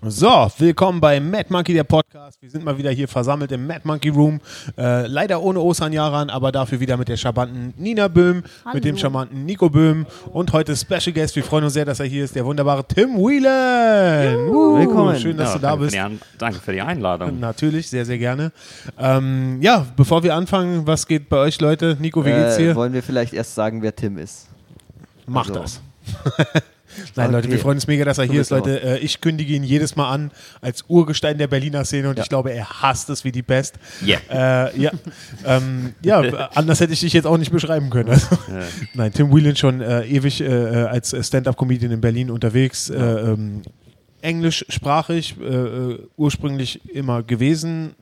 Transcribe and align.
So, 0.00 0.48
willkommen 0.58 1.00
bei 1.00 1.18
Mad 1.18 1.46
Monkey, 1.48 1.74
der 1.74 1.82
Podcast. 1.82 2.40
Wir 2.40 2.48
sind 2.48 2.64
mal 2.64 2.78
wieder 2.78 2.92
hier 2.92 3.08
versammelt 3.08 3.50
im 3.50 3.66
Mad 3.66 3.80
Monkey 3.82 4.10
Room. 4.10 4.40
Äh, 4.76 5.08
leider 5.08 5.42
ohne 5.42 5.58
Osan 5.58 5.92
Yaran, 5.92 6.30
aber 6.30 6.52
dafür 6.52 6.78
wieder 6.78 6.96
mit 6.96 7.08
der 7.08 7.16
charmanten 7.16 7.74
Nina 7.76 8.06
Böhm, 8.06 8.44
Hallo. 8.64 8.74
mit 8.74 8.84
dem 8.84 8.96
charmanten 8.96 9.44
Nico 9.44 9.68
Böhm 9.68 10.06
und 10.32 10.52
heute 10.52 10.76
Special 10.76 11.12
Guest. 11.12 11.34
Wir 11.34 11.42
freuen 11.42 11.64
uns 11.64 11.72
sehr, 11.72 11.84
dass 11.84 11.98
er 11.98 12.06
hier 12.06 12.24
ist, 12.24 12.36
der 12.36 12.44
wunderbare 12.44 12.84
Tim 12.86 13.16
Whelan. 13.16 14.48
Uh, 14.48 14.78
Willkommen. 14.78 15.18
Schön, 15.18 15.36
dass 15.36 15.48
Ja, 15.48 15.54
du 15.56 15.62
da 15.62 15.74
bist. 15.74 15.96
Für 15.96 16.10
danke 16.38 16.60
für 16.60 16.72
die 16.72 16.80
Einladung. 16.80 17.40
Natürlich, 17.40 17.90
sehr, 17.90 18.04
sehr 18.04 18.18
gerne. 18.18 18.52
Ähm, 19.00 19.60
ja, 19.62 19.84
bevor 19.96 20.22
wir 20.22 20.36
anfangen, 20.36 20.86
was 20.86 21.08
geht 21.08 21.28
bei 21.28 21.38
euch, 21.38 21.60
Leute? 21.60 21.96
Nico, 21.98 22.24
wie 22.24 22.30
geht's 22.30 22.56
Äh, 22.56 22.66
dir? 22.68 22.76
wollen 22.76 22.92
wir 22.92 23.02
vielleicht 23.02 23.32
erst 23.34 23.56
sagen, 23.56 23.82
wer 23.82 23.96
Tim 23.96 24.16
ist? 24.16 24.46
Macht 25.26 25.48
also- 25.56 25.60
das. 25.62 25.82
Nein, 27.16 27.32
Leute, 27.32 27.46
Okay. 27.48 27.56
wir 27.56 27.58
freuen 27.60 27.76
uns 27.76 27.86
mega, 27.86 28.04
dass 28.04 28.18
er 28.18 28.26
So 28.26 28.32
hier 28.32 28.40
ist, 28.40 28.50
Leute. 28.50 28.82
Äh, 28.82 28.98
ich 28.98 29.20
kündige 29.20 29.54
ihn 29.54 29.64
jedes 29.64 29.96
Mal 29.96 30.10
an 30.10 30.30
als 30.60 30.84
Urgestein 30.88 31.38
der 31.38 31.46
Berliner 31.48 31.84
Szene 31.84 32.10
und 32.10 32.16
Ja. 32.16 32.22
ich 32.24 32.28
glaube, 32.28 32.50
er 32.52 32.68
hasst 32.82 33.10
es 33.10 33.24
wie 33.24 33.32
die 33.32 33.42
Pest. 33.42 33.76
Yeah. 34.06 34.68
Äh, 34.68 34.80
ja, 34.80 34.90
ähm, 35.46 35.94
ja, 36.02 36.20
anders 36.54 36.80
hätte 36.80 36.92
ich 36.92 37.00
dich 37.00 37.12
jetzt 37.12 37.26
auch 37.26 37.38
nicht 37.38 37.52
beschreiben 37.52 37.90
können. 37.90 38.10
Also, 38.10 38.26
Nein, 38.94 39.12
Tim 39.12 39.32
Whelan 39.34 39.56
schon 39.56 39.80
äh, 39.80 40.04
ewig 40.06 40.40
äh, 40.40 40.46
als 40.48 41.14
Stand-up-Comedian 41.26 41.92
in 41.92 42.00
Berlin 42.00 42.30
unterwegs. 42.30 42.90
Äh, 42.90 42.96
ähm, 42.96 43.62
englischsprachig, 44.20 45.36
äh, 45.40 45.98
ursprünglich 46.16 46.80
immer 46.94 47.22
gewesen. 47.22 47.94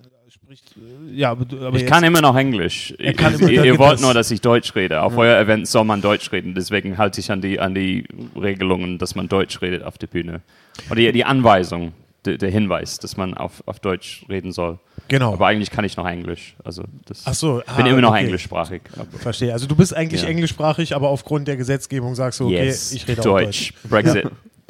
Spricht, 0.46 0.76
äh, 0.76 1.12
ja, 1.12 1.32
aber, 1.32 1.44
aber 1.66 1.76
Ich 1.76 1.86
kann 1.86 2.04
immer 2.04 2.20
noch 2.20 2.36
Englisch. 2.36 2.94
Kann 3.16 3.34
immer- 3.34 3.50
ihr 3.50 3.64
ihr 3.64 3.78
wollt 3.78 3.94
das. 3.94 4.00
nur, 4.00 4.14
dass 4.14 4.30
ich 4.30 4.40
Deutsch 4.40 4.76
rede. 4.76 5.02
Auf 5.02 5.16
euer 5.16 5.36
Event 5.40 5.66
soll 5.66 5.84
man 5.84 6.00
Deutsch 6.00 6.30
reden. 6.30 6.54
Deswegen 6.54 6.98
halte 6.98 7.18
ich 7.18 7.32
an 7.32 7.40
die, 7.40 7.58
an 7.58 7.74
die 7.74 8.04
Regelungen, 8.40 8.98
dass 8.98 9.16
man 9.16 9.26
Deutsch 9.28 9.60
redet 9.60 9.82
auf 9.82 9.98
der 9.98 10.06
Bühne. 10.06 10.42
Oder 10.88 11.00
die, 11.00 11.10
die 11.10 11.24
Anweisung, 11.24 11.94
der, 12.24 12.38
der 12.38 12.50
Hinweis, 12.50 13.00
dass 13.00 13.16
man 13.16 13.34
auf, 13.34 13.64
auf 13.66 13.80
Deutsch 13.80 14.24
reden 14.28 14.52
soll. 14.52 14.78
Genau. 15.08 15.32
Aber 15.32 15.48
eigentlich 15.48 15.72
kann 15.72 15.84
ich 15.84 15.96
noch 15.96 16.06
Englisch. 16.06 16.54
Also 16.62 16.84
das 17.06 17.22
Ach 17.24 17.34
so, 17.34 17.60
ich 17.66 17.72
bin 17.74 17.86
ah, 17.86 17.88
immer 17.88 18.00
noch 18.02 18.10
okay. 18.10 18.24
englischsprachig. 18.24 18.82
Verstehe. 19.18 19.52
Also 19.52 19.66
du 19.66 19.74
bist 19.74 19.96
eigentlich 19.96 20.22
Ja. 20.22 20.28
englischsprachig, 20.28 20.94
aber 20.94 21.08
aufgrund 21.08 21.48
der 21.48 21.56
Gesetzgebung 21.56 22.14
sagst 22.14 22.38
du, 22.38 22.46
okay, 22.46 22.66
yes, 22.66 22.92
ich 22.92 23.08
rede 23.08 23.20
auch 23.22 23.24
Deutsch. 23.24 23.72
Deutsch. 23.72 23.90
Brexit. 23.90 24.26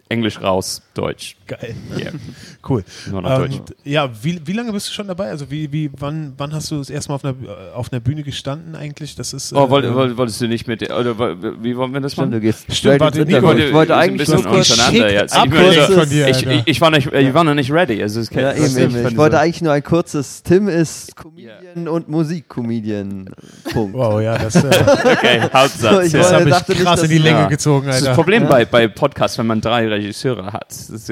Englisch 0.09 0.41
raus, 0.41 0.83
Deutsch. 0.95 1.37
Geil. 1.47 1.75
Yeah. 1.99 2.13
Cool. 2.69 2.83
Nur 3.13 3.23
noch 3.23 3.37
Deutsch. 3.39 3.61
Und, 3.61 3.77
ja, 3.85 4.11
wie, 4.25 4.41
wie 4.45 4.53
lange 4.53 4.73
bist 4.73 4.89
du 4.89 4.93
schon 4.93 5.07
dabei? 5.07 5.29
Also 5.29 5.49
wie, 5.53 5.71
wie, 5.71 5.89
wann, 6.01 6.33
wann 6.37 6.53
hast 6.53 6.69
du 6.73 6.79
das 6.79 6.91
erste 6.91 7.11
Mal 7.13 7.15
auf 7.15 7.25
einer, 7.25 7.35
äh, 7.35 7.73
auf 7.77 7.93
einer 7.93 8.01
Bühne 8.01 8.25
gestanden 8.25 8.75
eigentlich? 8.75 9.15
Das 9.15 9.33
ist. 9.33 9.53
Oh, 9.53 9.71
wollt, 9.71 9.85
äh, 9.85 9.95
wollt, 9.95 10.17
wolltest 10.17 10.41
du 10.41 10.49
nicht 10.49 10.67
mit 10.67 10.81
der, 10.81 10.99
oder 10.99 11.17
wie 11.63 11.77
wollen 11.77 11.93
wir 11.93 12.01
das 12.01 12.15
Stimmt, 12.15 12.33
du 12.33 12.39
machen? 12.39 12.41
gehst 12.43 12.75
Stimmt, 12.75 12.99
warte, 12.99 13.19
Nico, 13.25 13.29
Interview. 13.37 13.47
wollte- 13.47 13.63
Ich 13.69 13.73
wollte 13.73 13.97
eigentlich 13.97 14.29
ein 14.35 14.43
nur 14.43 14.57
bisschen 14.57 15.09
jetzt. 15.11 15.37
Ich, 15.37 15.95
von 15.95 16.09
dir, 16.09 16.27
ich, 16.29 16.45
ich, 16.45 16.63
ich, 16.67 16.81
war 16.81 16.91
nicht, 16.91 17.07
ich 17.13 17.35
war 17.35 17.45
noch 17.45 17.55
nicht 17.55 17.71
ready. 17.71 18.03
Also 18.03 18.19
es 18.19 18.31
Ja, 18.31 18.53
eben, 18.53 18.65
ich 18.65 18.77
Ich 18.77 19.17
wollte 19.17 19.37
dieser- 19.37 19.41
eigentlich 19.41 19.63
nur 19.63 19.73
ein 19.73 19.85
kurzes 19.85 20.43
Tim 20.43 20.67
ist 20.69 21.15
Comedian 21.15 21.87
und 21.87 22.09
Musik-Comedian. 22.09 23.31
Punkt. 23.73 23.95
Wow, 23.97 24.21
ja, 24.21 24.39
das, 24.39 24.57
äh, 24.57 24.67
Okay, 25.05 25.41
Hauptsatz. 25.53 26.07
Ich 26.07 26.13
das 26.13 26.33
wollte- 26.33 26.49
ja. 26.51 26.57
habe 26.57 26.63
ich 26.63 26.69
nicht, 26.69 26.81
krass 26.83 27.03
in 27.05 27.11
die 27.11 27.19
Länge 27.19 27.47
gezogen, 27.49 27.87
Das 27.87 27.99
ist 27.99 28.07
das 28.09 28.17
Problem 28.17 28.49
bei, 28.49 28.65
bei 28.65 28.89
Podcasts, 28.89 29.39
wenn 29.39 29.47
man 29.47 29.61
drei 29.61 29.87
Regisseure 29.97 30.53
hat. 30.53 30.67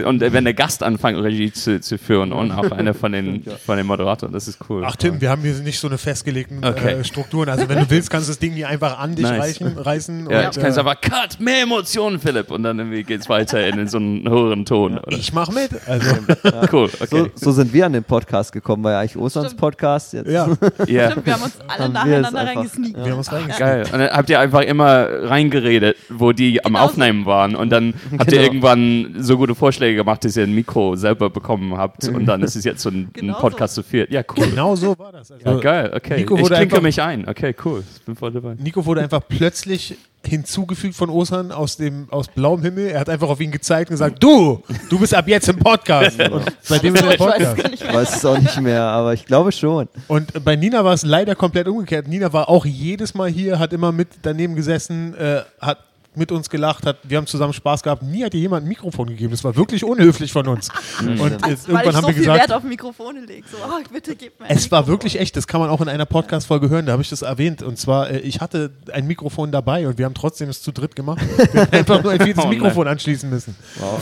Und 0.04 0.20
wenn 0.20 0.44
der 0.44 0.54
Gast 0.54 0.82
anfängt, 0.82 1.18
Regie 1.22 1.52
zu, 1.52 1.80
zu 1.80 1.98
führen 1.98 2.32
und 2.32 2.52
auch 2.52 2.70
einer 2.70 2.94
von 2.94 3.12
den, 3.12 3.42
von 3.66 3.76
den 3.76 3.86
Moderatoren, 3.86 4.32
das 4.32 4.48
ist 4.48 4.58
cool. 4.68 4.82
Ach 4.86 4.96
Tim, 4.96 5.20
wir 5.20 5.30
haben 5.30 5.42
hier 5.42 5.54
nicht 5.54 5.78
so 5.78 5.88
eine 5.88 5.98
festgelegten 5.98 6.64
Okay. 6.64 6.92
äh, 7.00 7.04
Strukturen. 7.04 7.48
Also 7.48 7.68
wenn 7.68 7.78
du 7.78 7.90
willst, 7.90 8.10
kannst 8.10 8.28
du 8.28 8.30
das 8.32 8.38
Ding 8.38 8.52
hier 8.52 8.68
einfach 8.68 8.98
an 8.98 9.14
dich 9.14 9.24
Nice. 9.24 9.40
reichen, 9.40 9.78
reißen. 9.78 10.30
ja, 10.30 10.46
und, 10.48 10.56
ich 10.56 10.62
kann 10.62 10.74
äh, 10.74 10.78
aber 10.78 10.94
Cut, 10.96 11.40
mehr 11.40 11.62
Emotionen, 11.62 12.18
Philipp. 12.18 12.50
Und 12.50 12.62
dann 12.62 12.78
irgendwie 12.78 13.02
geht's 13.02 13.28
weiter 13.28 13.66
in 13.66 13.86
so 13.88 13.98
einen 13.98 14.28
höheren 14.28 14.64
Ton. 14.64 14.98
Oder? 14.98 15.16
ich 15.16 15.32
mach 15.32 15.50
mit. 15.50 15.70
Also 15.86 16.14
Cool, 16.72 16.88
So, 16.90 17.18
okay. 17.18 17.30
so 17.34 17.52
sind 17.52 17.72
wir 17.72 17.86
an 17.86 17.92
den 17.92 18.04
Podcast 18.04 18.52
gekommen, 18.52 18.84
war 18.84 18.92
ja 18.92 19.00
eigentlich 19.00 19.30
Stimmt. 19.30 19.56
Podcast. 19.56 20.12
Jetzt. 20.12 20.30
ja, 20.30 20.48
Ja. 20.86 21.10
Stimmt, 21.10 21.26
wir 21.26 21.32
haben 21.34 21.42
uns 21.42 21.58
alle 21.66 21.84
Haben 21.84 21.92
nacheinander 21.92 22.28
es 22.42 22.48
reingesneakt. 22.48 22.96
wir 22.96 23.10
haben 23.12 23.18
uns 23.18 23.32
reingegangen. 23.32 23.58
Geil. 23.58 23.82
Und 23.92 23.98
dann 24.00 24.10
habt 24.10 24.30
ihr 24.30 24.40
einfach 24.40 24.60
immer 24.62 25.06
reingeredet, 25.28 25.96
wo 26.08 26.32
die 26.32 26.64
am 26.64 26.72
Genau 26.72 26.84
so. 26.86 26.90
Aufnehmen 26.92 27.26
waren. 27.26 27.54
Und 27.56 27.70
dann 27.70 27.94
habt 28.18 28.32
ihr 28.32 28.40
Genau. 28.40 28.52
Irgendwann 28.78 29.22
so 29.22 29.36
gute 29.36 29.54
Vorschläge 29.54 29.96
gemacht, 29.96 30.24
dass 30.24 30.36
ihr 30.36 30.44
ein 30.44 30.54
Mikro 30.54 30.96
selber 30.96 31.30
bekommen 31.30 31.76
habt. 31.76 32.06
Und 32.08 32.26
dann 32.26 32.42
ist 32.42 32.56
es 32.56 32.64
jetzt 32.64 32.82
so 32.82 32.90
ein, 32.90 33.08
Genau 33.12 33.34
ein 33.34 33.40
Podcast 33.40 33.74
zu 33.74 33.82
viert. 33.82 34.10
Ja, 34.10 34.22
cool. 34.36 34.46
Genau 34.48 34.76
so 34.76 34.98
war 34.98 35.12
das. 35.12 35.30
Also, 35.30 35.44
Ja, 35.46 35.56
geil, 35.58 35.92
okay. 35.94 36.16
Nico 36.18 36.36
ich 36.36 36.42
wurde 36.42 36.54
klinke 36.56 36.76
einfach- 36.76 36.82
mich 36.82 37.00
ein. 37.02 37.28
Okay, 37.28 37.54
cool. 37.64 37.82
Ich 37.96 38.02
bin 38.04 38.16
voll 38.16 38.32
dabei. 38.32 38.54
Nico 38.58 38.84
wurde 38.84 39.00
einfach 39.02 39.22
plötzlich 39.28 39.96
hinzugefügt 40.26 40.94
von 40.94 41.10
Osan 41.10 41.52
aus 41.52 41.76
dem 41.76 42.06
aus 42.10 42.28
blauem 42.28 42.62
Himmel. 42.62 42.86
Er 42.88 43.00
hat 43.00 43.10
einfach 43.10 43.28
auf 43.28 43.40
ihn 43.40 43.50
gezeigt 43.50 43.90
und 43.90 43.94
gesagt: 43.94 44.22
Du, 44.22 44.62
du 44.88 44.98
bist 44.98 45.14
ab 45.14 45.28
jetzt 45.28 45.48
im 45.50 45.58
Podcast. 45.58 46.18
Und 46.18 46.44
seitdem 46.62 46.94
ist 46.94 47.02
er 47.02 47.08
im 47.08 47.12
Ich 47.14 47.20
weiß 47.20 47.54
Podcast. 47.54 47.72
Ich 47.74 47.94
weiß 47.94 48.16
es 48.16 48.24
auch 48.24 48.38
nicht 48.38 48.58
mehr, 48.62 48.82
aber 48.82 49.12
ich 49.12 49.26
glaube 49.26 49.52
schon. 49.52 49.86
Und 50.08 50.42
bei 50.42 50.56
Nina 50.56 50.82
war 50.82 50.94
es 50.94 51.04
leider 51.04 51.34
komplett 51.34 51.68
umgekehrt. 51.68 52.08
Nina 52.08 52.32
war 52.32 52.48
auch 52.48 52.64
jedes 52.64 53.12
Mal 53.12 53.28
hier, 53.28 53.58
hat 53.58 53.74
immer 53.74 53.92
mit 53.92 54.08
daneben 54.22 54.54
gesessen, 54.56 55.14
äh, 55.14 55.42
hat 55.60 55.78
mit 56.16 56.32
uns 56.32 56.48
gelacht, 56.50 56.86
hat, 56.86 56.98
wir 57.02 57.16
haben 57.18 57.26
zusammen 57.26 57.52
Spaß 57.52 57.82
gehabt. 57.82 58.02
Nie 58.02 58.24
hat 58.24 58.32
dir 58.32 58.40
jemand 58.40 58.64
ein 58.64 58.68
Mikrofon 58.68 59.08
gegeben. 59.08 59.30
Das 59.32 59.42
war 59.44 59.56
wirklich 59.56 59.84
unhöflich 59.84 60.32
von 60.32 60.46
uns. 60.48 60.68
Und 61.00 61.10
jetzt, 61.46 61.68
Weil 61.72 61.84
irgendwann 61.84 61.88
ich 61.90 61.94
haben 61.96 62.02
so 62.02 62.06
wir 62.08 62.14
viel 62.14 62.14
gesagt, 62.22 62.40
Wert 62.40 62.52
auf 62.52 62.62
Mikrofone 62.62 63.20
lege. 63.20 63.46
So, 63.48 63.56
oh, 63.58 63.82
bitte 63.92 64.14
gib 64.16 64.38
mir 64.40 64.46
ein 64.46 64.56
es 64.56 64.70
war 64.70 64.80
Mikrofon. 64.80 64.92
wirklich 64.92 65.20
echt, 65.20 65.36
das 65.36 65.46
kann 65.46 65.60
man 65.60 65.70
auch 65.70 65.80
in 65.80 65.88
einer 65.88 66.06
Podcast-Folge 66.06 66.68
hören, 66.68 66.86
da 66.86 66.92
habe 66.92 67.02
ich 67.02 67.10
das 67.10 67.22
erwähnt. 67.22 67.62
Und 67.62 67.78
zwar, 67.78 68.10
äh, 68.10 68.18
ich 68.18 68.40
hatte 68.40 68.70
ein 68.92 69.06
Mikrofon 69.06 69.52
dabei 69.52 69.86
und 69.88 69.98
wir 69.98 70.04
haben 70.04 70.14
trotzdem 70.14 70.48
es 70.48 70.62
zu 70.62 70.72
dritt 70.72 70.96
gemacht. 70.96 71.20
Wir 71.52 71.62
haben 71.62 71.72
einfach 71.72 72.02
nur 72.02 72.12
ein 72.12 72.20
viertes 72.20 72.44
Oh. 72.44 72.48
Mikrofon 72.48 72.88
anschließen 72.88 73.28
müssen. 73.30 73.54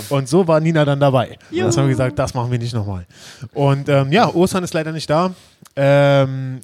Und 0.09 0.29
so 0.29 0.47
war 0.49 0.61
Nina 0.61 0.85
dann 0.85 1.01
dabei. 1.01 1.39
Juhu. 1.51 1.67
Das 1.67 1.77
haben 1.77 1.85
wir 1.85 1.91
gesagt, 1.91 2.19
das 2.19 2.35
machen 2.35 2.51
wir 2.51 2.59
nicht 2.59 2.75
nochmal. 2.75 3.07
Und 3.53 3.89
ähm, 3.89 4.11
ja, 4.13 4.33
Osan 4.33 4.65
ist 4.65 4.75
leider 4.75 4.93
nicht 4.93 5.09
da. 5.09 5.35
Ähm, 5.77 6.61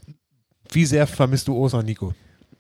wie 0.71 0.85
sehr 0.85 1.07
vermisst 1.07 1.49
du 1.49 1.57
Osan, 1.57 1.85
Nico? 1.85 2.13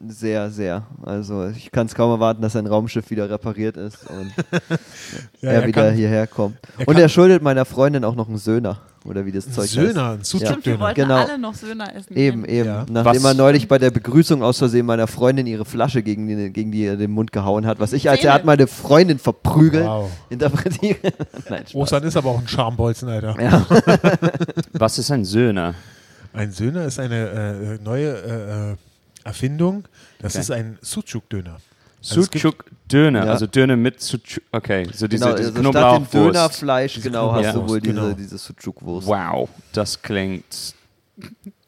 Sehr, 0.06 0.48
sehr. 0.50 0.84
Also 1.04 1.48
ich 1.48 1.72
kann 1.72 1.86
es 1.86 1.94
kaum 1.94 2.12
erwarten, 2.12 2.40
dass 2.40 2.52
sein 2.52 2.68
Raumschiff 2.68 3.10
wieder 3.10 3.28
repariert 3.28 3.76
ist 3.76 3.98
und 4.08 4.32
Ja, 5.40 5.50
er, 5.50 5.66
wieder 5.66 5.86
kann- 5.88 5.94
hierher 5.94 6.26
kommt. 6.28 6.56
er 6.78 6.86
Und 6.86 6.94
kann- 6.94 7.02
er 7.02 7.08
schuldet 7.08 7.42
meiner 7.42 7.64
Freundin 7.64 8.04
auch 8.04 8.14
noch 8.14 8.28
einen 8.28 8.38
Söhner. 8.38 8.78
Oder 9.04 9.24
wie 9.26 9.32
das 9.32 9.46
Ein 9.46 9.52
Zeug 9.52 9.68
Söhner, 9.68 10.10
ein 10.10 10.24
Stimmt, 10.24 10.66
wir 10.66 10.78
wollten 10.78 10.94
Genau. 11.00 11.16
alle 11.16 11.38
noch 11.38 11.54
Söhner 11.54 11.84
essen. 11.94 12.10
heißt. 12.10 12.16
Eben, 12.16 12.44
eben. 12.44 12.66
Ja. 12.68 12.84
Nachdem 12.90 13.22
Was- 13.22 13.24
er 13.24 13.34
neulich 13.34 13.66
bei 13.66 13.78
der 13.78 13.90
Begrüßung 13.90 14.42
aus 14.42 14.58
Versehen 14.58 14.86
meiner 14.86 15.06
Freundin 15.08 15.46
ihre 15.46 15.64
Flasche 15.64 16.02
gegen, 16.02 16.26
die, 16.28 16.50
gegen 16.52 16.70
die 16.70 16.84
er 16.84 16.96
den 16.96 17.10
Mund 17.10 17.32
gehauen 17.32 17.66
hat, 17.66 17.80
was 17.80 17.92
ich 17.92 18.08
als 18.10 18.22
er 18.22 18.34
hat 18.34 18.44
meine 18.44 18.66
Freundin 18.68 19.18
verprügelt, 19.18 19.84
Wow. 19.86 20.10
interpretiere. 20.30 20.98
Nein. 21.48 21.64
Osan 21.74 22.02
ist 22.04 22.16
aber 22.16 22.30
auch 22.30 22.38
ein 22.40 22.46
Schambolzen, 22.48 23.08
Alter. 23.08 23.34
Ja. 23.40 23.66
Was 24.74 24.98
ist 24.98 25.10
ein 25.10 25.24
Söhner? 25.24 25.74
Ein 26.32 26.50
Söhner 26.52 26.84
ist 26.84 26.98
eine 27.00 27.78
äh, 27.78 27.78
neue 27.82 28.10
äh, 28.10 28.72
äh, 28.72 28.76
Erfindung. 29.28 29.84
Das 30.20 30.34
Okay. 30.34 30.40
ist 30.42 30.50
ein 30.50 30.78
Sucuk-Döner. 30.82 31.60
Also 32.00 32.22
Sucuk 32.22 32.64
Döner, 32.90 33.24
Ja. 33.26 33.32
also 33.32 33.46
Döner 33.46 33.76
mit 33.76 34.00
Sucuk. 34.00 34.42
Okay, 34.52 34.88
so 34.94 35.08
diese, 35.08 35.24
Genau, 35.24 35.36
diese 35.36 35.48
also 35.48 35.50
statt 35.50 35.56
dem 35.56 35.62
Knoblauchwurst. 35.62 36.14
Dönerfleisch, 36.14 37.00
genau, 37.02 37.32
hast 37.32 37.54
du 37.54 37.68
wohl 37.68 37.80
diese, 37.80 37.94
genau. 37.94 38.12
diese 38.12 38.38
Sucuk-Wurst. 38.38 39.06
Wow, 39.08 39.48
das 39.72 40.00
klingt 40.02 40.74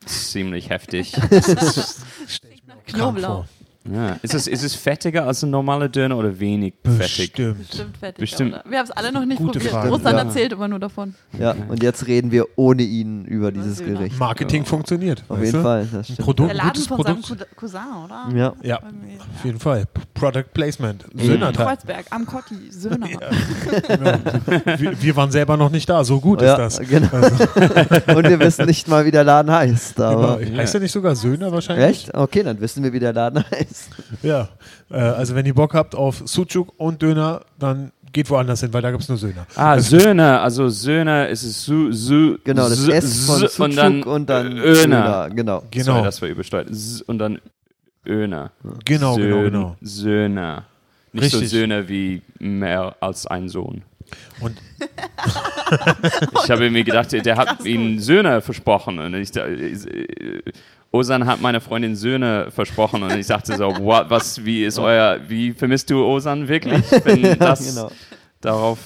ziemlich 0.07 0.71
heftig. 0.71 1.13
Knoblauch. 2.87 3.45
Ja. 3.91 4.17
Ist, 4.21 4.35
es, 4.35 4.47
ist 4.47 4.63
es 4.63 4.75
fettiger 4.75 5.27
als 5.27 5.43
ein 5.43 5.49
normaler 5.51 5.89
Döner 5.89 6.19
oder 6.19 6.39
wenig 6.39 6.75
fettig? 6.85 7.33
Bestimmt. 7.33 7.59
Bestimmt 7.67 7.97
fertig. 7.97 8.21
Bestimmt. 8.21 8.53
Oder? 8.53 8.65
Wir 8.69 8.79
haben 8.79 8.85
es 8.85 8.91
alle 8.91 9.11
noch 9.11 9.25
nicht 9.25 9.39
Gute 9.39 9.53
probiert. 9.59 9.73
Frage. 9.73 9.89
Russland 9.89 10.17
Ja. 10.19 10.23
erzählt 10.25 10.53
immer 10.53 10.69
nur 10.69 10.79
davon. 10.79 11.15
Ja, 11.39 11.55
und 11.69 11.83
jetzt 11.83 12.07
reden 12.07 12.31
wir 12.31 12.45
ohne 12.57 12.83
ihn 12.83 13.25
über 13.25 13.51
dieses 13.53 13.79
Söhner. 13.79 14.01
Gericht. 14.01 14.19
Marketing 14.19 14.67
funktioniert. 14.67 15.25
Auf 15.29 15.39
jeden 15.41 15.53
du? 15.53 15.63
Fall, 15.63 15.87
das 15.91 15.95
Ein 15.95 16.05
stimmt. 16.05 16.19
Produkt, 16.21 16.51
Der 16.51 16.57
Laden 16.57 16.69
gutes 16.73 16.87
von 16.89 17.03
seinem 17.03 17.23
Produkt. 17.23 17.47
Cou- 17.57 17.61
Cousin, 17.61 17.81
oder? 18.05 18.29
Ja. 18.37 18.53
Ja, 18.63 18.77
auf 18.77 19.45
jeden 19.45 19.59
Fall. 19.59 19.85
Product 20.13 20.45
Placement. 20.53 21.05
In 21.15 21.27
Söhnerteil. 21.27 21.67
Kreuzberg, 21.67 22.05
am 22.11 22.27
Kotti, 22.27 22.71
Söhner. 22.71 23.09
Genau. 23.89 24.13
wir, 24.79 25.03
wir 25.03 25.17
waren 25.17 25.31
selber 25.31 25.57
noch 25.57 25.71
nicht 25.71 25.89
da. 25.89 26.05
So 26.05 26.21
gut 26.21 26.43
ja, 26.43 26.67
ist 26.67 26.79
das. 26.81 26.89
Genau. 26.89 27.09
und 28.17 28.29
wir 28.29 28.39
wissen 28.41 28.67
nicht 28.67 28.89
mal, 28.89 29.07
wie 29.07 29.11
der 29.11 29.25
Laden 29.25 29.51
heißt. 29.51 29.99
Aber 30.01 30.37
Genau. 30.39 30.59
Heißt 30.59 30.75
der 30.75 30.81
nicht 30.83 30.93
sogar 30.93 31.17
Söhner 31.17 31.51
wahrscheinlich? 31.51 31.87
Echt? 32.09 32.15
Okay, 32.15 32.43
dann 32.43 32.61
wissen 32.61 32.83
wir, 32.83 32.93
wie 32.93 32.99
der 33.01 33.13
Laden 33.15 33.43
heißt. 33.51 33.70
Ja. 34.23 34.49
Äh, 34.91 34.97
also 34.99 35.35
wenn 35.35 35.47
ihr 35.47 35.55
Bock 35.55 35.75
habt 35.75 35.95
auf 35.95 36.23
Sucuk 36.25 36.73
und 36.79 37.01
Döner, 37.03 37.43
dann 37.59 37.93
geht 38.13 38.29
woanders 38.31 38.61
hin, 38.61 38.73
weil 38.73 38.83
da 38.83 38.91
gibt 38.91 39.03
es 39.03 39.09
nur 39.09 39.19
Söhner. 39.19 39.47
Ah, 39.55 39.79
Söhne, 39.79 40.41
also 40.41 40.69
Söhne 40.69 41.29
ist 41.29 41.45
es 41.45 41.63
Su, 41.65 41.93
Su, 41.93 42.39
Genau, 42.45 42.69
das 42.69 42.89
S 42.89 43.27
von 43.27 43.39
Su- 43.41 43.47
Sucuk 43.47 43.61
und 43.67 43.77
dann, 43.77 44.03
und 44.03 44.27
dann 44.31 44.53
Öner. 44.59 44.75
Söhner, 44.75 45.31
Genau. 45.31 45.63
Genau. 45.71 45.85
Sorry, 45.85 46.03
das 46.05 46.21
war 46.23 46.29
übersteuert. 46.29 46.69
Und 47.07 47.19
dann 47.19 47.39
Öner. 48.07 48.51
Genau, 48.85 49.15
genau, 49.15 49.15
Söhn- 49.17 49.45
genau. 49.45 49.77
Söhne. 49.81 50.63
Nicht 51.13 51.25
Richtig. 51.25 51.51
so 51.51 51.57
Söhne 51.59 51.89
wie 51.89 52.23
mehr 52.39 52.97
als 53.01 53.27
ein 53.27 53.49
Sohn. 53.49 53.83
Und 54.41 54.57
Ich 56.45 56.51
habe 56.51 56.71
mir 56.71 56.83
gedacht, 56.85 57.13
der 57.13 57.37
hat 57.37 57.65
ihnen 57.65 58.01
Söhne 58.01 58.41
versprochen. 58.41 58.99
Und 58.99 59.15
ich, 59.15 59.31
da- 59.31 59.47
äh, 59.47 60.43
Osan 60.93 61.27
hat 61.27 61.41
meiner 61.41 61.61
Freundin 61.61 61.95
Söhne 61.95 62.51
versprochen. 62.51 63.03
Und 63.03 63.17
ich 63.17 63.27
dachte 63.29 63.57
so, 63.57 63.69
what, 63.79 64.11
was, 64.11 64.45
wie 64.45 64.65
ist 64.65 64.79
euer, 64.79 65.21
wie 65.29 65.53
vermisst 65.53 65.91
du 65.91 66.05
Osan 66.05 66.49
wirklich? 66.49 66.83
Wenn 67.05 67.39
das 67.39 67.75
genau. 67.75 67.93
darauf 68.41 68.79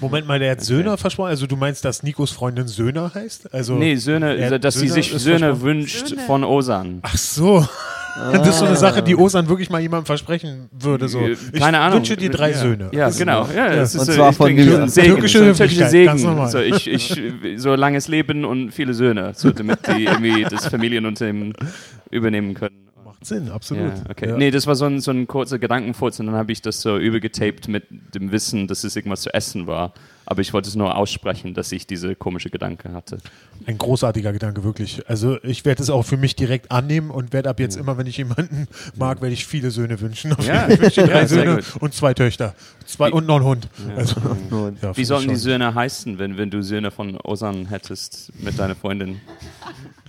Moment 0.00 0.26
mal, 0.26 0.38
der 0.38 0.52
hat 0.52 0.62
Söhner 0.62 0.96
versprochen. 0.96 1.28
Also 1.28 1.46
du 1.46 1.56
meinst, 1.56 1.84
dass 1.84 2.02
Nikos 2.02 2.30
Freundin 2.30 2.66
Söhner 2.66 3.12
heißt? 3.14 3.52
Also 3.52 3.74
Nee, 3.74 3.96
Söhne, 3.96 4.58
dass 4.58 4.74
sie 4.74 4.88
Söhne 4.88 5.02
sich 5.02 5.12
ist 5.12 5.22
Söhne 5.22 5.60
wünscht 5.60 6.08
Söhne. 6.08 6.22
von 6.22 6.44
Osan. 6.44 7.00
Ach 7.02 7.16
so. 7.16 7.66
Das 8.32 8.48
ist 8.48 8.58
so 8.58 8.64
eine 8.64 8.76
Sache, 8.76 9.02
die 9.02 9.16
Osan 9.16 9.48
wirklich 9.48 9.70
mal 9.70 9.80
jemandem 9.80 10.06
versprechen 10.06 10.68
würde. 10.72 11.08
So. 11.08 11.20
Äh, 11.20 11.36
Ich 11.52 11.60
Keine 11.60 11.78
Ahnung. 11.80 11.98
wünsche 11.98 12.16
dir 12.16 12.30
drei 12.30 12.50
ja. 12.50 12.58
Söhne. 12.58 12.88
Ja, 12.92 13.08
genau. 13.10 13.46
Ja, 13.54 13.68
es 13.68 13.94
Und 13.94 14.00
ist 14.02 14.06
so, 14.06 14.12
zwar 14.14 14.30
ich 14.30 14.36
von 14.36 14.46
so 14.58 14.76
ein 14.76 14.88
Segen, 14.88 15.06
Türkische 15.14 15.54
so 15.54 15.64
Segen. 15.88 16.22
normal. 16.22 16.48
So, 16.48 16.58
ich, 16.58 16.86
ich, 16.88 17.20
so 17.56 17.74
langes 17.74 18.08
Leben 18.08 18.44
und 18.44 18.72
viele 18.72 18.94
Söhne, 18.94 19.32
so, 19.34 19.50
damit 19.50 19.80
die 19.86 20.04
irgendwie 20.04 20.42
das 20.44 20.66
Familienunternehmen 20.66 21.54
übernehmen 22.10 22.54
können. 22.54 22.76
Macht 23.04 23.24
Sinn, 23.24 23.50
absolut. 23.50 23.92
Ja, 23.96 24.04
okay. 24.10 24.28
Ja. 24.30 24.36
Nee, 24.36 24.50
das 24.50 24.66
war 24.66 24.74
so 24.74 24.86
ein, 24.86 25.00
so 25.00 25.10
ein 25.10 25.26
kurzer 25.26 25.58
Gedankenfurz 25.58 26.20
und 26.20 26.26
dann 26.26 26.34
habe 26.34 26.52
ich 26.52 26.62
das 26.62 26.80
so 26.80 26.96
übergetaped 26.98 27.68
mit 27.68 27.84
dem 28.14 28.32
Wissen, 28.32 28.66
dass 28.66 28.84
es 28.84 28.96
irgendwas 28.96 29.22
zu 29.22 29.32
essen 29.32 29.66
war. 29.66 29.92
Aber 30.30 30.42
ich 30.42 30.52
wollte 30.52 30.68
es 30.68 30.76
nur 30.76 30.96
aussprechen, 30.96 31.54
dass 31.54 31.72
ich 31.72 31.88
diese 31.88 32.14
komische 32.14 32.50
Gedanke 32.50 32.92
hatte. 32.92 33.18
Ein 33.66 33.78
großartiger 33.78 34.32
Gedanke, 34.32 34.62
wirklich. 34.62 35.02
Also 35.08 35.42
ich 35.42 35.64
werde 35.64 35.82
es 35.82 35.90
auch 35.90 36.04
für 36.04 36.16
mich 36.16 36.36
direkt 36.36 36.70
annehmen 36.70 37.10
und 37.10 37.32
werde 37.32 37.50
ab 37.50 37.58
jetzt 37.58 37.76
immer, 37.76 37.98
wenn 37.98 38.06
ich 38.06 38.16
jemanden 38.16 38.68
mag, 38.94 39.22
werde 39.22 39.32
ich 39.32 39.44
viele 39.44 39.72
Söhne 39.72 40.00
wünschen. 40.00 40.32
Ja. 40.46 40.68
Ich 40.70 40.80
wünsche 40.80 41.02
drei 41.02 41.22
Ja, 41.22 41.26
Söhne 41.26 41.60
und 41.80 41.94
zwei 41.94 42.14
Töchter. 42.14 42.54
Zwei, 42.86 43.10
und 43.10 43.26
noch 43.26 43.36
einen 43.36 43.44
Hund. 43.44 43.68
Also, 43.96 44.20
ja, 44.80 44.96
Wie 44.96 45.02
ich 45.02 45.08
die. 45.08 45.34
Söhne 45.34 45.74
heißen, 45.74 46.20
wenn, 46.20 46.38
wenn 46.38 46.48
du 46.48 46.62
Söhne 46.62 46.92
von 46.92 47.16
Osan 47.24 47.66
hättest 47.66 48.30
mit 48.40 48.56
deiner 48.56 48.76
Freundin? 48.76 49.20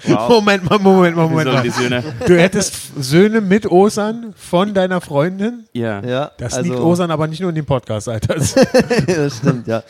Moment 0.29 0.69
mal, 0.69 0.77
Moment 0.77 1.15
mal, 1.15 1.25
Wie 1.25 1.33
Moment 1.33 1.73
sollen 1.73 1.89
die 1.89 1.89
mal. 1.89 2.03
Du 2.27 2.39
hättest 2.39 2.75
Söhne 2.99 3.41
mit 3.41 3.65
Osan 3.69 4.35
von 4.37 4.75
deiner 4.75 5.01
Freundin? 5.01 5.65
Ja. 5.73 6.03
ja, 6.03 6.31
Das 6.37 6.53
also, 6.53 6.69
liegt 6.69 6.79
Osan 6.79 7.09
aber 7.09 7.25
nicht 7.25 7.39
nur 7.39 7.49
in 7.49 7.55
dem 7.55 7.65
Podcast, 7.65 8.07
Alter. 8.07 8.35
Das 8.35 9.37
stimmt, 9.37 9.65
ja. 9.67 9.81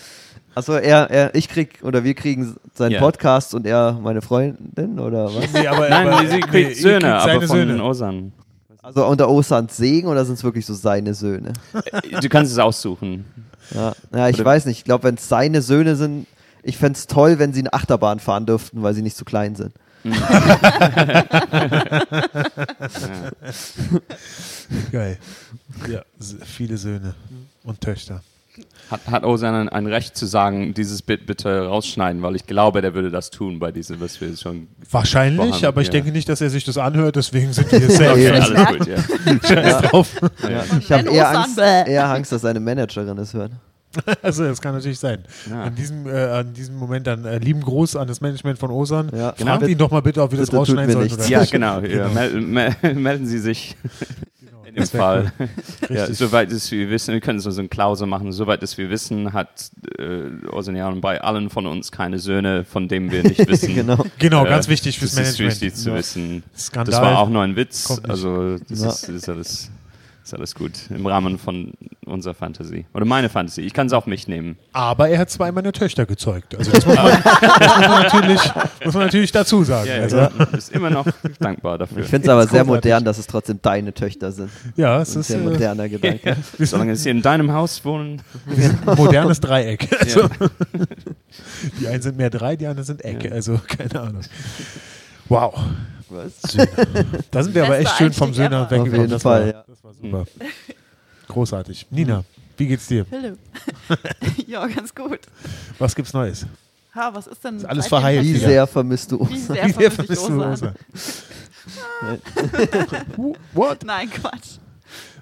Also 0.54 0.74
er, 0.74 1.10
er, 1.10 1.34
ich 1.36 1.48
krieg 1.48 1.80
oder 1.84 2.04
wir 2.04 2.14
kriegen 2.14 2.56
seinen 2.74 2.92
Ja. 2.92 3.00
Podcast 3.00 3.56
und 3.56 3.66
er 3.66 3.94
meine 3.94 4.22
Freundin 4.22 5.00
oder 5.00 5.34
was? 5.34 5.52
Nee, 5.54 5.66
aber, 5.68 5.88
Nein, 5.90 6.08
aber, 6.08 6.28
sie 6.28 6.36
nee, 6.36 6.40
kriegt 6.42 6.70
ihr 6.72 6.76
Söhne, 6.76 7.00
kriegt 7.00 7.06
aber 7.06 7.24
seine 7.26 7.48
von 7.48 7.58
Söhne. 7.58 7.84
Osan. 7.84 8.32
Also 8.84 9.06
unter 9.06 9.30
Osans 9.30 9.78
Segen 9.78 10.08
oder 10.08 10.26
sind 10.26 10.34
es 10.36 10.44
wirklich 10.44 10.66
so 10.66 10.74
seine 10.74 11.14
Söhne? 11.14 11.54
Du 12.22 12.28
kannst 12.30 12.52
es 12.52 12.58
aussuchen. 12.58 13.26
Ja, 13.74 13.94
ja 14.14 14.28
ich 14.30 14.36
Oder- 14.36 14.46
weiß 14.46 14.66
nicht. 14.66 14.80
Ich 14.80 14.84
glaube, 14.84 15.06
wenn 15.06 15.16
es 15.16 15.30
seine 15.30 15.62
Söhne 15.62 15.96
sind, 15.96 16.28
ich 16.64 16.78
fände 16.78 16.98
es 16.98 17.08
toll, 17.08 17.40
wenn 17.40 17.54
sie 17.54 17.62
eine 17.62 17.72
Achterbahn 17.74 18.20
fahren 18.20 18.46
dürften, 18.46 18.84
weil 18.84 18.94
sie 18.94 19.02
nicht 19.04 19.16
zu 19.16 19.24
klein 19.24 19.56
sind. 19.56 19.72
Geil. 24.92 25.18
Ja, 25.90 26.02
viele 26.44 26.78
Söhne 26.78 27.14
und 27.64 27.82
Töchter. 27.82 28.22
Hat, 28.90 29.08
hat 29.08 29.24
Osan 29.24 29.56
ein, 29.56 29.70
ein 29.70 29.88
Recht 29.88 30.18
zu 30.18 30.26
sagen, 30.26 30.74
dieses 30.74 31.02
Bit 31.02 31.26
bitte 31.26 31.66
rausschneiden, 31.68 32.22
weil 32.22 32.36
ich 32.36 32.46
glaube, 32.46 32.82
der 32.82 32.94
würde 32.94 33.10
das 33.10 33.30
tun 33.30 33.60
bei 33.60 33.72
diesem, 33.72 34.02
was 34.02 34.20
wir 34.20 34.36
schon. 34.36 34.68
Wahrscheinlich, 34.90 35.66
aber 35.66 35.82
ich 35.82 35.88
ja. 35.88 35.94
denke 35.94 36.12
nicht, 36.12 36.28
dass 36.28 36.42
er 36.42 36.50
sich 36.50 36.66
das 36.66 36.78
anhört, 36.78 37.16
deswegen 37.16 37.54
sind 37.54 37.72
wir 37.72 37.80
hier 37.80 37.92
safe. 37.92 38.12
Okay, 38.12 38.30
alles 38.30 38.68
gut, 38.68 38.88
ja. 38.88 38.98
Scheiß 39.48 39.78
drauf. 39.90 40.10
Ja. 40.44 40.64
Ich 40.80 40.92
habe 40.92 41.10
eher 41.10 41.30
Angst, 41.30 41.58
eher 41.58 42.10
Angst, 42.10 42.32
dass 42.32 42.42
seine 42.42 42.60
Managerin 42.60 43.18
es 43.18 43.34
hört. 43.34 43.52
Also, 44.22 44.44
das 44.44 44.62
kann 44.62 44.74
natürlich 44.76 45.00
sein. 45.00 45.24
Ja. 45.50 45.64
An, 45.64 45.76
diesem, 45.76 46.08
äh, 46.08 46.12
an 46.12 46.54
diesem 46.54 46.76
Moment 46.76 47.08
dann 47.08 47.26
äh, 47.26 47.38
lieben 47.40 47.62
Gruß 47.62 47.96
an 47.96 48.08
das 48.08 48.22
Management 48.22 48.58
von 48.60 48.72
Osan. 48.72 49.10
Ja. 49.14 49.34
Fragt 49.34 49.38
Genau. 49.40 49.66
ihn 49.66 49.78
doch 49.78 49.92
mal 49.92 50.02
bitte, 50.02 50.22
ob 50.22 50.32
wir 50.32 50.40
das 50.40 50.50
tut 50.50 50.60
rausschneiden 50.60 50.94
sollen. 50.94 51.12
Oder 51.12 51.26
Ja, 51.28 51.42
nicht. 51.42 51.52
genau. 51.52 51.80
Ja, 51.82 52.08
mel 52.10 52.42
mel 52.42 52.76
melden 52.96 53.26
Sie 53.28 53.40
sich 53.40 53.76
in 54.66 54.76
dem 54.76 54.82
Das 54.82 54.92
Fall. 54.92 55.34
cool. 55.40 55.50
Ja, 55.90 56.08
soweit 56.14 56.50
es 56.54 56.72
wir 56.72 56.90
wissen, 56.90 57.14
wir 57.14 57.20
können 57.20 57.42
so 57.42 57.52
so 57.52 57.60
eine 57.60 57.68
Klausel 57.68 58.08
machen, 58.08 58.32
soweit 58.32 58.64
es 58.64 58.78
wir 58.78 58.90
wissen, 58.90 59.34
hat 59.34 59.50
äh, 60.00 60.48
Osan 60.50 61.02
bei 61.02 61.20
allen 61.22 61.50
von 61.50 61.68
uns 61.68 61.92
keine 61.92 62.20
Söhne, 62.20 62.64
von 62.64 62.88
denen 62.88 63.12
wir 63.12 63.24
nicht 63.24 63.46
wissen. 63.50 63.76
genau. 63.76 64.06
Genau, 64.20 64.46
Äh, 64.46 64.50
ganz 64.50 64.70
wichtig 64.70 64.98
fürs 65.00 65.12
das 65.12 65.20
Management. 65.40 65.52
ist 65.54 65.62
wichtig 65.62 65.76
zu 65.76 65.94
wissen. 65.94 66.44
Skandal. 66.58 66.92
Das 66.94 67.02
war 67.02 67.20
auch 67.20 67.30
nur 67.30 67.42
ein 67.42 67.58
Witz. 67.58 68.00
Also 68.08 68.58
das 68.70 68.80
ist, 68.80 69.10
ist, 69.10 69.28
alles, 69.30 69.70
ist 70.24 70.34
alles 70.34 70.54
gut 70.56 70.74
im 70.90 71.06
Rahmen 71.06 71.38
von 71.40 71.74
unserer 72.06 72.34
Fantasie. 72.34 72.86
Oder 72.94 73.06
meine 73.06 73.30
Fantasie. 73.30 73.62
Ich 73.62 73.74
kann 73.74 73.88
es 73.88 73.94
auf 73.94 74.06
mich 74.06 74.28
nehmen. 74.28 74.58
Aber 74.74 75.10
er 75.10 75.18
hat 75.20 75.30
zwei 75.30 75.52
meiner 75.52 75.72
Töchter 75.72 76.06
gezeugt. 76.06 76.56
Also 76.56 76.72
das 76.72 76.86
muss 76.86 76.96
man, 76.96 77.06
das 77.24 77.78
muss 77.78 77.88
man, 77.88 78.04
natürlich, 78.04 78.42
muss 78.86 78.94
man 78.94 79.04
natürlich 79.06 79.32
dazu 79.32 79.64
sagen. 79.64 79.88
Ja, 79.90 79.96
also, 80.02 80.18
ja. 80.18 80.30
Ist 80.56 80.72
immer 80.72 80.90
noch 80.90 81.06
dankbar 81.40 81.78
dafür. 81.78 82.00
Ich 82.04 82.08
finde 82.08 82.28
es 82.28 82.30
aber 82.30 82.42
sehr 82.48 82.64
großartig. 82.64 82.92
modern, 82.92 83.04
dass 83.06 83.18
es 83.18 83.28
trotzdem 83.28 83.60
deine 83.62 83.94
Töchter 83.94 84.32
sind. 84.32 84.50
ja, 84.76 85.02
es 85.02 85.10
Das 85.14 85.18
ist 85.18 85.28
sehr 85.28 85.40
äh, 85.40 85.44
moderner 85.44 85.90
Gedanke. 85.90 86.36
Solange 86.60 86.96
sie 86.96 87.10
in 87.10 87.22
deinem 87.22 87.52
Haus 87.54 87.84
wohnen. 87.86 88.22
modernes 88.98 89.40
Dreieck. 89.40 89.88
Also, 90.00 90.22
Ja. 90.22 90.28
die 91.80 91.88
einen 91.88 92.02
sind 92.02 92.18
mehr 92.18 92.30
drei, 92.30 92.56
die 92.56 92.68
anderen 92.68 92.86
sind 92.86 93.04
Eck. 93.06 93.24
Ja. 93.24 93.32
Also 93.32 93.60
keine 93.68 94.02
Ahnung. 94.02 94.22
Wow. 95.30 95.58
Was? 96.12 96.42
Da 97.32 97.44
sind 97.44 97.56
wir 97.56 97.66
aber 97.66 97.80
echt 97.80 97.98
schön 97.98 98.12
vom 98.14 98.34
Söhner 98.34 98.48
ever. 98.58 98.64
Auf 98.66 98.72
weggekommen. 98.72 98.96
jeden 99.02 99.10
Das 99.12 99.22
Fall, 99.24 99.42
war, 99.42 99.54
ja. 99.54 99.64
das 99.68 99.84
war 99.84 99.94
super. 99.94 100.26
Großartig. 101.28 101.88
Nina, 101.90 102.24
wie 102.58 102.68
geht's 102.68 102.88
dir? 102.88 103.06
Philipp. 103.06 103.38
ja, 104.48 104.68
ganz 104.68 104.94
gut. 104.94 105.20
Was 105.80 105.96
gibt's 105.96 106.14
Neues? 106.14 106.46
Ha, 106.94 107.10
was 107.14 107.28
ist 107.28 107.44
denn? 107.44 107.58
Ist 107.58 107.66
alles 107.66 107.88
verheilt 107.88 108.24
Wie 108.24 108.36
sehr 108.38 108.68
vermisst 108.68 109.12
du 109.14 109.26
Wie 109.30 109.38
sehr 109.38 109.66
Wie 109.68 109.72
sehr 109.72 109.92
vermisst 109.92 110.28
du? 110.28 110.44
Osan? 110.44 110.76
What? 113.54 113.84
Nein, 113.86 114.10
Quatsch. 114.10 114.58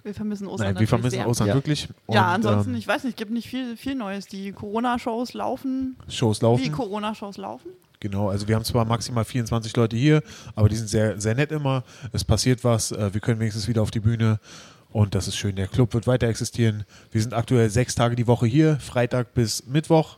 Wir 0.04 0.14
vermissen 0.14 0.48
Osan 0.48 0.68
Nein, 0.68 0.80
wir 0.80 0.88
vermissen 0.88 1.20
Ja. 1.20 1.54
wirklich. 1.54 1.88
Ja, 2.10 2.30
Und, 2.30 2.36
ansonsten, 2.36 2.72
ähm, 2.72 2.78
ich 2.80 2.88
weiß 2.88 3.04
nicht, 3.04 3.18
gibt 3.18 3.32
nicht 3.32 3.50
viel, 3.50 3.76
viel 3.78 3.96
Neues. 3.96 4.26
Die 4.28 4.52
Corona-Shows 4.52 5.34
laufen, 5.34 5.98
Shows 6.08 6.40
wie 6.42 6.46
laufen. 6.46 6.72
Corona-Shows 6.72 7.38
laufen. 7.38 7.70
Genau, 8.02 8.30
also 8.30 8.48
wir 8.48 8.56
haben 8.56 8.64
zwar 8.64 8.86
maximal 8.86 9.26
24 9.26 9.76
Leute 9.76 9.98
hier, 9.98 10.24
aber 10.56 10.70
die 10.70 10.78
sind 10.78 10.88
sehr, 10.88 11.20
sehr 11.20 11.36
nett 11.36 11.52
immer. 11.52 11.84
Es 12.14 12.24
passiert 12.24 12.64
was, 12.64 12.94
äh, 12.94 13.14
wir 13.14 13.20
können 13.20 13.42
wenigstens 13.42 13.68
wieder 13.68 13.82
auf 13.82 13.92
die 13.92 14.00
Bühne 14.00 14.40
und 14.92 15.16
das 15.16 15.28
ist 15.28 15.36
schön. 15.36 15.58
Der 15.58 15.68
Club 15.68 15.94
wird 15.94 16.08
weiter 16.08 16.28
existieren. 16.28 16.86
Wir 17.12 17.22
sind 17.22 17.34
aktuell 17.34 17.70
sechs 17.70 17.96
Tage 17.96 18.16
die 18.16 18.26
Woche 18.26 18.48
hier, 18.48 18.80
Freitag 18.80 19.34
bis 19.34 19.66
Mittwoch. 19.66 20.18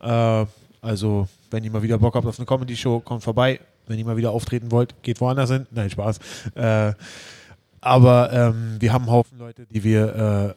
Äh, 0.00 0.44
also, 0.82 1.26
wenn 1.50 1.64
ihr 1.64 1.70
mal 1.70 1.82
wieder 1.82 1.96
Bock 1.96 2.14
habt 2.14 2.26
auf 2.26 2.38
eine 2.38 2.44
Comedy-Show, 2.44 3.00
kommt 3.00 3.22
vorbei. 3.22 3.60
Wenn 3.86 3.98
ihr 3.98 4.04
mal 4.04 4.16
wieder 4.16 4.30
auftreten 4.30 4.70
wollt, 4.70 4.94
geht 5.02 5.20
woanders 5.20 5.50
hin. 5.50 5.66
Nein, 5.70 5.88
Spaß. 5.88 6.18
Äh, 6.54 6.92
aber 7.80 8.32
ähm, 8.32 8.76
wir 8.78 8.92
haben 8.92 9.02
einen 9.02 9.12
Haufen 9.12 9.38
Leute, 9.38 9.66
die 9.66 9.82
wir 9.82 10.54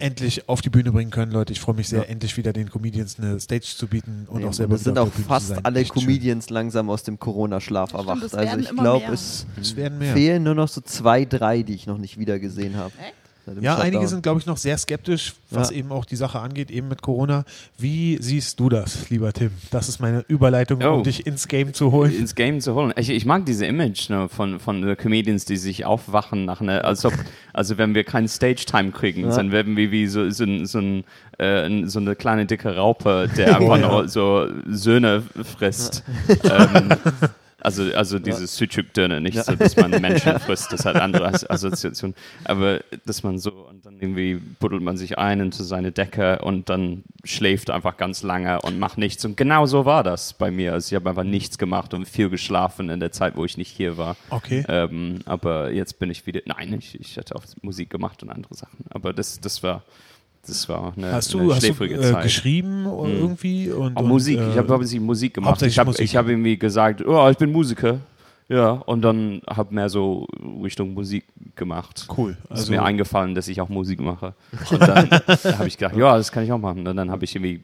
endlich 0.00 0.48
auf 0.48 0.60
die 0.60 0.70
Bühne 0.70 0.90
bringen 0.92 1.10
können, 1.10 1.30
Leute. 1.32 1.52
Ich 1.52 1.60
freue 1.60 1.74
mich 1.74 1.88
sehr, 1.88 2.00
Ja. 2.00 2.04
endlich 2.06 2.36
wieder 2.36 2.52
den 2.52 2.70
Comedians 2.70 3.18
eine 3.18 3.38
Stage 3.38 3.66
zu 3.76 3.86
bieten 3.86 4.26
und 4.28 4.40
Ja, 4.42 4.48
auch 4.48 4.52
selber 4.52 4.74
es 4.76 4.84
sind 4.84 4.98
auch 4.98 5.08
fast 5.28 5.64
alle 5.64 5.80
Echt 5.80 5.92
schön. 5.94 6.02
Comedians 6.02 6.50
langsam 6.50 6.90
aus 6.90 7.02
dem 7.02 7.18
Corona-Schlaf 7.18 7.92
erwacht. 7.94 8.22
es 8.22 8.34
Also 8.34 8.58
ich 8.58 8.70
glaube, 8.70 9.12
es 9.12 9.46
Es 9.60 9.76
werden 9.76 9.98
mehr. 9.98 10.14
fehlen 10.14 10.42
nur 10.42 10.54
noch 10.54 10.68
so 10.68 10.80
zwei, 10.80 11.24
drei, 11.24 11.62
die 11.62 11.74
ich 11.74 11.86
noch 11.86 11.98
nicht 11.98 12.18
wieder 12.18 12.38
gesehen 12.38 12.76
habe. 12.76 12.92
Echt? 12.98 13.14
Ja, 13.60 13.72
Shutdown. 13.72 13.86
einige 13.86 14.08
sind, 14.08 14.22
glaube 14.22 14.40
ich, 14.40 14.46
noch 14.46 14.56
sehr 14.56 14.76
skeptisch, 14.78 15.34
was 15.50 15.70
Ja. 15.70 15.76
eben 15.76 15.92
auch 15.92 16.04
die 16.04 16.16
Sache 16.16 16.38
angeht, 16.40 16.70
eben 16.70 16.88
mit 16.88 17.02
Corona. 17.02 17.44
Wie 17.78 18.18
siehst 18.20 18.60
du 18.60 18.68
das, 18.68 19.10
lieber 19.10 19.32
Tim? 19.32 19.50
Das 19.70 19.88
ist 19.88 20.00
meine 20.00 20.24
Überleitung, 20.28 20.82
Oh. 20.82 20.94
um 20.96 21.02
dich 21.02 21.26
ins 21.26 21.48
Game 21.48 21.72
zu 21.74 21.92
holen. 21.92 22.14
ins 22.14 22.34
Game 22.34 22.60
zu 22.60 22.74
holen. 22.74 22.92
Ich, 22.96 23.10
ich 23.10 23.24
mag 23.26 23.46
diese 23.46 23.66
Image 23.66 24.08
ne, 24.10 24.28
von, 24.28 24.60
von 24.60 24.96
Comedians, 24.96 25.44
die 25.44 25.56
sich 25.56 25.84
aufwachen 25.84 26.44
nach 26.44 26.60
einer, 26.60 26.84
als 26.84 27.04
ob, 27.04 27.12
also 27.52 27.78
wenn 27.78 27.94
wir 27.94 28.04
keinen 28.04 28.28
Stage-Time 28.28 28.92
kriegen, 28.92 29.22
Ja. 29.22 29.34
dann 29.36 29.52
werden 29.52 29.76
wir 29.76 29.90
wie 29.90 30.06
so, 30.06 30.30
so, 30.30 30.44
so, 30.64 30.78
ein, 30.78 31.04
äh, 31.38 31.66
ein- 31.66 31.88
so 31.88 31.98
eine 31.98 32.14
kleine 32.16 32.46
dicke 32.46 32.76
Raupe, 32.76 33.28
der 33.36 33.48
einfach 33.56 33.60
Oh, 33.68 33.76
ja. 33.76 33.88
nur 33.88 34.08
so 34.08 34.46
Söhne 34.68 35.22
frisst. 35.44 36.04
Ähm, 36.44 36.90
also, 37.60 37.84
also 37.94 38.18
dieses 38.18 38.56
Sucuk-Döner, 38.56 39.20
nicht 39.20 39.42
so, 39.42 39.54
dass 39.54 39.76
man 39.76 39.90
Menschen 40.00 40.38
frisst, 40.40 40.72
das 40.72 40.84
hat 40.84 40.96
andere 40.96 41.26
As- 41.28 41.48
Assoziationen. 41.48 42.14
Aber 42.44 42.80
dass 43.06 43.22
man 43.22 43.38
so, 43.38 43.50
und 43.52 43.84
dann 43.86 43.94
irgendwie 43.98 44.34
buddelt 44.34 44.82
man 44.82 44.96
sich 44.96 45.18
ein 45.18 45.40
into 45.40 45.62
seine 45.62 45.92
Decke 45.92 46.40
und 46.40 46.68
dann 46.68 47.04
schläft 47.24 47.70
einfach 47.70 47.96
ganz 47.96 48.22
lange 48.22 48.60
und 48.62 48.78
macht 48.78 48.98
nichts. 48.98 49.24
Und 49.24 49.36
genau 49.36 49.66
so 49.66 49.84
war 49.84 50.02
das 50.02 50.32
bei 50.34 50.50
mir. 50.50 50.72
Also 50.72 50.92
ich 50.92 50.94
habe 50.96 51.10
einfach 51.10 51.24
nichts 51.24 51.58
gemacht 51.58 51.94
und 51.94 52.06
viel 52.06 52.30
geschlafen 52.30 52.88
in 52.90 53.00
der 53.00 53.12
Zeit, 53.12 53.36
wo 53.36 53.44
ich 53.44 53.56
nicht 53.56 53.70
hier 53.70 53.96
war. 53.98 54.16
Okay. 54.30 54.64
Ähm, 54.68 55.20
aber 55.26 55.70
jetzt 55.72 55.98
bin 55.98 56.10
ich 56.10 56.26
wieder. 56.26 56.40
Nein, 56.46 56.74
ich, 56.78 56.98
ich 57.00 57.16
hatte 57.16 57.36
auch 57.36 57.44
Musik 57.62 57.90
gemacht 57.90 58.22
und 58.22 58.30
andere 58.30 58.54
Sachen. 58.54 58.84
Aber 58.90 59.12
das, 59.12 59.40
das 59.40 59.62
war. 59.62 59.82
Das 60.46 60.68
war 60.68 60.92
eine, 60.96 61.12
Hast 61.12 61.34
eine 61.34 61.44
du, 61.44 61.54
hast 61.54 61.68
du 61.68 61.84
äh, 61.84 62.00
Zeit. 62.00 62.22
geschrieben 62.22 62.86
oder 62.86 63.10
irgendwie? 63.12 63.70
Und, 63.70 63.96
Auch 63.96 64.02
und, 64.02 64.08
Musik. 64.08 64.38
äh, 64.38 64.50
ich 64.50 64.56
habe 64.56 64.72
hauptsächlich 64.72 65.00
Musik 65.00 65.34
gemacht. 65.34 65.60
Ich 65.62 65.78
habe 65.78 65.92
hab 65.92 66.28
irgendwie 66.28 66.58
gesagt, 66.58 67.04
oh, 67.06 67.28
ich 67.28 67.36
bin 67.36 67.52
Musiker. 67.52 67.98
Ja, 68.48 68.70
und 68.72 69.02
dann 69.02 69.42
habe 69.48 69.72
mehr 69.72 69.88
so 69.88 70.26
Richtung 70.60 70.92
Musik 70.92 71.24
gemacht. 71.54 72.08
Cool. 72.16 72.30
Es 72.44 72.44
ist 72.44 72.50
Also, 72.62 72.72
mir 72.72 72.82
eingefallen, 72.82 73.36
dass 73.36 73.46
ich 73.46 73.60
auch 73.60 73.68
Musik 73.68 74.00
mache. 74.00 74.34
Und 74.72 74.80
dann 74.80 75.08
habe 75.08 75.68
ich 75.68 75.78
gedacht, 75.78 75.96
ja, 75.96 76.16
das 76.16 76.32
kann 76.32 76.42
ich 76.42 76.50
auch 76.50 76.58
machen. 76.58 76.84
Und 76.88 76.96
dann 76.96 77.12
habe 77.12 77.22
ich 77.24 77.36
irgendwie 77.36 77.62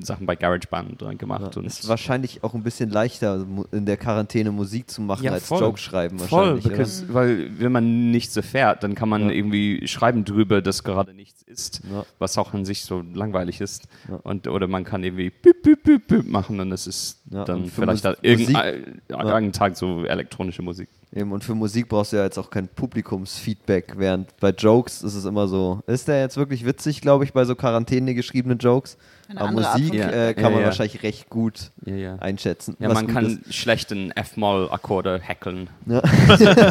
Sachen 0.00 0.26
bei 0.26 0.36
GarageBand 0.36 1.00
dran 1.00 1.18
gemacht. 1.18 1.54
Ja, 1.54 1.60
und 1.60 1.66
ist 1.66 1.86
wahrscheinlich 1.88 2.42
auch 2.44 2.54
ein 2.54 2.62
bisschen 2.62 2.90
leichter, 2.90 3.46
in 3.72 3.86
der 3.86 3.96
Quarantäne 3.96 4.50
Musik 4.52 4.90
zu 4.90 5.00
machen, 5.02 5.24
Ja, 5.24 5.32
als 5.32 5.46
voll. 5.46 5.60
Joke 5.60 5.78
schreiben 5.78 6.18
Voll, 6.18 6.28
wahrscheinlich. 6.56 6.64
because, 6.64 7.04
weil 7.12 7.50
wenn 7.58 7.72
man 7.72 8.10
nichts 8.10 8.36
erfährt, 8.36 8.82
dann 8.82 8.94
kann 8.94 9.08
man 9.08 9.22
Ja. 9.26 9.30
irgendwie 9.30 9.86
schreiben 9.86 10.24
drüber, 10.24 10.62
dass 10.62 10.84
gerade 10.84 11.14
nichts 11.14 11.42
ist, 11.42 11.82
was 12.18 12.36
auch 12.38 12.54
an 12.54 12.64
sich 12.64 12.82
so 12.84 13.02
langweilig 13.14 13.60
ist. 13.60 13.88
Und, 14.22 14.48
oder 14.48 14.66
man 14.66 14.84
kann 14.84 15.02
irgendwie 15.04 15.30
büp, 15.30 15.62
büp, 15.62 15.82
büp, 15.82 16.06
büp 16.08 16.28
machen 16.28 16.60
und 16.60 16.72
es 16.72 16.86
ist 16.86 17.20
Ja, 17.28 17.44
dann 17.44 17.66
vielleicht 17.66 18.04
da 18.04 18.14
irgendein, 18.22 18.80
Musik- 18.82 19.00
irgendein 19.08 19.52
Tag 19.52 19.76
so 19.76 20.04
elektronische 20.04 20.62
Musik. 20.62 20.88
Eben, 21.12 21.32
und 21.32 21.42
für 21.42 21.54
Musik 21.56 21.88
brauchst 21.88 22.12
du 22.12 22.18
ja 22.18 22.24
jetzt 22.24 22.38
auch 22.38 22.50
kein 22.50 22.68
Publikumsfeedback, 22.68 23.94
während 23.96 24.36
bei 24.38 24.50
Jokes 24.50 25.02
ist 25.02 25.14
es 25.14 25.24
immer 25.24 25.48
so, 25.48 25.80
ist 25.88 26.06
der 26.06 26.20
jetzt 26.20 26.36
wirklich 26.36 26.64
witzig, 26.64 27.00
glaube 27.00 27.24
ich, 27.24 27.32
bei 27.32 27.44
so 27.44 27.56
Quarantäne 27.56 28.14
geschriebenen 28.14 28.58
Jokes? 28.58 28.96
Eine 29.28 29.40
Aber 29.40 29.50
Musik 29.52 29.94
äh, 29.94 30.26
Ja, 30.28 30.32
kann 30.34 30.52
man 30.52 30.60
ja. 30.60 30.66
wahrscheinlich 30.66 31.02
recht 31.02 31.28
gut 31.28 31.72
Ja, 31.84 31.94
ja. 31.96 32.16
einschätzen. 32.16 32.76
Ja, 32.78 32.92
man 32.92 33.08
kann 33.08 33.40
ist. 33.44 33.54
schlechten 33.54 34.12
F-Moll-Akkorde 34.12 35.20
hackeln. 35.26 35.68
Ja. 35.86 36.02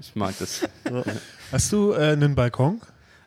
Ich 0.00 0.14
mag 0.14 0.34
das. 0.38 0.68
Hast 1.52 1.72
du 1.72 1.92
äh, 1.92 2.12
einen 2.12 2.34
Balkon? 2.34 2.80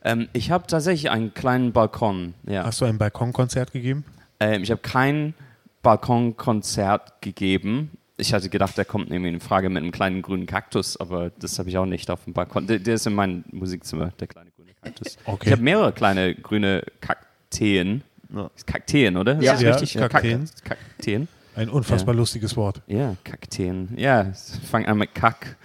Ähm, 0.04 0.28
ich 0.34 0.52
habe 0.52 0.66
tatsächlich 0.68 1.10
einen 1.12 1.34
kleinen 1.34 1.72
Balkon. 1.74 2.34
Ja. 2.48 2.64
Hast 2.64 2.80
du 2.82 2.86
ein 2.86 2.98
Balkonkonzert 2.98 3.72
gegeben? 3.72 4.06
Ähm, 4.40 4.64
ich 4.64 4.72
habe 4.72 4.82
kein 4.82 5.34
Balkonkonzert 5.82 7.22
gegeben. 7.22 7.92
Ich 8.18 8.34
hatte 8.34 8.50
gedacht, 8.50 8.78
der 8.78 8.86
kommt 8.86 9.10
nämlich 9.10 9.34
in 9.34 9.40
Frage 9.40 9.70
mit 9.70 9.82
einem 9.82 9.92
kleinen 9.92 10.22
grünen 10.22 10.46
Kaktus, 10.46 10.98
aber 10.98 11.30
das 11.40 11.58
habe 11.58 11.70
ich 11.70 11.78
auch 11.78 11.86
nicht 11.86 12.10
auf 12.12 12.26
dem 12.26 12.34
Balkon. 12.34 12.68
Der, 12.68 12.80
der 12.80 12.96
ist 12.96 13.08
in 13.08 13.14
meinem 13.14 13.46
Musikzimmer, 13.52 14.12
der 14.20 14.28
kleine 14.28 14.50
grüne 14.52 14.74
Kaktus. 14.82 15.18
Okay. 15.26 15.48
Ich 15.48 15.52
habe 15.54 15.62
mehrere 15.62 15.94
kleine 15.94 16.36
grüne 16.36 16.84
Kakteen. 17.00 18.04
Ja. 18.34 18.50
Kakteen, 18.66 19.16
oder? 19.18 19.38
Ist 19.38 19.44
Ja. 19.46 19.56
Ja, 19.60 19.72
richtig? 19.76 19.94
Kakteen. 20.00 20.46
Kak- 20.64 20.78
Kakteen. 20.80 21.28
Ein 21.56 21.70
unfassbar 21.70 22.14
lustiges 22.14 22.56
Wort. 22.58 22.82
Ja, 22.88 23.16
Kakteen. 23.24 23.90
Ja, 23.98 24.32
fängt 24.70 24.88
an 24.88 24.98
mit 24.98 25.16
Kack, 25.16 25.56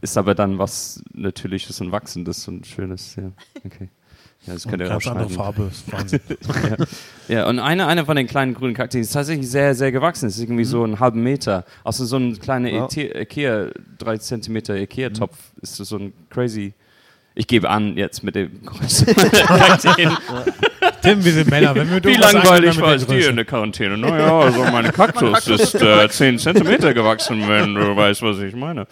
ist 0.00 0.16
aber 0.18 0.34
dann 0.34 0.58
was 0.58 1.02
Natürliches 1.14 1.80
und 1.80 1.92
Wachsendes 1.92 2.46
und 2.48 2.66
Schönes. 2.66 3.16
Ja, 3.16 3.30
okay. 3.64 3.88
Ja, 4.46 4.54
das 4.54 4.66
könnt 4.66 4.80
ihr 4.80 4.88
ganz 4.88 5.06
andere. 5.06 5.28
Farbe. 5.28 5.70
Wahnsinn. 5.88 6.20
Ja, 7.28 7.46
und 7.46 7.60
eine, 7.60 7.86
eine 7.86 8.04
von 8.06 8.16
den 8.16 8.26
kleinen 8.26 8.54
grünen 8.54 8.74
Kakteen 8.74 9.02
ist 9.02 9.12
tatsächlich 9.12 9.48
sehr, 9.48 9.72
sehr 9.76 9.92
gewachsen. 9.92 10.26
Es 10.26 10.36
ist 10.36 10.42
irgendwie 10.42 10.64
so 10.64 10.82
einen 10.82 10.98
halben 10.98 11.22
Meter. 11.22 11.64
Also 11.84 12.04
so 12.04 12.16
ein 12.16 12.36
kleiner 12.40 12.68
Ja. 12.68 12.88
Ikea, 12.92 13.68
drei 13.98 14.16
Zentimeter 14.16 14.74
Ikea-Topf 14.74 15.36
ist 15.62 15.76
so 15.76 15.96
ein 15.96 16.12
crazy. 16.28 16.72
Ich 17.36 17.46
gebe 17.46 17.70
an, 17.70 17.96
jetzt 17.96 18.24
mit 18.24 18.34
dem 18.34 18.62
größten 18.66 19.14
Kakteen. 19.46 20.10
Tim, 21.02 21.24
wir 21.24 21.32
sind 21.32 21.50
Männer. 21.50 21.74
Wenn 21.76 21.88
wir 21.88 22.02
Wie 22.02 22.14
langweilig 22.16 22.80
war 22.80 22.94
es 22.94 23.06
dir 23.06 23.30
in 23.30 23.36
der 23.36 23.44
Quarantäne? 23.44 23.96
Naja, 23.96 24.40
also 24.40 24.64
meine 24.64 24.90
Kaktus 24.90 25.46
ist 25.46 25.74
äh, 25.76 26.08
10 26.08 26.38
Zentimeter 26.40 26.92
gewachsen, 26.92 27.48
wenn 27.48 27.74
du 27.76 27.94
weißt, 27.94 28.22
was 28.22 28.38
ich 28.40 28.56
meine. 28.56 28.88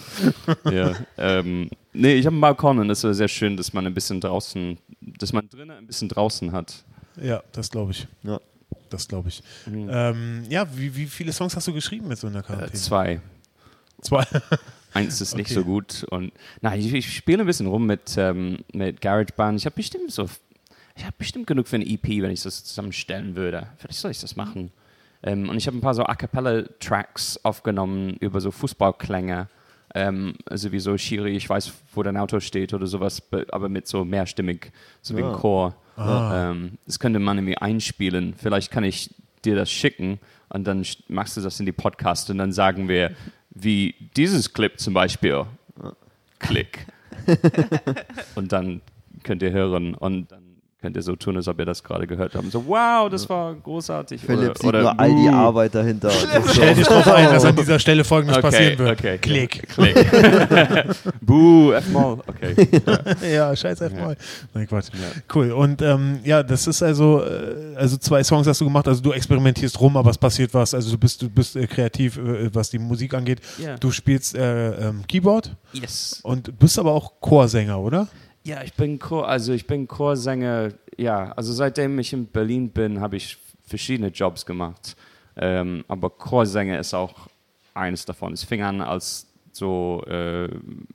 Ja, 0.71 0.93
ähm, 1.19 1.69
nee, 1.99 2.15
ich 2.15 2.27
habe 2.27 2.35
einen 2.35 2.41
Balkon 2.41 2.79
und 2.79 2.91
es 2.91 3.05
ist 3.05 3.17
sehr 3.19 3.29
schön, 3.29 3.57
dass 3.57 3.73
man 3.73 3.87
ein 3.87 3.95
bisschen 3.95 4.21
draußen, 4.21 4.79
dass 5.01 5.33
man 5.33 5.49
drinnen 5.49 5.71
ein 5.77 5.87
bisschen 5.87 6.09
draußen 6.09 6.53
hat. 6.53 6.85
Ja, 7.21 7.43
das 7.53 7.71
glaube 7.71 7.93
ich. 7.93 8.07
Ja. 8.23 8.41
Das 8.91 9.07
glaube 9.07 9.29
ich. 9.29 9.43
Ähm, 9.67 10.45
ja, 10.49 10.67
wie, 10.77 10.95
wie 10.97 11.07
viele 11.07 11.33
Songs 11.33 11.55
hast 11.57 11.67
du 11.69 11.73
geschrieben 11.75 12.09
mit 12.09 12.19
so 12.19 12.27
einer 12.27 12.39
Äh, 12.41 12.43
Quarantäne? 12.43 12.73
zwei. 12.73 13.21
Zwei. 14.01 14.25
Eins 14.95 15.21
ist 15.21 15.37
nicht 15.37 15.47
Okay. 15.51 15.55
so 15.55 15.65
gut. 15.65 16.05
Und 16.11 16.33
na, 16.63 16.75
ich, 16.75 16.93
ich 16.95 17.15
spiele 17.15 17.43
ein 17.43 17.47
bisschen 17.47 17.67
rum 17.67 17.85
mit, 17.87 18.17
ähm, 18.17 18.59
mit 18.73 19.01
GarageBand. 19.03 19.59
Ich 19.59 19.67
habe 19.67 19.77
bestimmt 19.77 20.11
so, 20.11 20.27
ich 20.97 21.05
habe 21.05 21.15
bestimmt 21.19 21.47
genug 21.47 21.69
für 21.69 21.77
eine 21.77 21.87
EP, 21.87 22.23
wenn 22.23 22.31
ich 22.31 22.43
das 22.43 22.65
zusammenstellen 22.65 23.37
würde. 23.37 23.69
Vielleicht 23.77 23.99
soll 23.99 24.11
ich 24.11 24.21
das 24.21 24.37
machen. 24.37 24.73
Ähm, 25.23 25.49
und 25.51 25.57
ich 25.59 25.67
habe 25.67 25.77
ein 25.77 25.83
paar 25.83 25.95
so 25.95 26.05
A 26.05 26.15
cappella 26.15 26.63
Tracks 26.81 27.39
aufgenommen 27.43 28.17
über 28.21 28.41
so 28.41 28.51
Fußballklänge. 28.51 29.49
Ähm, 29.95 30.35
also 30.47 30.71
wie 30.73 30.79
so 30.81 30.97
Shiri, 30.99 31.37
ich 31.37 31.49
weiß, 31.49 31.73
wo 31.95 32.03
dein 32.03 32.17
Auto 32.17 32.41
steht 32.41 32.75
oder 32.75 32.87
sowas, 32.87 33.21
be- 33.21 33.47
aber 33.51 33.69
mit 33.69 33.87
so 33.87 34.05
mehrstimmig, 34.05 34.71
so 35.03 35.17
wie 35.17 35.23
ein 35.23 35.31
Ah. 35.31 35.37
Chor. 35.37 35.75
Ah. 35.97 36.51
Ähm, 36.51 36.79
das 36.87 36.99
könnte 36.99 37.19
man 37.19 37.39
irgendwie 37.39 37.59
einspielen. 37.59 38.35
Vielleicht 38.37 38.71
kann 38.71 38.85
ich 38.85 39.15
dir 39.45 39.57
das 39.57 39.71
schicken 39.71 40.19
und 40.51 40.65
dann 40.67 40.85
machst 41.09 41.37
du 41.37 41.41
das 41.41 41.59
in 41.61 41.67
die 41.67 41.73
Podcast 41.73 42.29
und 42.31 42.39
dann 42.39 42.53
sagen 42.53 42.89
wir, 42.89 43.13
wie 43.51 43.95
dieses 44.17 44.53
Clip 44.53 44.79
zum 44.79 44.95
Beispiel. 44.95 45.45
Klick. 46.39 46.87
und 48.35 48.53
dann 48.53 48.81
könnt 49.25 49.43
ihr 49.43 49.51
hören 49.51 49.95
und 49.95 50.31
dann 50.31 50.48
könnt 50.81 50.95
ihr 50.95 51.03
so 51.03 51.17
tun, 51.17 51.37
als 51.37 51.49
ob 51.49 51.59
ihr 51.59 51.65
das 51.65 51.83
gerade 51.83 52.07
gehört 52.07 52.35
habt. 52.37 52.53
So, 52.53 52.65
wow, 52.67 53.09
das 53.11 53.29
war 53.29 53.55
großartig. 53.55 54.21
Philipp 54.21 54.51
oder, 54.51 54.55
sieht 54.55 54.65
oder, 54.65 54.81
nur 54.83 55.01
all 55.01 55.15
die. 55.15 55.29
Arbeit 55.29 55.75
dahinter. 55.75 56.11
Stell 56.53 56.75
dich 56.75 56.87
drauf 56.87 57.07
ein, 57.09 57.27
dass 57.27 57.45
an 57.45 57.57
dieser 57.57 57.79
Stelle 57.81 58.05
folgendes 58.05 58.37
Okay, 58.37 58.47
passieren 58.47 58.79
wird. 58.79 58.99
okay, 58.99 59.19
Klick. 59.19 59.69
Klick. 59.69 59.97
Buh, 61.21 61.73
F-Moll. 61.73 62.19
Okay. 62.27 62.55
ja, 63.35 63.55
scheiß 63.55 63.83
einfach 63.83 63.99
mal. 63.99 64.17
Nein, 64.55 64.69
Quatsch. 64.69 64.89
Cool. 65.35 65.51
Und 65.51 65.83
ähm, 65.83 66.21
ja, 66.25 66.43
das 66.45 66.67
ist 66.69 66.83
also, 66.83 67.25
äh, 67.25 67.75
also 67.77 67.97
zwei 67.97 68.23
Songs 68.23 68.47
hast 68.47 68.61
du 68.61 68.65
gemacht, 68.65 68.87
also 68.87 69.03
du 69.03 69.13
experimentierst 69.13 69.81
rum, 69.81 69.97
aber 69.97 70.11
es 70.11 70.19
passiert 70.19 70.55
was. 70.55 70.75
Also 70.75 70.93
du 70.93 70.99
bist, 70.99 71.21
du 71.23 71.29
bist 71.29 71.57
äh, 71.57 71.67
kreativ, 71.67 72.19
äh, 72.19 72.55
was 72.55 72.71
die 72.71 72.79
Musik 72.79 73.15
angeht. 73.15 73.41
Ja. 73.59 73.77
Du 73.77 73.91
spielst 73.91 74.37
äh, 74.37 74.89
ähm, 74.89 75.03
Keyboard 75.09 75.57
Yes. 75.73 76.21
und 76.23 76.59
bist 76.59 76.79
aber 76.79 76.93
auch 76.93 77.21
Chorsänger, 77.21 77.79
oder? 77.81 78.07
Ja, 78.45 78.63
ich 78.63 78.75
bin 78.75 78.99
Chor, 78.99 79.29
also 79.29 79.53
ich 79.53 79.67
bin 79.67 79.87
Chorsänger. 79.87 80.71
Ja, 80.97 81.33
also 81.33 81.53
seitdem 81.53 81.99
ich 81.99 82.13
in 82.13 82.27
Berlin 82.27 82.71
bin, 82.71 83.01
habe 83.01 83.17
ich 83.17 83.39
verschiedene 83.65 84.09
Jobs 84.09 84.47
gemacht. 84.47 84.97
Ähm, 85.37 85.85
aber 85.89 86.11
Chorsänger 86.11 86.79
ist 86.79 86.95
auch 86.95 87.29
eines 87.75 88.05
davon. 88.05 88.33
Es 88.33 88.45
fing 88.45 88.63
an 88.63 88.81
als 88.81 89.27
so 89.53 90.03
äh, 90.07 90.49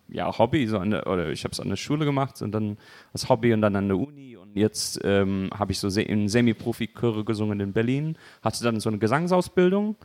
ja 0.09 0.37
Hobby, 0.37 0.67
so 0.67 0.79
der, 0.79 1.07
oder 1.07 1.29
ich 1.29 1.43
habe 1.43 1.51
es 1.51 1.59
an 1.59 1.69
der 1.69 1.75
Schule 1.75 2.05
gemacht 2.05 2.41
und 2.41 2.51
dann 2.51 2.77
als 3.13 3.29
Hobby 3.29 3.53
und 3.53 3.61
dann 3.61 3.75
an 3.75 3.87
der 3.87 3.97
Uni 3.97 4.35
und 4.35 4.55
jetzt 4.55 4.99
ähm, 5.03 5.49
habe 5.57 5.71
ich 5.71 5.79
so 5.79 5.87
in 5.99 6.29
Semi-Profi-Chöre 6.29 7.23
gesungen 7.23 7.59
in 7.59 7.73
Berlin, 7.73 8.17
hatte 8.41 8.63
dann 8.63 8.79
so 8.79 8.89
eine 8.89 8.99
Gesangsausbildung. 8.99 9.95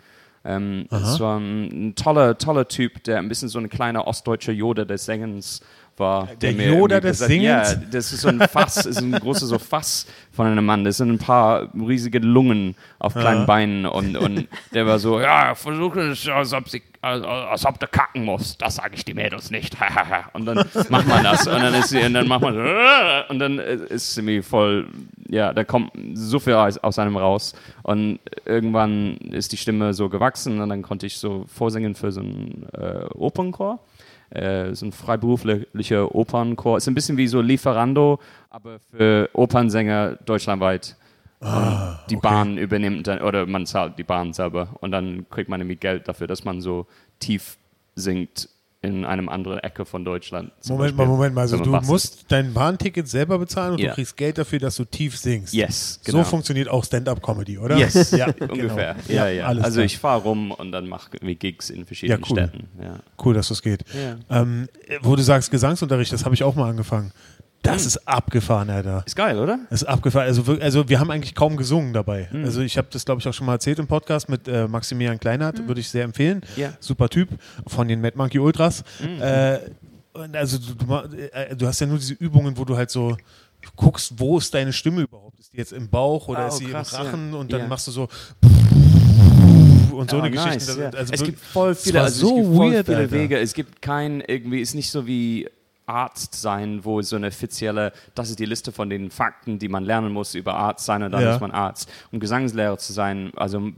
Ähm, 0.45 0.87
es 0.91 1.19
war 1.21 1.39
ein, 1.39 1.89
ein 1.89 1.95
toller, 1.95 2.39
toller 2.39 2.69
Typ, 2.69 3.03
der 3.05 3.19
ein 3.19 3.29
bisschen 3.29 3.49
so 3.49 3.59
ein 3.59 3.69
kleiner 3.69 4.07
ostdeutscher 4.07 4.53
Yoda 4.53 4.85
des 4.85 5.05
Sängens 5.05 5.63
war. 5.99 6.29
Der 6.41 6.53
mir- 6.53 6.75
Yoda 6.75 7.01
des 7.01 7.19
Singens? 7.19 7.73
Ja, 7.73 7.75
das 7.75 8.13
ist 8.13 8.21
so 8.23 8.29
ein 8.29 8.41
Fass, 8.41 8.87
ist 8.87 8.99
ein 8.99 9.13
großes 9.13 9.49
so 9.49 9.59
Fass 9.59 10.07
von 10.33 10.47
einem 10.47 10.65
Mann. 10.65 10.85
Das 10.85 10.99
sind 10.99 11.11
ein 11.11 11.19
paar 11.19 11.69
riesige 11.75 12.19
Lungen 12.19 12.77
auf 12.99 13.15
kleinen 13.15 13.47
Beinen 13.47 13.87
und, 13.87 14.17
und 14.17 14.49
der 14.73 14.87
war 14.87 14.99
so, 14.99 15.21
ja, 15.21 15.55
versuche 15.55 16.01
es, 16.11 16.29
als 16.29 16.53
ob, 16.53 16.69
sie, 16.69 16.83
als, 17.01 17.25
als 17.25 17.67
ob 17.67 17.79
du 17.81 17.87
kacken 17.87 18.25
musst. 18.25 18.61
Das 18.63 18.77
sage 18.77 18.95
ich 18.95 19.05
die 19.05 19.15
Mädels 19.15 19.51
nicht. 19.51 19.77
und 20.33 20.45
dann 20.47 20.65
macht 20.89 21.07
man 21.09 21.23
das 21.25 21.47
und 21.47 21.61
dann 21.61 21.75
ist 21.75 21.89
sie, 21.89 22.01
und 22.03 22.15
dann 22.15 22.29
macht 22.29 22.43
man 22.43 22.55
so, 22.55 23.33
und 23.33 23.39
dann 23.39 23.59
ist 23.59 24.15
sie 24.15 24.23
mir 24.23 24.43
voll, 24.43 24.89
ja, 25.29 25.53
da 25.53 25.65
kommt 25.65 25.93
so 26.15 26.39
viel 26.39 26.55
aus, 26.55 26.79
aus 26.79 26.99
einem 26.99 27.17
raus 27.17 27.55
und 27.83 28.19
irgendwann 28.45 29.17
ist 29.17 29.53
die 29.53 29.57
Stimme 29.57 29.93
so 29.95 30.09
gewachsen 30.09 30.61
und 30.61 30.69
dann 30.69 30.83
konnte 30.83 31.07
ich 31.07 31.19
so 31.19 31.45
vorsingen 31.53 31.95
für 31.95 32.13
so 32.13 32.21
einen 32.21 32.67
äh, 32.73 33.05
Opernchor 33.15 33.81
äh, 34.31 34.75
so 34.75 34.87
ein 34.87 34.93
freiberuflicher 34.93 36.15
Opernchor. 36.15 36.77
Ist 36.77 36.89
ein 36.89 36.95
bisschen 36.95 37.17
wie 37.17 37.29
so 37.29 37.41
Lieferando, 37.41 38.19
aber 38.51 38.79
für 38.79 39.31
Opernsänger 39.33 40.17
deutschlandweit. 40.25 40.97
Und 41.41 41.99
die 42.11 42.17
Bahn 42.17 42.59
übernimmt 42.59 43.07
dann, 43.07 43.21
oder 43.21 43.47
man 43.47 43.65
zahlt 43.65 43.97
die 43.99 44.03
Bahn 44.03 44.33
selber 44.33 44.71
und 44.81 44.91
dann 44.91 45.29
kriegt 45.31 45.49
man 45.49 45.61
irgendwie 45.61 45.77
Geld 45.77 46.09
dafür, 46.09 46.27
dass 46.27 46.45
man 46.45 46.61
so 46.61 46.87
tief 47.21 47.59
singt 47.95 48.49
in 48.81 49.05
einem 49.05 49.29
anderen 49.29 49.59
Ecke 49.59 49.85
von 49.85 50.05
Deutschland. 50.05 50.53
zum 50.61 50.77
Moment 50.77 50.97
mal, 50.97 51.03
Beispiel. 51.05 51.17
Moment 51.17 51.35
mal. 51.35 51.41
Also 51.41 51.57
du 51.59 51.73
Bass 51.73 51.83
ist. 51.83 51.89
musst 51.91 52.25
dein 52.29 52.55
Bahnticket 52.55 53.09
selber 53.09 53.37
bezahlen 53.39 53.73
und 53.73 53.81
Ja. 53.81 53.89
du 53.89 53.95
kriegst 53.97 54.17
Geld 54.17 54.39
dafür, 54.39 54.61
dass 54.61 54.77
du 54.77 54.85
tief 54.85 55.17
singst. 55.19 55.53
Yes, 55.53 55.99
So 56.05 56.13
genau. 56.13 56.23
funktioniert 56.25 56.69
auch 56.69 56.85
Stand-up-Comedy, 56.85 57.59
oder? 57.59 57.77
Yes, 57.77 58.11
ja, 58.13 58.27
ungefähr. 58.49 58.95
genau. 59.07 59.19
Ja, 59.25 59.29
ja. 59.29 59.47
alles 59.47 59.65
also 59.65 59.77
klar. 59.79 59.85
ich 59.87 59.99
fahre 59.99 60.23
rum 60.23 60.53
und 60.53 60.71
dann 60.71 60.89
mache 60.89 61.11
Gigs 61.19 61.71
in 61.71 61.87
verschiedenen 61.87 62.21
Ja, 62.23 62.27
cool. 62.31 62.37
Städten. 62.39 62.69
Ja. 62.81 63.01
Cool, 63.25 63.35
dass 63.35 63.49
das 63.49 63.63
geht. 63.63 63.85
Ja. 63.93 64.17
Ähm, 64.43 64.69
wo 65.03 65.17
du 65.17 65.23
sagst 65.23 65.51
Gesangsunterricht, 65.51 66.13
das 66.13 66.25
habe 66.25 66.37
ich 66.37 66.45
auch 66.45 66.55
mal 66.55 66.71
angefangen. 66.71 67.11
Das 67.63 67.83
Hm. 67.83 67.87
ist 67.89 68.09
abgefahren, 68.09 68.71
Alter. 68.71 69.03
Ist 69.07 69.17
geil, 69.17 69.39
oder? 69.39 69.59
Ist 69.71 69.85
abgefahren. 69.85 70.27
Also, 70.27 70.47
wir- 70.47 70.63
also 70.63 70.89
wir 70.89 71.01
haben 71.01 71.11
eigentlich 71.11 71.35
kaum 71.35 71.57
gesungen 71.57 71.93
dabei. 71.93 72.29
Hm. 72.31 72.45
Also 72.45 72.61
ich 72.61 72.79
habe 72.79 72.89
das, 72.91 73.05
glaube 73.05 73.21
ich, 73.21 73.27
auch 73.29 73.35
schon 73.35 73.47
mal 73.47 73.55
erzählt 73.55 73.79
im 73.79 73.87
Podcast 73.87 74.29
mit 74.29 74.47
äh, 74.49 74.69
Maximilian 74.69 75.19
Kleinert, 75.19 75.67
würde 75.67 75.81
ich 75.81 75.89
sehr 75.89 76.05
empfehlen. 76.05 76.43
Hm. 76.55 76.63
Ja. 76.63 76.69
Hm. 76.69 76.75
Super 76.81 77.09
Typ 77.09 77.29
von 77.67 77.89
den 77.89 78.01
Mad 78.01 78.17
Monkey 78.17 78.39
Ultras. 78.39 78.85
Äh, 79.21 79.59
und 80.13 80.37
also 80.37 80.59
du, 80.59 80.95
äh, 81.33 81.55
du 81.57 81.67
hast 81.67 81.81
ja 81.81 81.87
nur 81.87 81.99
diese 81.99 82.15
Übungen, 82.15 82.57
wo 82.57 82.65
du 82.65 82.77
halt 82.77 82.91
so 82.91 83.17
guckst, 83.77 84.13
wo 84.17 84.39
ist 84.39 84.55
deine 84.55 84.73
Stimme 84.73 85.03
überhaupt? 85.03 85.39
Ist 85.41 85.53
die 85.53 85.57
jetzt 85.59 85.73
im 85.73 85.89
Bauch 85.89 86.29
oder 86.29 86.41
Ah, 86.41 86.49
ist 86.49 86.55
oh, 86.55 86.59
sie 86.59 86.65
krass, 86.67 86.93
im 86.93 86.99
Rachen? 87.01 87.33
ja. 87.33 87.39
Und 87.39 87.53
dann 87.53 87.61
Ja. 87.63 87.67
machst 87.67 87.87
du 87.89 87.91
so 87.91 88.09
und 89.93 90.11
so 90.11 90.19
Ah, 90.19 90.23
eine 90.23 90.35
nice, 90.35 90.55
Geschichte. 90.67 90.81
ja. 90.81 90.91
Also 90.91 91.13
es 91.13 91.23
gibt 91.25 91.41
voll 91.41 91.75
viele, 91.75 92.01
also 92.03 92.27
so 92.29 92.37
es 92.39 92.43
gibt 92.45 92.57
voll 92.57 92.73
weird, 92.73 92.87
viele 92.87 92.99
Alter. 92.99 93.11
Wege. 93.13 93.39
Es 93.41 93.53
gibt 93.53 93.83
kein 93.83 94.21
irgendwie, 94.21 94.61
ist 94.61 94.75
nicht 94.75 94.91
so 94.91 95.07
wie 95.09 95.49
Arzt 95.89 96.35
sein, 96.35 96.85
wo 96.85 97.01
so 97.03 97.17
eine 97.17 97.29
offizielle, 97.29 97.93
das 98.15 98.31
ist 98.31 98.39
die 98.39 98.45
Liste 98.47 98.73
von 98.73 98.91
den 98.91 99.11
Fakten, 99.11 99.59
die 99.59 99.69
man 99.69 99.85
lernen 99.85 100.13
muss 100.13 100.35
über 100.35 100.55
Arzt 100.55 100.85
sein 100.85 101.03
und 101.03 101.13
dann 101.13 101.23
Ja. 101.23 101.35
ist 101.35 101.41
man 101.41 101.51
Arzt. 101.51 101.91
Um 102.13 102.21
Gesangslehrer 102.21 102.77
zu 102.79 102.93
sein, 102.93 103.33
also 103.37 103.71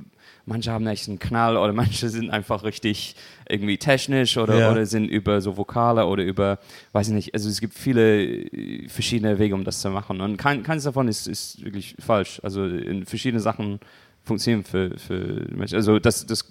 manche 0.47 0.73
haben 0.73 0.87
echt 0.87 1.09
einen 1.09 1.19
Knall 1.21 1.57
oder 1.57 1.73
manche 1.85 2.09
sind 2.09 2.31
einfach 2.31 2.65
richtig 2.65 3.15
irgendwie 3.49 3.79
technisch 3.79 4.37
oder, 4.37 4.59
Ja. 4.59 4.71
oder 4.73 4.85
sind 4.87 5.05
über 5.07 5.41
so 5.41 5.57
Vokale 5.57 6.07
oder 6.07 6.25
über, 6.25 6.59
weiß 6.93 7.09
ich 7.09 7.15
nicht, 7.15 7.35
also 7.35 7.49
es 7.49 7.61
gibt 7.61 7.75
viele 7.75 8.25
äh, 8.25 8.89
verschiedene 8.89 9.39
Wege, 9.39 9.55
um 9.55 9.65
das 9.65 9.81
zu 9.81 9.91
machen 9.91 10.21
und 10.21 10.37
kein, 10.37 10.63
keins 10.63 10.85
davon 10.85 11.07
ist, 11.09 11.29
ist 11.29 11.65
wirklich 11.65 11.95
falsch. 12.01 12.41
Also 12.43 12.65
in 12.67 13.07
verschiedene 13.07 13.41
Sachen 13.41 13.79
funktionieren 14.25 14.65
für, 14.65 14.99
für 14.99 15.47
Menschen. 15.55 15.77
Also 15.77 15.99
das, 15.99 16.27
das 16.27 16.45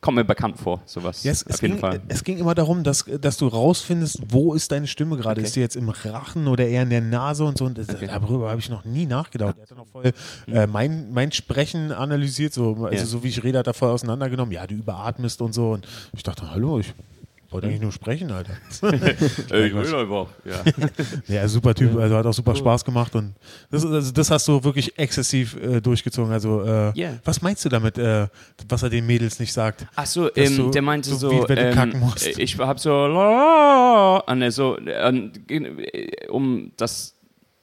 kommt 0.00 0.16
mir 0.16 0.24
bekannt 0.24 0.58
vor, 0.58 0.82
sowas. 0.86 1.22
Ja, 1.24 1.32
es, 1.32 1.46
auf 1.46 1.60
jeden 1.62 1.74
ging, 1.74 1.80
Fall. 1.80 2.00
es 2.08 2.22
ging 2.22 2.38
immer 2.38 2.54
darum, 2.54 2.84
dass, 2.84 3.04
dass 3.20 3.36
du 3.38 3.48
rausfindest, 3.48 4.20
wo 4.28 4.54
ist 4.54 4.70
deine 4.70 4.86
Stimme 4.86 5.16
gerade? 5.16 5.40
Okay. 5.40 5.46
Ist 5.48 5.54
sie 5.54 5.60
jetzt 5.60 5.74
im 5.76 5.88
Rachen 5.88 6.46
oder 6.48 6.66
eher 6.66 6.82
in 6.82 6.90
der 6.90 7.00
Nase 7.00 7.44
und 7.44 7.58
so? 7.58 7.64
Und 7.64 7.78
Okay. 7.78 8.06
darüber 8.06 8.50
habe 8.50 8.60
ich 8.60 8.68
noch 8.68 8.84
nie 8.84 9.06
nachgedacht. 9.06 9.56
Er 9.58 9.62
hat 9.62 9.78
auch 9.78 9.86
voll 9.88 10.12
äh, 10.46 10.66
mein, 10.66 11.10
mein 11.12 11.32
Sprechen 11.32 11.92
analysiert, 11.92 12.52
so, 12.52 12.74
also 12.84 12.90
Ja. 12.94 13.04
so 13.04 13.22
wie 13.24 13.28
ich 13.28 13.42
rede, 13.42 13.58
hat 13.58 13.66
er 13.66 13.74
voll 13.74 13.90
auseinandergenommen. 13.90 14.52
Ja, 14.52 14.66
du 14.66 14.74
überatmest 14.74 15.40
und 15.42 15.52
so. 15.52 15.72
Und 15.72 15.86
ich 16.14 16.22
dachte, 16.22 16.50
hallo, 16.50 16.78
ich 16.78 16.94
wollte 17.50 17.68
eigentlich 17.68 17.80
nur 17.82 17.92
sprechen, 17.92 18.30
Alter. 18.30 18.54
Äh, 19.52 19.66
ich 19.68 19.74
will 19.74 19.94
einfach, 19.94 20.26
ja. 20.44 20.62
Ja, 21.34 21.48
super 21.48 21.74
Typ, 21.74 21.96
also 21.96 22.16
hat 22.16 22.26
auch 22.26 22.32
super 22.34 22.54
Spaß 22.56 22.84
gemacht 22.84 23.14
und 23.14 23.34
das, 23.70 23.84
also 23.86 24.12
das 24.12 24.30
hast 24.30 24.48
du 24.48 24.62
wirklich 24.64 24.98
exzessiv 24.98 25.56
äh, 25.56 25.80
durchgezogen. 25.80 26.32
Also, 26.32 26.62
äh, 26.62 26.92
Ja. 26.98 27.10
was 27.24 27.42
meinst 27.42 27.64
du 27.64 27.68
damit, 27.68 27.98
äh, 27.98 28.26
was 28.68 28.82
er 28.82 28.90
den 28.90 29.06
Mädels 29.06 29.38
nicht 29.38 29.52
sagt? 29.52 29.86
Ach 29.94 30.06
so, 30.06 30.28
ähm, 30.34 30.56
du- 30.56 30.70
der 30.70 30.82
meinte 30.82 31.08
so 31.10 31.16
so, 31.16 31.30
wie 31.30 31.48
wenn 31.48 31.56
du 31.56 31.62
ähm, 31.68 31.74
kacken 31.74 32.00
musst. 32.00 32.26
ich 32.26 32.58
hab 32.58 32.78
so, 32.80 32.92
und 34.26 34.42
er 34.42 34.50
so, 34.52 34.76
äh, 34.78 36.28
um 36.28 36.72
das 36.76 37.14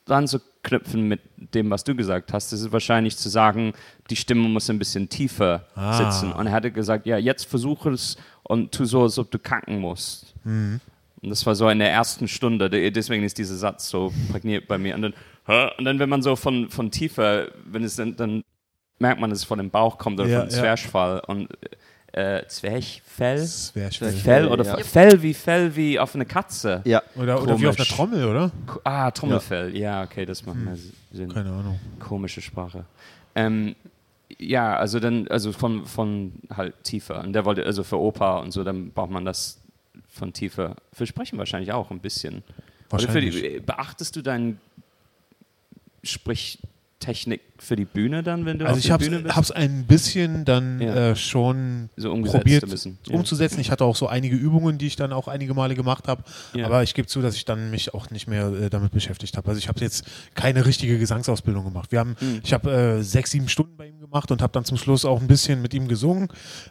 dran 0.05 0.27
zu 0.27 0.39
knüpfen 0.63 1.07
mit 1.07 1.19
dem, 1.53 1.69
was 1.69 1.83
du 1.83 1.93
gesagt 1.95 2.31
hast, 2.33 2.51
ist 2.53 2.61
es 2.61 2.71
wahrscheinlich 2.71 3.17
zu 3.17 3.29
sagen, 3.29 3.73
die 4.09 4.15
Stimme 4.15 4.47
muss 4.47 4.69
ein 4.69 4.79
bisschen 4.79 5.09
tiefer 5.09 5.65
Ah. 5.75 5.93
sitzen. 6.11 6.31
Und 6.33 6.47
er 6.47 6.53
hatte 6.53 6.71
gesagt, 6.71 7.05
ja, 7.05 7.17
jetzt 7.17 7.45
versuche 7.45 7.91
es 7.91 8.17
und 8.43 8.71
tu 8.71 8.85
so, 8.85 9.03
als 9.03 9.17
ob 9.19 9.31
du 9.31 9.39
kacken 9.39 9.79
musst. 9.79 10.33
Mhm. 10.43 10.79
Und 11.21 11.29
das 11.29 11.45
war 11.45 11.55
so 11.55 11.69
in 11.69 11.79
der 11.79 11.89
ersten 11.91 12.27
Stunde, 12.27 12.69
de- 12.69 12.91
deswegen 12.91 13.23
ist 13.23 13.37
dieser 13.37 13.55
Satz 13.55 13.87
so 13.89 14.11
prägniert 14.31 14.67
bei 14.67 14.77
mir. 14.77 14.95
Und 14.95 15.01
dann, 15.03 15.13
und 15.77 15.85
dann 15.85 15.99
wenn 15.99 16.09
man 16.09 16.21
so 16.21 16.35
von, 16.35 16.69
von 16.69 16.91
tiefer, 16.91 17.47
wenn 17.65 17.83
es 17.83 17.95
dann, 17.95 18.15
dann 18.17 18.43
merkt 18.99 19.21
man, 19.21 19.29
dass 19.29 19.39
es 19.39 19.45
von 19.45 19.57
dem 19.57 19.69
Bauch 19.69 19.97
kommt 19.97 20.19
oder 20.19 20.29
Ja, 20.29 20.39
von 20.41 20.49
ja. 20.49 20.55
Zwerchfall 20.55 21.21
und 21.27 21.47
äh, 22.11 22.45
Zwerchfell? 22.47 23.47
Schwer. 23.47 23.89
Fell 23.91 24.47
oder 24.47 24.63
ja. 24.65 24.77
Fe- 24.77 24.83
Fell 24.83 25.21
wie 25.23 25.33
Fell 25.33 25.75
wie 25.75 25.97
auf 25.97 26.13
eine 26.13 26.25
Katze. 26.25 26.81
Ja, 26.85 27.01
Oder, 27.15 27.41
oder 27.41 27.59
wie 27.59 27.67
auf 27.67 27.77
einer. 27.77 27.85
Trommel, 27.87 28.25
oder? 28.25 28.51
Ah, 28.83 29.09
Trommelfell. 29.09 29.75
Ja, 29.75 30.03
okay, 30.03 30.25
das 30.25 30.45
macht 30.45 30.57
mehr 30.57 30.75
Sinn. 31.11 31.33
Keine 31.33 31.49
Ahnung. 31.51 31.79
Komische 31.99 32.41
Sprache. 32.41 32.85
Ähm, 33.35 33.75
ja, 34.43 34.75
also 34.75 34.99
dann, 34.99 35.27
also 35.27 35.51
von, 35.51 35.85
von 35.85 36.33
halt 36.55 36.83
tiefer. 36.83 37.21
Und 37.21 37.33
der 37.33 37.45
wollte, 37.45 37.65
also 37.65 37.83
für 37.83 37.99
Opa 37.99 38.39
und 38.39 38.51
so, 38.51 38.63
dann 38.63 38.91
braucht 38.91 39.11
man 39.11 39.25
das 39.25 39.61
von 40.07 40.33
tiefer. 40.33 40.75
Für 40.91 41.05
Sprechen 41.05 41.37
wahrscheinlich 41.37 41.71
auch 41.71 41.91
ein 41.91 41.99
bisschen. 41.99 42.43
Für 42.89 42.97
die, 42.97 43.05
Wahrscheinlich. 43.07 43.65
beachtest 43.65 44.15
du 44.15 44.21
deine 44.21 44.57
Sprichtechnik 47.03 47.41
für 47.59 47.75
die 47.75 47.85
Bühne 47.85 48.23
dann, 48.23 48.45
wenn 48.45 48.59
du 48.59 48.65
Also 48.65 48.73
auf 48.73 48.79
ich 48.79 48.85
der 48.85 48.93
habe 48.93 49.03
Bühne 49.05 49.19
bist? 49.19 49.37
es 49.37 49.51
ein 49.51 49.85
bisschen 49.85 50.45
dann 50.45 50.81
Ja. 50.81 51.11
äh, 51.11 51.15
schon 51.15 51.89
so 51.95 52.13
probiert. 52.23 52.63
Ja. 52.67 53.13
umzusetzen. 53.15 53.59
Ich 53.59 53.71
hatte 53.71 53.83
auch 53.85 53.95
so 53.95 54.07
einige 54.07 54.35
Übungen, 54.35 54.77
die 54.77 54.87
ich 54.87 54.95
dann 54.95 55.13
auch 55.13 55.27
einige 55.27 55.53
Male 55.53 55.75
gemacht 55.75 56.07
habe. 56.07 56.23
Ja. 56.53 56.65
Aber 56.65 56.83
ich 56.83 56.93
gebe 56.93 57.07
zu, 57.07 57.21
dass 57.21 57.35
ich 57.35 57.45
dann 57.45 57.71
mich 57.71 57.93
auch 57.93 58.09
nicht 58.09 58.27
mehr 58.27 58.47
äh, 58.47 58.69
damit 58.69 58.91
beschäftigt 58.91 59.37
habe. 59.37 59.47
Also 59.49 59.59
ich 59.59 59.67
habe 59.67 59.79
jetzt 59.81 60.05
keine 60.35 60.65
richtige 60.65 60.97
Gesangsausbildung 60.97 61.65
gemacht. 61.65 61.91
Wir 61.91 61.99
haben, 61.99 62.15
Mhm. 62.19 62.41
ich 62.43 62.53
habe 62.53 62.71
äh, 62.71 63.01
sechs, 63.03 63.31
sieben 63.31 63.49
Stunden 63.49 63.75
bei 63.77 63.87
ihm 63.87 63.99
gemacht 63.99 64.31
und 64.31 64.41
habe 64.41 64.53
dann 64.53 64.65
zum 64.65 64.77
Schluss 64.77 65.05
auch 65.05 65.21
ein 65.21 65.27
bisschen 65.27 65.61
mit 65.61 65.73
ihm 65.73 65.87
gesungen. 65.87 66.29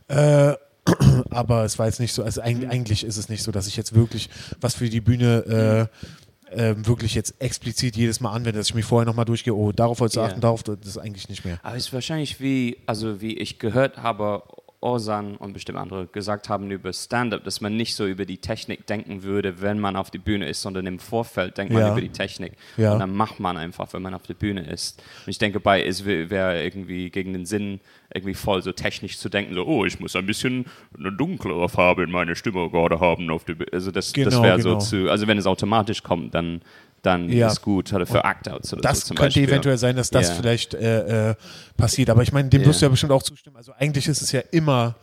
Äh, 0.08 0.54
aber 1.30 1.64
es 1.64 1.78
war 1.78 1.86
jetzt 1.86 2.00
nicht 2.00 2.12
so, 2.12 2.24
also 2.24 2.40
Mhm. 2.40 2.46
eigentlich, 2.46 2.70
eigentlich 2.70 3.04
ist 3.04 3.16
es 3.16 3.28
nicht 3.28 3.42
so, 3.42 3.52
dass 3.52 3.66
ich 3.68 3.76
jetzt 3.76 3.94
wirklich 3.94 4.28
was 4.60 4.74
für 4.74 4.88
die 4.88 5.00
Bühne 5.00 5.88
äh, 5.90 6.12
ähm, 6.54 6.86
wirklich 6.86 7.14
jetzt 7.14 7.34
explizit 7.40 7.96
jedes 7.96 8.20
Mal 8.20 8.30
anwende, 8.32 8.58
dass 8.58 8.68
ich 8.68 8.74
mich 8.74 8.84
vorher 8.84 9.06
nochmal 9.06 9.24
durchgehe, 9.24 9.54
oh, 9.54 9.72
darauf 9.72 10.00
wolltest 10.00 10.16
du 10.16 10.20
Ja. 10.20 10.26
achten, 10.26 10.40
darauf, 10.40 10.62
das 10.62 10.76
ist 10.84 10.98
eigentlich 10.98 11.28
nicht 11.28 11.44
mehr. 11.44 11.58
Aber 11.62 11.76
es 11.76 11.86
ist 11.86 11.92
wahrscheinlich 11.92 12.40
wie, 12.40 12.78
also 12.86 13.20
wie 13.20 13.36
ich 13.38 13.58
gehört 13.58 13.98
habe, 13.98 14.42
Orsan 14.82 15.36
und 15.36 15.52
bestimmt 15.52 15.78
andere 15.78 16.06
gesagt 16.06 16.48
haben 16.48 16.70
über 16.70 16.92
Stand-up, 16.92 17.44
dass 17.44 17.60
man 17.60 17.76
nicht 17.76 17.94
so 17.94 18.06
über 18.06 18.24
die 18.26 18.38
Technik 18.38 18.86
denken 18.86 19.22
würde, 19.22 19.60
wenn 19.62 19.78
man 19.78 19.96
auf 19.96 20.10
die 20.10 20.18
Bühne 20.18 20.48
ist, 20.48 20.60
sondern 20.62 20.86
im 20.86 20.98
Vorfeld 20.98 21.56
denkt 21.56 21.72
man 21.72 21.82
Ja. 21.82 21.92
über 21.92 22.00
die 22.00 22.08
Technik. 22.10 22.52
Ja. 22.76 22.92
Und 22.94 22.98
dann 22.98 23.14
macht 23.14 23.38
man 23.40 23.56
einfach, 23.56 23.92
wenn 23.92 24.02
man 24.02 24.12
auf 24.14 24.22
der 24.26 24.34
Bühne 24.34 24.62
ist. 24.66 25.00
Und 25.24 25.30
ich 25.30 25.38
denke, 25.38 25.60
bei 25.60 25.82
es 25.84 26.04
wär- 26.04 26.30
wäre 26.30 26.62
irgendwie 26.62 27.10
gegen 27.10 27.32
den 27.32 27.46
Sinn, 27.46 27.80
irgendwie 28.14 28.34
voll 28.34 28.60
so 28.62 28.72
technisch 28.72 29.18
zu 29.18 29.28
denken, 29.28 29.54
so, 29.54 29.64
oh, 29.64 29.84
ich 29.84 29.98
muss 30.00 30.16
ein 30.16 30.26
bisschen 30.26 30.66
eine 30.98 31.12
dunklere 31.12 31.68
Farbe 31.68 32.02
in 32.02 32.10
meiner 32.10 32.34
Stimme 32.34 32.68
gerade 32.68 33.00
haben 33.00 33.30
auf 33.30 33.44
der 33.44 33.54
Bühne. 33.54 33.70
Also 33.72 33.90
das, 33.90 34.12
das 34.12 34.24
Genau, 34.30 34.42
wäre 34.42 34.58
genau. 34.58 34.80
so 34.80 34.86
zu, 35.04 35.10
also 35.10 35.26
wenn 35.26 35.38
es 35.38 35.46
automatisch 35.46 36.02
kommt, 36.02 36.34
dann, 36.34 36.60
dann 37.02 37.28
Ja. 37.28 37.48
ist 37.48 37.62
gut, 37.62 37.92
oder 37.92 38.06
für 38.06 38.22
Act-Outs 38.24 38.72
oder 38.72 38.82
Das 38.82 39.00
so 39.00 39.06
zum 39.08 39.16
könnte 39.16 39.28
Beispiel. 39.40 39.48
eventuell 39.48 39.76
sein, 39.78 39.96
dass 39.96 40.10
das 40.10 40.28
Ja. 40.30 40.34
vielleicht 40.36 40.74
äh, 40.74 41.30
äh, 41.30 41.34
passiert. 41.76 42.10
Aber 42.10 42.22
ich 42.22 42.32
meine, 42.32 42.48
dem 42.48 42.62
Ja. 42.62 42.68
wirst 42.68 42.80
du 42.80 42.86
ja 42.86 42.90
bestimmt 42.90 43.12
auch 43.12 43.22
zustimmen. 43.22 43.56
Also 43.56 43.72
eigentlich 43.76 44.06
ist 44.06 44.22
es 44.22 44.30
ja 44.32 44.40
immer, 44.52 44.94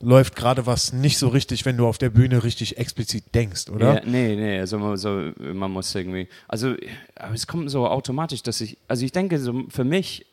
läuft 0.00 0.36
gerade 0.36 0.66
was 0.66 0.92
nicht 0.92 1.18
so 1.18 1.26
richtig, 1.28 1.64
wenn 1.64 1.76
du 1.76 1.86
auf 1.88 1.98
der 1.98 2.10
Bühne 2.10 2.44
richtig 2.44 2.78
explizit 2.78 3.34
denkst, 3.34 3.68
oder? 3.70 3.94
Ja, 3.94 4.00
nee, 4.04 4.36
nee, 4.36 4.60
also 4.60 4.78
man, 4.78 4.96
so, 4.96 5.32
man 5.38 5.72
muss 5.72 5.92
irgendwie, 5.94 6.28
also 6.46 6.76
aber 7.16 7.34
es 7.34 7.48
kommt 7.48 7.68
so 7.70 7.88
automatisch, 7.88 8.42
dass 8.44 8.60
ich, 8.60 8.78
also 8.86 9.04
ich 9.04 9.10
denke, 9.10 9.40
so 9.40 9.64
für 9.68 9.82
mich, 9.84 10.24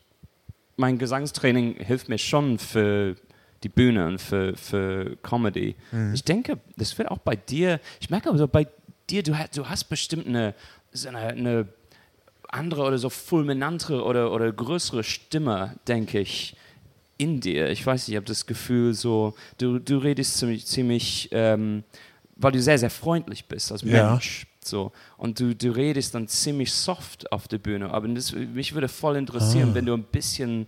mein 0.76 0.98
Gesangstraining 0.98 1.74
hilft 1.78 2.08
mir 2.08 2.18
schon 2.18 2.58
für 2.60 3.16
die 3.64 3.68
Bühne 3.68 4.06
und 4.06 4.20
für, 4.20 4.54
für 4.56 5.16
Comedy. 5.22 5.74
Ich 6.14 6.22
denke, 6.22 6.58
das 6.76 6.96
wird 6.98 7.10
auch 7.10 7.18
bei 7.18 7.34
dir, 7.34 7.80
ich 7.98 8.10
merke 8.10 8.28
aber 8.28 8.38
so 8.38 8.46
bei 8.46 8.68
dir, 9.08 9.22
du, 9.22 9.32
du 9.54 9.68
hast 9.68 9.84
bestimmt 9.84 10.26
eine, 10.26 10.54
so 10.96 11.08
eine, 11.08 11.18
eine 11.18 11.68
andere 12.48 12.82
oder 12.84 12.98
so 12.98 13.10
fulminantere 13.10 14.02
oder, 14.04 14.32
oder 14.32 14.50
größere 14.52 15.04
Stimme, 15.04 15.76
denke 15.88 16.20
ich, 16.20 16.56
in 17.18 17.40
dir. 17.40 17.70
Ich 17.70 17.84
weiß 17.86 18.02
nicht, 18.02 18.10
ich 18.14 18.16
habe 18.16 18.26
das 18.26 18.46
Gefühl, 18.46 18.92
so, 18.94 19.34
du, 19.58 19.78
du 19.78 19.98
redest 19.98 20.38
ziemlich, 20.38 20.66
ziemlich 20.66 21.28
ähm, 21.32 21.82
weil 22.36 22.52
du 22.52 22.60
sehr, 22.60 22.78
sehr 22.78 22.90
freundlich 22.90 23.46
bist 23.46 23.72
als 23.72 23.82
Ja. 23.82 24.10
Mensch. 24.10 24.46
So. 24.62 24.92
Und 25.16 25.40
du, 25.40 25.54
du 25.54 25.70
redest 25.70 26.14
dann 26.14 26.28
ziemlich 26.28 26.72
soft 26.72 27.30
auf 27.32 27.48
der 27.48 27.58
Bühne. 27.58 27.90
Aber 27.90 28.06
das, 28.08 28.32
mich 28.32 28.74
würde 28.74 28.88
voll 28.88 29.16
interessieren, 29.16 29.70
Ah. 29.70 29.74
wenn 29.74 29.86
du 29.86 29.94
ein 29.94 30.02
bisschen 30.02 30.66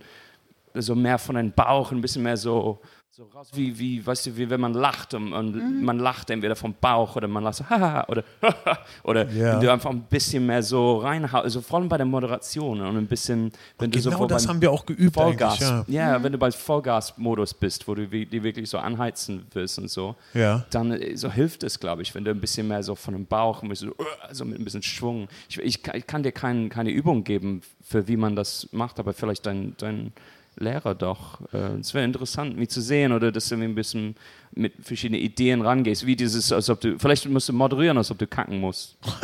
so 0.73 0.95
mehr 0.95 1.17
von 1.19 1.35
deinem 1.35 1.51
Bauch, 1.51 1.91
ein 1.91 2.01
bisschen 2.01 2.23
mehr 2.23 2.37
so, 2.37 2.81
so 3.19 3.25
raus, 3.37 3.49
wie, 3.53 3.77
wie, 3.77 4.05
weißt 4.05 4.27
du, 4.27 4.37
wie 4.37 4.49
wenn 4.49 4.61
man 4.61 4.73
lacht 4.73 5.13
und, 5.13 5.33
und 5.33 5.81
man 5.83 5.99
lacht 5.99 6.29
entweder 6.29 6.55
vom 6.55 6.73
Bauch 6.79 7.17
oder 7.17 7.27
man 7.27 7.43
lacht 7.43 7.55
so, 7.55 7.65
haha, 7.69 8.05
oder 8.07 8.23
oder 9.03 9.29
Ja. 9.31 9.53
wenn 9.53 9.59
du 9.59 9.69
einfach 9.73 9.89
ein 9.89 10.03
bisschen 10.03 10.45
mehr 10.45 10.63
so 10.63 10.99
reinhaust, 10.99 11.43
also 11.43 11.59
vor 11.59 11.79
allem 11.79 11.89
bei 11.89 11.97
der 11.97 12.05
Moderation 12.05 12.79
und 12.79 12.95
ein 12.95 13.07
bisschen, 13.07 13.51
wenn 13.77 13.91
du 13.91 13.99
so 13.99 14.09
Genau 14.09 14.25
das 14.25 14.47
haben 14.47 14.61
wir 14.61 14.71
auch 14.71 14.85
geübt 14.85 15.13
Vollgas, 15.13 15.61
eigentlich. 15.61 15.95
ja, 15.95 16.23
wenn 16.23 16.31
du 16.31 16.37
bei 16.37 16.49
Vollgas-Modus 16.49 17.55
bist, 17.55 17.85
wo 17.89 17.95
du 17.95 18.07
die 18.07 18.41
wirklich 18.41 18.69
so 18.69 18.77
anheizen 18.77 19.45
willst 19.51 19.77
und 19.79 19.89
so, 19.89 20.15
Ja. 20.33 20.39
ja. 20.41 20.65
dann 20.69 20.93
äh, 20.93 21.17
so 21.17 21.29
hilft 21.29 21.63
es, 21.63 21.77
glaube 21.77 22.03
ich, 22.03 22.15
wenn 22.15 22.23
du 22.23 22.31
ein 22.31 22.39
bisschen 22.39 22.69
mehr 22.69 22.83
so 22.83 22.95
von 22.95 23.13
dem 23.15 23.25
Bauch, 23.25 23.63
ein 23.63 23.67
bisschen, 23.67 23.89
so, 23.89 24.05
also 24.21 24.45
mit 24.45 24.59
ein 24.59 24.63
bisschen 24.63 24.81
Schwung. 24.81 25.27
Ich, 25.49 25.59
ich, 25.59 25.83
kann- 25.83 25.97
ich 25.97 26.07
kann 26.07 26.23
dir 26.23 26.31
kein, 26.31 26.69
keine 26.69 26.91
Übung 26.91 27.25
geben, 27.25 27.63
für 27.81 28.07
wie 28.07 28.15
man 28.15 28.37
das 28.37 28.69
macht, 28.71 28.97
aber 28.97 29.11
vielleicht 29.11 29.45
dein, 29.45 29.75
dein 29.77 30.13
Lehrer 30.59 30.93
doch. 30.95 31.39
Äh, 31.53 31.79
Es 31.79 31.93
wäre 31.93 32.05
interessant, 32.05 32.57
mich 32.57 32.69
zu 32.69 32.81
sehen 32.81 33.11
oder 33.13 33.31
dass 33.31 33.49
du 33.49 33.55
ein 33.55 33.75
bisschen 33.75 34.15
mit 34.55 34.73
verschiedenen 34.81 35.21
Ideen 35.21 35.61
rangehst, 35.61 36.05
wie 36.05 36.15
dieses, 36.15 36.51
als 36.51 36.69
ob 36.69 36.81
du, 36.81 36.97
vielleicht 36.97 37.27
musst 37.29 37.47
du 37.49 37.53
moderieren, 37.53 37.97
als 37.97 38.09
ob 38.11 38.17
du 38.17 38.27
kacken 38.27 38.59
musst. 38.59 38.97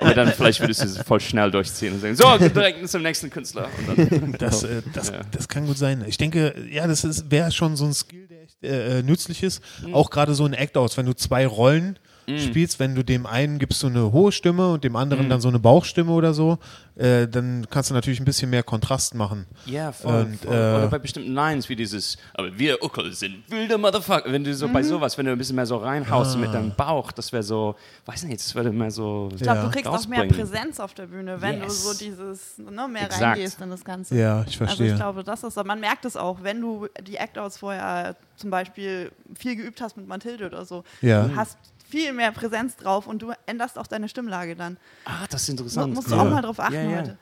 Aber 0.00 0.14
dann 0.14 0.28
vielleicht 0.32 0.60
würdest 0.60 0.82
du 0.82 0.86
es 0.86 0.98
voll 1.02 1.20
schnell 1.20 1.50
durchziehen 1.50 1.94
und 1.94 2.00
sagen, 2.00 2.14
so, 2.16 2.38
direkt 2.48 2.88
zum 2.88 3.02
nächsten 3.02 3.30
Künstler. 3.30 3.68
Und 3.88 3.98
dann, 4.12 4.32
Das, 4.38 4.62
äh, 4.64 4.82
das, 4.92 5.10
Ja. 5.10 5.20
das 5.30 5.48
kann 5.48 5.66
gut 5.66 5.78
sein. 5.78 6.04
Ich 6.06 6.18
denke, 6.18 6.54
ja, 6.70 6.86
das 6.86 7.04
ist- 7.04 7.30
wäre 7.30 7.50
schon 7.50 7.76
so 7.76 7.84
ein 7.84 7.94
Skill, 7.94 8.26
der 8.28 8.42
echt 8.42 8.62
äh, 8.62 9.00
äh, 9.00 9.02
nützlich 9.02 9.42
ist. 9.42 9.62
Mhm. 9.86 9.94
Auch 9.94 10.10
gerade 10.10 10.34
so 10.34 10.46
in 10.46 10.52
Act-Outs, 10.52 10.96
wenn 10.96 11.06
du 11.06 11.14
zwei 11.14 11.46
Rollen 11.46 11.98
spielst, 12.26 12.78
wenn 12.80 12.94
du 12.94 13.02
dem 13.04 13.26
einen 13.26 13.58
gibst 13.58 13.82
du 13.82 13.88
eine 13.88 14.12
hohe 14.12 14.32
Stimme 14.32 14.72
und 14.72 14.84
dem 14.84 14.92
Mhm. 14.92 14.96
anderen 14.96 15.28
dann 15.28 15.40
so 15.40 15.48
eine 15.48 15.58
Bauchstimme 15.58 16.12
oder 16.12 16.32
so, 16.34 16.58
äh, 16.96 17.26
dann 17.26 17.66
kannst 17.70 17.90
du 17.90 17.94
natürlich 17.94 18.20
ein 18.20 18.24
bisschen 18.24 18.50
mehr 18.50 18.62
Kontrast 18.62 19.14
machen. 19.14 19.46
Ja, 19.66 19.92
voll. 19.92 20.22
Und, 20.24 20.36
voll. 20.40 20.52
äh, 20.54 20.56
Oder 20.76 20.88
bei 20.88 20.98
bestimmten 20.98 21.32
Lines 21.32 21.68
wie 21.68 21.76
dieses, 21.76 22.16
aber 22.34 22.56
wir 22.58 22.82
Uckel 22.82 23.12
sind 23.12 23.42
wilde 23.48 23.78
Motherfucker. 23.78 24.30
Wenn 24.30 24.44
du 24.44 24.54
so 24.54 24.68
bei 24.68 24.82
sowas, 24.82 25.16
wenn 25.18 25.26
du 25.26 25.32
ein 25.32 25.38
bisschen 25.38 25.56
mehr 25.56 25.66
so 25.66 25.76
reinhaust 25.78 26.36
mit 26.38 26.52
deinem 26.52 26.74
Bauch, 26.76 27.10
das 27.12 27.32
wäre 27.32 27.42
so, 27.42 27.74
weiß 28.06 28.24
nicht, 28.24 28.40
das 28.40 28.54
würde 28.54 28.70
mehr 28.72 28.90
so. 28.90 29.28
Ich 29.34 29.42
glaube, 29.42 29.58
Ja. 29.58 29.64
du 29.64 29.70
kriegst 29.70 29.86
auch 29.88 30.06
mehr. 30.08 30.26
Präsenz 30.26 30.78
auf 30.80 30.94
der 30.94 31.06
Bühne, 31.06 31.40
wenn 31.40 31.60
Yes. 31.62 31.82
du 31.82 31.88
so 31.92 31.98
dieses 31.98 32.58
ne, 32.58 32.86
mehr 32.88 33.04
Exakt. 33.06 33.22
reingehst 33.22 33.60
in 33.60 33.70
das 33.70 33.84
Ganze. 33.84 34.16
Ja, 34.16 34.40
ich 34.42 34.46
Also 34.48 34.58
verstehe. 34.66 34.90
ich 34.90 34.96
glaube, 34.96 35.24
das 35.24 35.42
ist, 35.42 35.56
man 35.64 35.80
merkt 35.80 36.04
es 36.04 36.16
auch, 36.16 36.38
wenn 36.42 36.60
du 36.60 36.86
die 37.06 37.16
Act-Outs 37.16 37.58
vorher 37.58 38.16
zum 38.36 38.50
Beispiel 38.50 39.10
viel 39.34 39.56
geübt 39.56 39.80
hast 39.80 39.96
mit 39.96 40.06
Mathilde 40.08 40.46
oder 40.46 40.64
so. 40.64 40.84
Ja. 41.00 41.24
Du 41.28 41.36
hast 41.36 41.56
viel 41.92 42.14
mehr 42.14 42.32
Präsenz 42.32 42.74
drauf 42.76 43.06
und 43.06 43.20
du 43.20 43.32
änderst 43.44 43.78
auch 43.78 43.86
deine 43.86 44.08
Stimmlage 44.08 44.56
dann. 44.56 44.78
Ah, 45.04 45.26
das 45.28 45.42
ist 45.42 45.50
interessant. 45.50 45.92
musst 45.94 46.10
du 46.10 46.14
Ja. 46.16 46.22
auch 46.22 46.30
mal 46.30 46.40
drauf 46.40 46.58
achten 46.58 46.72
Ja, 46.74 46.82
ja. 46.90 46.98
heute. 47.02 47.18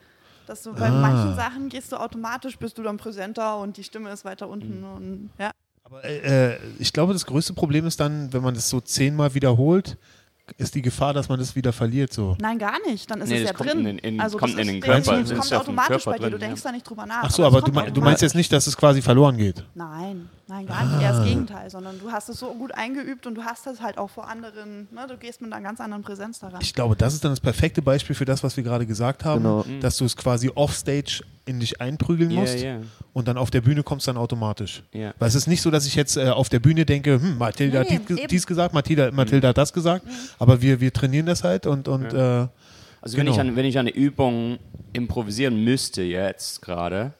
Dass 0.47 0.63
du 0.63 0.73
bei 0.73 0.87
Ah. 0.87 0.91
manchen 0.91 1.35
Sachen 1.35 1.67
gehst 1.67 1.91
du 1.91 1.97
automatisch, 1.97 2.57
bist 2.57 2.77
du 2.77 2.83
dann 2.83 2.95
präsenter 2.95 3.57
und 3.57 3.75
die 3.75 3.83
Stimme 3.83 4.09
ist 4.11 4.23
weiter 4.23 4.47
unten 4.47 4.79
Mhm. 4.79 4.85
und 4.95 5.29
ja. 5.37 5.51
Aber 5.83 6.05
äh, 6.05 6.57
ich 6.79 6.93
glaube, 6.93 7.11
das 7.11 7.25
größte 7.25 7.53
Problem 7.53 7.85
ist 7.85 7.99
dann, 7.99 8.31
wenn 8.31 8.41
man 8.41 8.53
das 8.53 8.69
so 8.69 8.79
zehnmal 8.79 9.33
wiederholt, 9.33 9.97
ist 10.57 10.73
die 10.75 10.81
Gefahr, 10.81 11.13
dass 11.13 11.27
man 11.29 11.37
das 11.39 11.55
wieder 11.55 11.71
verliert. 11.73 12.11
So. 12.13 12.35
Nein, 12.41 12.57
gar 12.59 12.77
nicht. 12.87 13.09
Dann 13.11 13.21
ist 13.21 13.29
Nee, 13.29 13.41
es 13.43 13.47
ja 13.49 13.53
drin. 13.53 13.85
in 13.85 13.97
in- 13.99 14.19
also 14.21 14.37
kommt 14.37 14.53
das 14.53 14.61
in 14.61 14.67
den 14.67 14.81
Körper, 14.81 15.21
das 15.23 15.29
kommt 15.29 15.53
automatisch 15.53 16.03
Körper 16.03 16.11
bei 16.19 16.25
dir. 16.25 16.31
Du 16.31 16.39
denkst 16.39 16.61
ja. 16.63 16.69
da 16.69 16.75
nicht 16.75 16.89
drüber 16.89 17.05
nach. 17.05 17.23
Ach 17.23 17.31
so, 17.31 17.43
es 17.43 17.47
aber 17.47 17.61
du, 17.61 18.01
meinst 18.01 18.21
jetzt 18.21 18.35
nicht, 18.35 18.51
dass 18.51 18.67
es 18.67 18.75
quasi 18.75 19.01
verloren 19.01 19.37
geht. 19.37 19.63
Nein, 19.75 20.29
nein, 20.51 20.67
gar 20.67 20.85
nicht. 20.85 21.01
Eher 21.01 21.13
das 21.13 21.25
Gegenteil, 21.25 21.69
sondern 21.69 21.99
du 21.99 22.11
hast 22.11 22.29
es 22.29 22.39
so 22.39 22.53
gut 22.53 22.73
eingeübt 22.75 23.25
und 23.25 23.35
du 23.35 23.43
hast 23.43 23.65
das 23.65 23.81
halt 23.81 23.97
auch 23.97 24.09
vor 24.09 24.27
anderen, 24.29 24.87
ne? 24.91 25.07
du 25.09 25.17
gehst 25.17 25.41
mit 25.41 25.51
einer 25.51 25.61
ganz 25.63 25.79
anderen 25.81 26.03
Präsenz 26.03 26.39
daran. 26.39 26.59
Ich 26.61 26.73
glaube, 26.73 26.95
das 26.95 27.13
ist 27.13 27.23
dann 27.23 27.31
das 27.31 27.39
perfekte 27.39 27.81
Beispiel 27.81 28.15
für 28.15 28.25
das, 28.25 28.43
was 28.43 28.55
wir 28.57 28.63
gerade 28.63 28.85
gesagt 28.85 29.25
haben, 29.25 29.41
Genau. 29.43 29.65
dass 29.81 29.97
du 29.97 30.05
es 30.05 30.15
quasi 30.15 30.51
offstage 30.53 31.23
in 31.45 31.59
dich 31.59 31.81
einprügeln 31.81 32.29
Ja, 32.31 32.39
musst 32.41 32.59
ja. 32.59 32.77
und 33.13 33.27
dann 33.27 33.37
auf 33.37 33.49
der 33.49 33.61
Bühne 33.61 33.81
kommst 33.83 34.07
dann 34.07 34.17
automatisch. 34.17 34.83
Ja. 34.93 35.13
Weil 35.17 35.27
es 35.27 35.35
ist 35.35 35.47
nicht 35.47 35.61
so, 35.61 35.71
dass 35.71 35.85
ich 35.87 35.95
jetzt 35.95 36.15
äh, 36.17 36.29
auf 36.29 36.49
der 36.49 36.59
Bühne 36.59 36.85
denke, 36.85 37.19
hm, 37.19 37.37
Mathilda 37.37 37.81
Nee, 37.83 37.95
hat 37.95 38.09
dies, 38.09 38.19
dies 38.29 38.47
gesagt, 38.47 38.73
Mathilda, 38.73 39.11
Mathilda 39.11 39.47
hat 39.49 39.57
das 39.57 39.73
gesagt, 39.73 40.05
aber 40.37 40.61
wir, 40.61 40.79
wir 40.79 40.93
trainieren 40.93 41.25
das 41.25 41.43
halt 41.43 41.65
und, 41.65 41.87
und 41.87 42.13
äh, 42.13 42.47
Also 43.01 43.17
wenn, 43.17 43.25
Genau. 43.25 43.31
ich 43.31 43.39
an, 43.39 43.55
wenn 43.55 43.65
ich 43.65 43.79
eine 43.79 43.89
Übung 43.89 44.59
improvisieren 44.93 45.63
müsste 45.63 46.01
jetzt 46.03 46.61
gerade, 46.61 47.13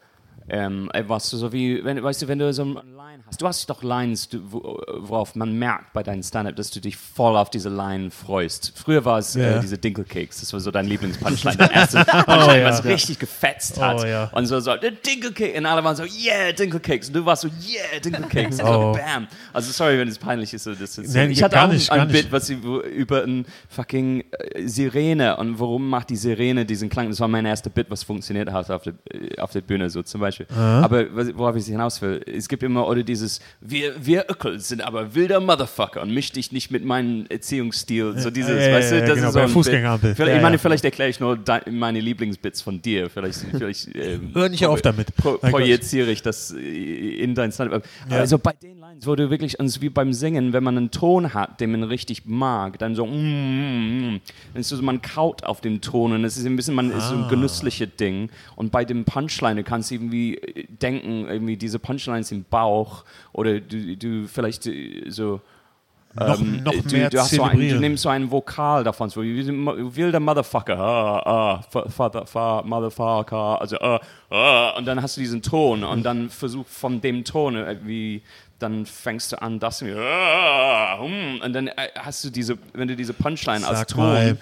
ähm, 0.54 0.90
was 1.08 1.30
so 1.30 1.54
wie, 1.54 1.82
wenn, 1.86 2.04
weißt 2.04 2.24
du, 2.24 2.28
wenn 2.28 2.38
du 2.40 2.52
so 2.52 2.64
eine 2.64 2.74
Line 2.74 3.24
hast, 3.26 3.42
du 3.42 3.48
hast 3.48 3.70
doch 3.70 3.84
Lines, 3.84 4.28
worauf 4.42 5.34
man 5.36 5.54
merkt 5.58 5.94
bei 5.94 6.04
deinem 6.04 6.24
Stand-Up, 6.24 6.56
dass 6.58 6.72
du 6.72 6.82
dich 6.82 6.98
voll 6.98 7.38
auf 7.38 7.50
diese 7.50 7.70
Line 7.70 8.12
freust. 8.12 8.74
Früher 8.76 9.06
war 9.06 9.20
es 9.20 9.34
Ja. 9.36 9.58
äh, 9.58 9.60
diese 9.62 9.78
Dinkelcakes, 9.78 10.42
das 10.42 10.52
war 10.52 10.60
so 10.60 10.70
dein 10.72 10.88
Lieblingspunchline, 10.88 11.56
dein 11.58 11.72
erstes 11.72 12.06
Punchline, 12.06 12.62
ja. 12.62 12.70
was 12.70 12.84
richtig 12.84 13.18
gefetzt 13.20 13.80
hat. 13.82 14.02
Oh, 14.02 14.06
ja. 14.06 14.26
Und 14.34 14.46
so, 14.46 14.60
so, 14.60 14.76
der 14.76 14.92
Dinkelcake, 14.92 15.58
und 15.58 15.66
alle 15.66 15.84
waren 15.84 15.96
so, 15.96 16.04
yeah, 16.04 16.52
Dinkelcakes, 16.52 17.08
und 17.08 17.16
du 17.16 17.26
warst 17.26 17.44
so, 17.44 17.48
yeah, 17.48 18.00
Dinkelcakes, 18.04 18.60
und 18.60 18.68
Oh. 18.68 18.94
so, 18.94 19.00
bam. 19.00 19.28
Also 19.54 19.72
sorry, 19.72 19.98
wenn 20.00 20.08
es 20.10 20.18
peinlich 20.20 20.54
ist. 20.54 20.64
So, 20.66 20.76
das 20.76 20.98
ist 20.98 21.14
Nein, 21.16 21.32
ich 21.32 21.42
hatte 21.42 21.56
gar 21.56 21.68
auch 21.68 21.72
nicht, 21.72 21.92
ein. 21.92 22.08
Bit, 22.10 22.32
was 22.32 22.48
sie 22.48 22.62
wo- 22.64 22.82
über 22.82 23.24
ein 23.24 23.46
fucking 23.70 24.26
äh, 24.32 24.68
Sirene 24.68 25.38
und 25.38 25.60
warum 25.60 25.90
macht 25.90 26.10
die 26.10 26.16
Sirene 26.18 26.66
diesen 26.66 26.90
Klang? 26.90 27.10
Das 27.10 27.20
war 27.22 27.28
mein 27.30 27.46
erster 27.46 27.70
Bit, 27.70 27.88
was 27.90 28.04
funktioniert 28.04 28.52
hat 28.52 28.70
auf 28.70 28.84
der, 28.84 28.94
äh, 29.14 29.40
auf 29.40 29.52
der 29.52 29.62
Bühne 29.62 29.90
so 29.90 30.02
zum 30.04 30.20
Beispiel. 30.22 30.41
Aber 30.50 31.06
was- 31.16 31.36
worauf 31.38 31.56
ich 31.56 31.66
hinaus 31.66 32.02
will, 32.02 32.22
es 32.26 32.48
gibt 32.48 32.64
immer 32.64 32.88
oder 32.88 33.04
dieses 33.04 33.40
wir 33.62 33.94
wir 34.02 34.26
Öckel 34.30 34.60
sind 34.60 34.82
aber 34.82 35.14
wilder 35.16 35.40
Motherfucker 35.40 36.02
und 36.02 36.14
misch 36.14 36.32
dich 36.32 36.52
nicht 36.52 36.72
mit 36.72 36.84
meinem 36.86 37.26
Erziehungsstil. 37.30 38.18
So 38.18 38.30
dieses, 38.30 38.52
Ja, 38.60 38.68
ja, 38.70 38.76
weißt 38.76 38.92
du, 38.92 38.96
ja, 39.00 39.06
das 39.06 39.16
genau, 39.16 39.28
ist 39.28 39.34
so 39.34 39.40
ein 39.40 39.50
Fußgängerampel. 39.50 40.16
Ja, 40.18 40.28
ich 40.36 40.42
meine, 40.42 40.56
ja. 40.56 40.58
vielleicht 40.58 40.84
erkläre 40.86 41.10
ich 41.10 41.20
nur 41.20 41.38
meine 41.70 42.00
Lieblingsbits 42.00 42.62
von 42.62 42.82
dir. 42.82 43.10
Vielleicht, 43.10 43.40
vielleicht 43.52 43.96
ähm, 43.96 44.32
hör 44.34 44.50
nicht 44.50 44.66
auf 44.66 44.82
damit. 44.82 45.16
pro, 45.16 45.38
projiziere 45.38 46.12
ich 46.12 46.22
das 46.22 46.52
äh, 46.54 46.60
in 47.24 47.36
dein 47.36 47.52
Stand-up. 47.52 47.84
Ja. 48.10 48.18
Also 48.18 48.38
bei 48.40 48.54
den 48.54 48.80
Lines, 48.80 49.06
wo 49.06 49.16
du 49.16 49.30
wirklich, 49.30 49.60
ist 49.60 49.82
wie 49.82 49.90
beim 49.90 50.14
Singen, 50.14 50.54
wenn 50.54 50.64
man 50.64 50.78
einen 50.78 50.92
Ton 50.92 51.34
hat, 51.34 51.60
den 51.60 51.72
man 51.72 51.84
richtig 51.84 52.26
mag, 52.26 52.78
dann 52.80 52.96
so, 52.96 53.06
mm, 53.06 53.12
mm, 53.12 54.14
mm, 54.16 54.22
dann 54.54 54.62
ist 54.62 54.70
so, 54.70 54.82
man 54.82 55.02
kaut 55.02 55.44
auf 55.44 55.62
dem 55.62 55.82
Ton 55.82 56.14
und 56.14 56.24
es 56.26 56.38
ist 56.38 56.46
ein 56.46 56.56
bisschen, 56.56 56.76
man 56.76 56.92
ist 56.92 57.10
so 57.10 57.16
Ah. 57.16 57.24
ein 57.24 57.30
genüssliches 57.30 57.90
Ding. 58.00 58.30
Und 58.56 58.72
bei 58.72 58.86
dem 58.86 59.06
Punchline, 59.06 59.56
du 59.56 59.64
kannst 59.64 59.92
irgendwie 60.22 60.38
äh, 60.38 60.66
denken, 60.70 61.28
irgendwie 61.28 61.58
diese 61.58 61.80
Punchlines 61.80 62.32
im 62.32 62.44
Bauch 62.44 63.04
oder 63.34 63.60
du, 63.60 63.98
du 63.98 64.28
vielleicht 64.28 64.68
äh, 64.68 65.10
so, 65.10 65.42
Noch, 66.14 66.42
ähm, 66.42 66.62
noch 66.64 66.74
du, 66.74 66.96
mehr 66.96 67.10
du, 67.10 67.22
so 67.24 67.44
ein, 67.44 67.58
du 67.58 67.80
nimmst 67.80 68.04
so 68.04 68.10
ein 68.10 68.30
Vokal 68.30 68.84
davon, 68.84 69.10
so 69.10 69.24
wie 69.24 69.48
wilder 69.96 70.20
Motherfucker, 70.20 70.78
ah, 70.78 71.22
ah, 71.26 71.62
fa- 71.70 71.88
Father, 71.90 72.26
fa, 72.26 72.62
Motherfucker, 72.66 73.62
also 73.62 73.78
ah, 73.80 74.00
ah, 74.30 74.72
und 74.78 74.86
dann 74.86 75.02
hast 75.02 75.16
du 75.18 75.22
diesen 75.22 75.42
Ton 75.42 75.84
und 75.84 76.04
dann 76.04 76.30
versuch 76.30 76.68
von 76.68 77.00
dem 77.00 77.24
Ton 77.24 77.56
irgendwie, 77.56 78.22
dann 78.60 78.86
fängst 78.86 79.32
du 79.32 79.42
an, 79.42 79.60
das 79.60 79.82
ah, 79.84 81.00
hm, 81.00 81.42
und 81.44 81.54
dann 81.54 81.68
äh, 81.68 81.88
hast 81.98 82.24
du 82.26 82.30
diese, 82.30 82.58
wenn 82.74 82.88
du 82.90 82.96
diese 82.96 83.14
Punchline 83.14 83.66
als 83.66 83.80
Sag 83.80 83.88
Ton 83.88 84.04
mal. 84.04 84.38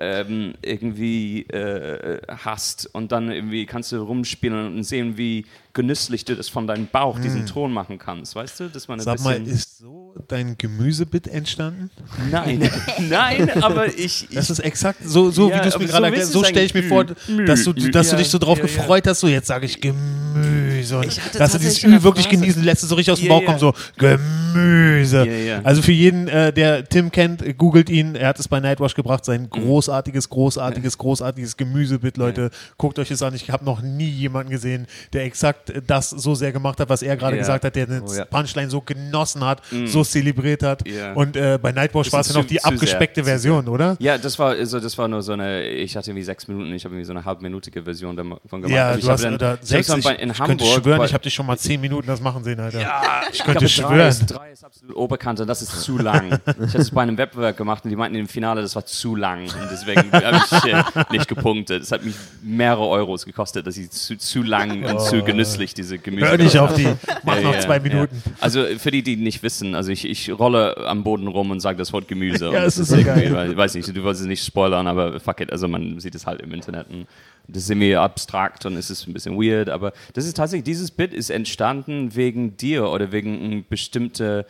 Ähm, 0.00 0.54
irgendwie 0.62 1.42
äh, 1.44 2.20
hast 2.28 2.88
und 2.94 3.12
dann 3.12 3.30
irgendwie 3.30 3.66
kannst 3.66 3.92
du 3.92 4.00
rumspielen 4.00 4.76
und 4.76 4.84
sehen, 4.84 5.16
wie 5.16 5.44
genüsslich 5.72 6.24
du 6.24 6.34
das 6.34 6.48
von 6.48 6.66
deinem 6.66 6.88
Bauch 6.88 7.18
diesen 7.20 7.46
Ton 7.46 7.72
machen 7.72 7.98
kannst, 7.98 8.34
weißt 8.34 8.60
du, 8.60 8.68
dass 8.68 8.88
man 8.88 8.98
ein 8.98 9.06
Hm. 9.06 9.16
Sag 9.16 9.24
mal, 9.24 9.46
ist 9.46 9.78
so 9.78 10.14
dein 10.26 10.56
Gemüsebit 10.58 11.28
entstanden? 11.28 11.90
Nein, 12.30 12.68
nein, 13.08 13.62
aber 13.62 13.86
ich. 13.86 14.24
ich 14.28 14.34
Das 14.34 14.50
ist 14.50 14.58
exakt 14.60 15.00
so, 15.04 15.30
so 15.30 15.50
Ja, 15.50 15.58
wie 15.58 15.60
du 15.62 15.68
es 15.68 15.78
mir 15.78 15.86
so 15.86 15.92
gerade 15.92 16.06
erklärst. 16.06 16.32
So 16.32 16.44
stelle 16.44 16.66
ich 16.66 16.74
mir 16.74 16.82
vor, 16.82 17.04
dass 17.04 17.64
du, 17.64 17.72
dass 17.72 18.08
du 18.08 18.16
ja, 18.16 18.18
dich 18.18 18.28
so 18.28 18.38
drauf 18.38 18.58
ja. 18.58 18.64
gefreut 18.64 19.06
hast, 19.06 19.20
so 19.20 19.28
jetzt 19.28 19.46
sage 19.46 19.66
ich 19.66 19.80
Gemüse. 19.80 20.67
Und 20.98 21.06
Ich 21.06 21.20
hatte 21.20 21.38
dass 21.38 21.52
du 21.52 21.58
dieses 21.58 21.82
Ü 21.84 22.02
wirklich 22.02 22.28
genießen 22.28 22.62
lässt, 22.62 22.82
so 22.82 22.94
richtig 22.94 23.12
aus 23.12 23.18
dem 23.20 23.28
Bauch 23.28 23.44
kommt, 23.44 23.60
so 23.60 23.72
Gemüse. 23.96 25.60
Also 25.64 25.82
für 25.82 25.92
jeden, 25.92 26.28
äh, 26.28 26.52
der 26.52 26.84
Tim 26.88 27.10
kennt, 27.10 27.58
googelt 27.58 27.90
ihn. 27.90 28.14
Er 28.14 28.28
hat 28.28 28.38
es 28.38 28.48
bei 28.48 28.60
Nightwash 28.60 28.94
gebracht, 28.94 29.22
Mhm. 29.22 29.32
sein 29.32 29.50
großartiges, 29.50 30.28
großartiges, 30.28 30.98
großartiges 30.98 31.56
Gemüsebit, 31.56 32.16
Leute. 32.16 32.50
Guckt 32.76 32.98
euch 32.98 33.08
das 33.08 33.22
an. 33.22 33.34
Ich 33.34 33.50
habe 33.50 33.64
noch 33.64 33.82
nie 33.82 34.08
jemanden 34.08 34.50
gesehen, 34.50 34.86
der 35.12 35.24
exakt 35.24 35.72
das 35.86 36.10
so 36.10 36.34
sehr 36.34 36.52
gemacht 36.52 36.80
hat, 36.80 36.88
was 36.88 37.02
er 37.02 37.16
gerade 37.16 37.36
gesagt 37.36 37.64
hat, 37.64 37.74
der 37.76 37.86
den 37.86 38.02
Oh. 38.02 38.24
Punchline 38.30 38.70
so 38.70 38.80
genossen 38.80 39.44
hat, 39.44 39.62
so 39.86 40.04
zelebriert 40.04 40.62
hat. 40.62 40.82
Und 41.14 41.36
äh, 41.36 41.58
bei 41.60 41.72
Nightwash 41.72 42.06
Das 42.06 42.12
war 42.12 42.20
es 42.20 42.28
ja 42.28 42.34
noch 42.40 42.44
die 42.46 42.62
abgespeckte 42.64 43.22
sehr. 43.24 43.32
Version, 43.34 43.68
oder? 43.68 43.96
Ja, 44.00 44.16
das 44.18 44.38
war, 44.38 44.50
also 44.50 44.80
das 44.80 44.96
war 44.98 45.08
nur 45.08 45.22
so 45.22 45.32
eine, 45.32 45.62
ich 45.68 45.96
hatte 45.96 46.10
irgendwie 46.10 46.24
sechs 46.24 46.48
Minuten, 46.48 46.72
ich 46.72 46.84
habe 46.84 46.94
irgendwie 46.94 47.06
so 47.06 47.12
eine 47.12 47.24
halbminutige 47.24 47.82
Version 47.82 48.16
davon 48.16 48.38
gemacht. 48.62 48.70
Ja, 48.70 48.94
ich 48.94 49.04
du 49.04 49.10
hast 49.10 49.24
dann, 49.24 49.38
hab's 49.40 49.68
sechs. 49.68 49.88
Ich, 49.88 50.06
in 50.06 50.38
Hamburg. 50.38 50.60
Könnte 50.74 50.88
schwören, 50.88 51.04
ich 51.04 51.14
habe 51.14 51.24
dich 51.24 51.34
schon 51.34 51.46
mal 51.46 51.58
zehn 51.58 51.80
Minuten 51.80 52.06
das 52.06 52.20
machen 52.20 52.44
sehen, 52.44 52.60
Alter. 52.60 52.80
ja, 52.80 53.22
ich 53.32 53.38
könnte 53.38 53.66
glaube, 53.66 53.68
schwören. 53.68 53.98
Drei 53.98 54.08
ist, 54.08 54.26
drei 54.26 54.52
ist 54.52 54.64
absolut 54.64 54.96
Oberkante, 54.96 55.46
das 55.46 55.62
ist 55.62 55.82
zu 55.82 55.98
lang. 55.98 56.38
ich 56.46 56.52
hatte 56.56 56.78
es 56.78 56.90
bei 56.90 57.02
einem 57.02 57.18
Wettbewerb 57.18 57.56
gemacht 57.56 57.84
und 57.84 57.90
die 57.90 57.96
meinten 57.96 58.16
im 58.16 58.28
Finale, 58.28 58.62
das 58.62 58.74
war 58.74 58.84
zu 58.86 59.16
lang. 59.16 59.42
Und 59.42 59.68
deswegen 59.70 60.12
habe 60.12 60.36
ich 60.36 60.72
äh, 60.72 60.82
nicht 61.10 61.28
gepunktet. 61.28 61.82
Es 61.82 61.92
hat 61.92 62.04
mich 62.04 62.14
mehrere 62.42 62.86
Euros 62.86 63.24
gekostet, 63.24 63.66
dass 63.66 63.76
ich 63.76 63.90
zu, 63.90 64.16
zu 64.16 64.42
lang 64.42 64.84
und 64.84 65.00
zu 65.00 65.22
genüsslich 65.22 65.74
diese 65.74 65.98
Gemüse. 65.98 66.28
Hör 66.28 66.38
nicht 66.38 66.58
auf 66.58 66.74
die. 66.74 66.88
Mach 67.24 67.36
Ja, 67.36 67.42
noch 67.42 67.54
ja, 67.54 67.60
zwei 67.60 67.76
ja. 67.76 67.82
Minuten. 67.82 68.22
Also 68.40 68.64
für 68.78 68.90
die, 68.90 69.02
die 69.02 69.16
nicht 69.16 69.42
wissen, 69.42 69.74
also 69.74 69.90
ich, 69.90 70.04
ich 70.04 70.30
rolle 70.30 70.76
am 70.86 71.04
Boden 71.04 71.26
rum 71.26 71.50
und 71.50 71.60
sage 71.60 71.78
das 71.78 71.92
Wort 71.92 72.08
Gemüse. 72.08 72.46
Ja, 72.46 72.50
und 72.50 72.56
es 72.56 72.76
das 72.76 72.78
ist 72.78 72.96
so 72.96 73.02
geil. 73.02 73.48
Ich 73.50 73.56
weiß 73.56 73.74
nicht, 73.74 73.88
du 73.88 74.02
wolltest 74.02 74.22
es 74.22 74.28
nicht 74.28 74.44
spoilern, 74.44 74.86
aber 74.86 75.20
fuck 75.20 75.40
it, 75.40 75.52
also 75.52 75.68
man 75.68 76.00
sieht 76.00 76.14
es 76.14 76.26
halt 76.26 76.40
im 76.42 76.52
Internet. 76.52 76.88
Und 76.90 77.06
das 77.48 77.62
ist 77.62 77.70
irgendwie 77.70 77.96
abstrakt 77.96 78.66
und 78.66 78.76
es 78.76 78.90
ist 78.90 79.06
ein 79.06 79.14
bisschen 79.14 79.34
weird, 79.36 79.70
aber 79.70 79.92
das 80.12 80.26
ist 80.26 80.36
tatsächlich, 80.36 80.57
dieses 80.62 80.90
Bit 80.90 81.12
ist 81.14 81.30
entstanden 81.30 82.14
wegen 82.14 82.56
dir 82.56 82.88
oder 82.90 83.12
wegen 83.12 83.42
einem 83.42 83.64
bestimmten 83.68 84.44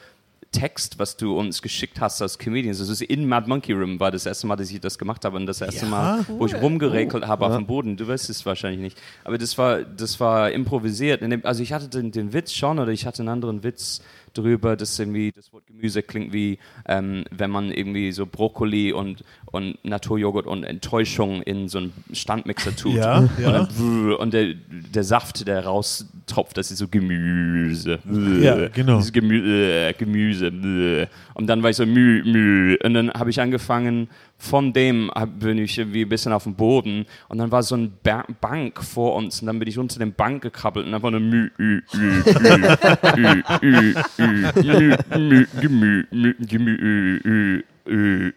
Text, 0.50 0.98
was 0.98 1.18
du 1.18 1.38
uns 1.38 1.60
geschickt 1.60 2.00
hast 2.00 2.22
als 2.22 2.38
Comedians. 2.38 2.80
Also 2.80 2.92
es 2.92 3.02
ist 3.02 3.10
in 3.10 3.28
Mad 3.28 3.46
Monkey 3.48 3.72
Room 3.74 4.00
war 4.00 4.10
das 4.10 4.24
erste 4.24 4.46
Mal, 4.46 4.56
dass 4.56 4.70
ich 4.70 4.80
das 4.80 4.96
gemacht 4.96 5.26
habe 5.26 5.36
und 5.36 5.44
das 5.44 5.60
erste 5.60 5.84
Ja, 5.84 5.90
Mal, 5.90 6.24
wo 6.26 6.46
ich 6.46 6.54
rumgerekelt 6.54 7.26
habe 7.26 7.44
auf 7.44 7.54
dem 7.54 7.66
Boden. 7.66 7.98
Du 7.98 8.08
weißt 8.08 8.30
es 8.30 8.46
wahrscheinlich 8.46 8.80
nicht. 8.80 8.98
Aber 9.24 9.36
das 9.36 9.58
war, 9.58 9.82
das 9.82 10.18
war 10.20 10.50
improvisiert. 10.50 11.20
Dem- 11.20 11.44
Also 11.44 11.62
ich 11.62 11.74
hatte 11.74 11.88
den, 11.88 12.12
den 12.12 12.32
Witz 12.32 12.54
schon 12.54 12.78
oder 12.78 12.92
ich 12.92 13.04
hatte 13.04 13.20
einen 13.20 13.28
anderen 13.28 13.62
Witz 13.62 14.00
drüber, 14.34 14.76
dass 14.76 14.98
irgendwie 14.98 15.32
das 15.32 15.52
Wort 15.52 15.66
Gemüse 15.66 16.02
klingt 16.02 16.32
wie, 16.32 16.58
ähm, 16.86 17.24
wenn 17.30 17.50
man 17.50 17.70
irgendwie 17.70 18.12
so 18.12 18.26
Brokkoli 18.26 18.92
und, 18.92 19.24
und 19.46 19.82
Naturjoghurt 19.84 20.46
und 20.46 20.64
Enttäuschung 20.64 21.42
in 21.42 21.68
so 21.68 21.78
einen 21.78 21.92
Standmixer 22.12 22.74
tut. 22.76 22.94
Ja, 22.94 23.18
und, 23.18 23.30
ja. 23.38 23.52
dann, 23.52 24.14
und 24.14 24.34
der, 24.34 24.54
der 24.54 25.04
Saft, 25.04 25.46
der 25.46 25.64
raustropft, 25.64 26.56
das 26.56 26.70
ist 26.70 26.78
so 26.78 26.88
Gemüse. 26.88 27.98
Ja, 28.40 28.68
genau. 28.68 29.02
Gemü 29.12 29.88
äh, 29.88 29.92
Gemüse. 29.92 31.08
Und 31.34 31.46
dann 31.46 31.62
war 31.62 31.70
ich 31.70 31.76
so 31.76 31.86
mü, 31.86 32.22
mü. 32.24 32.76
Und 32.82 32.94
dann 32.94 33.10
habe 33.12 33.30
ich 33.30 33.40
angefangen, 33.40 34.08
von 34.38 34.72
dem 34.72 35.10
bin 35.40 35.58
ich 35.58 35.76
irgendwie 35.78 36.02
ein 36.02 36.08
bisschen 36.08 36.32
auf 36.32 36.44
dem 36.44 36.54
Boden 36.54 37.06
und 37.28 37.38
dann 37.38 37.50
war 37.50 37.62
so 37.64 37.74
eine 37.74 37.90
ba 38.02 38.24
Bank 38.40 38.82
vor 38.82 39.16
uns 39.16 39.40
und 39.40 39.46
dann 39.46 39.58
bin 39.58 39.68
ich 39.68 39.78
unter 39.78 39.98
den 39.98 40.14
Bank 40.14 40.42
gekrabbelt 40.42 40.86
und 40.86 40.94
einfach 40.94 41.10
nur 41.10 41.20
mü, 41.20 41.50
ü, 41.58 41.82
ü, 41.94 42.22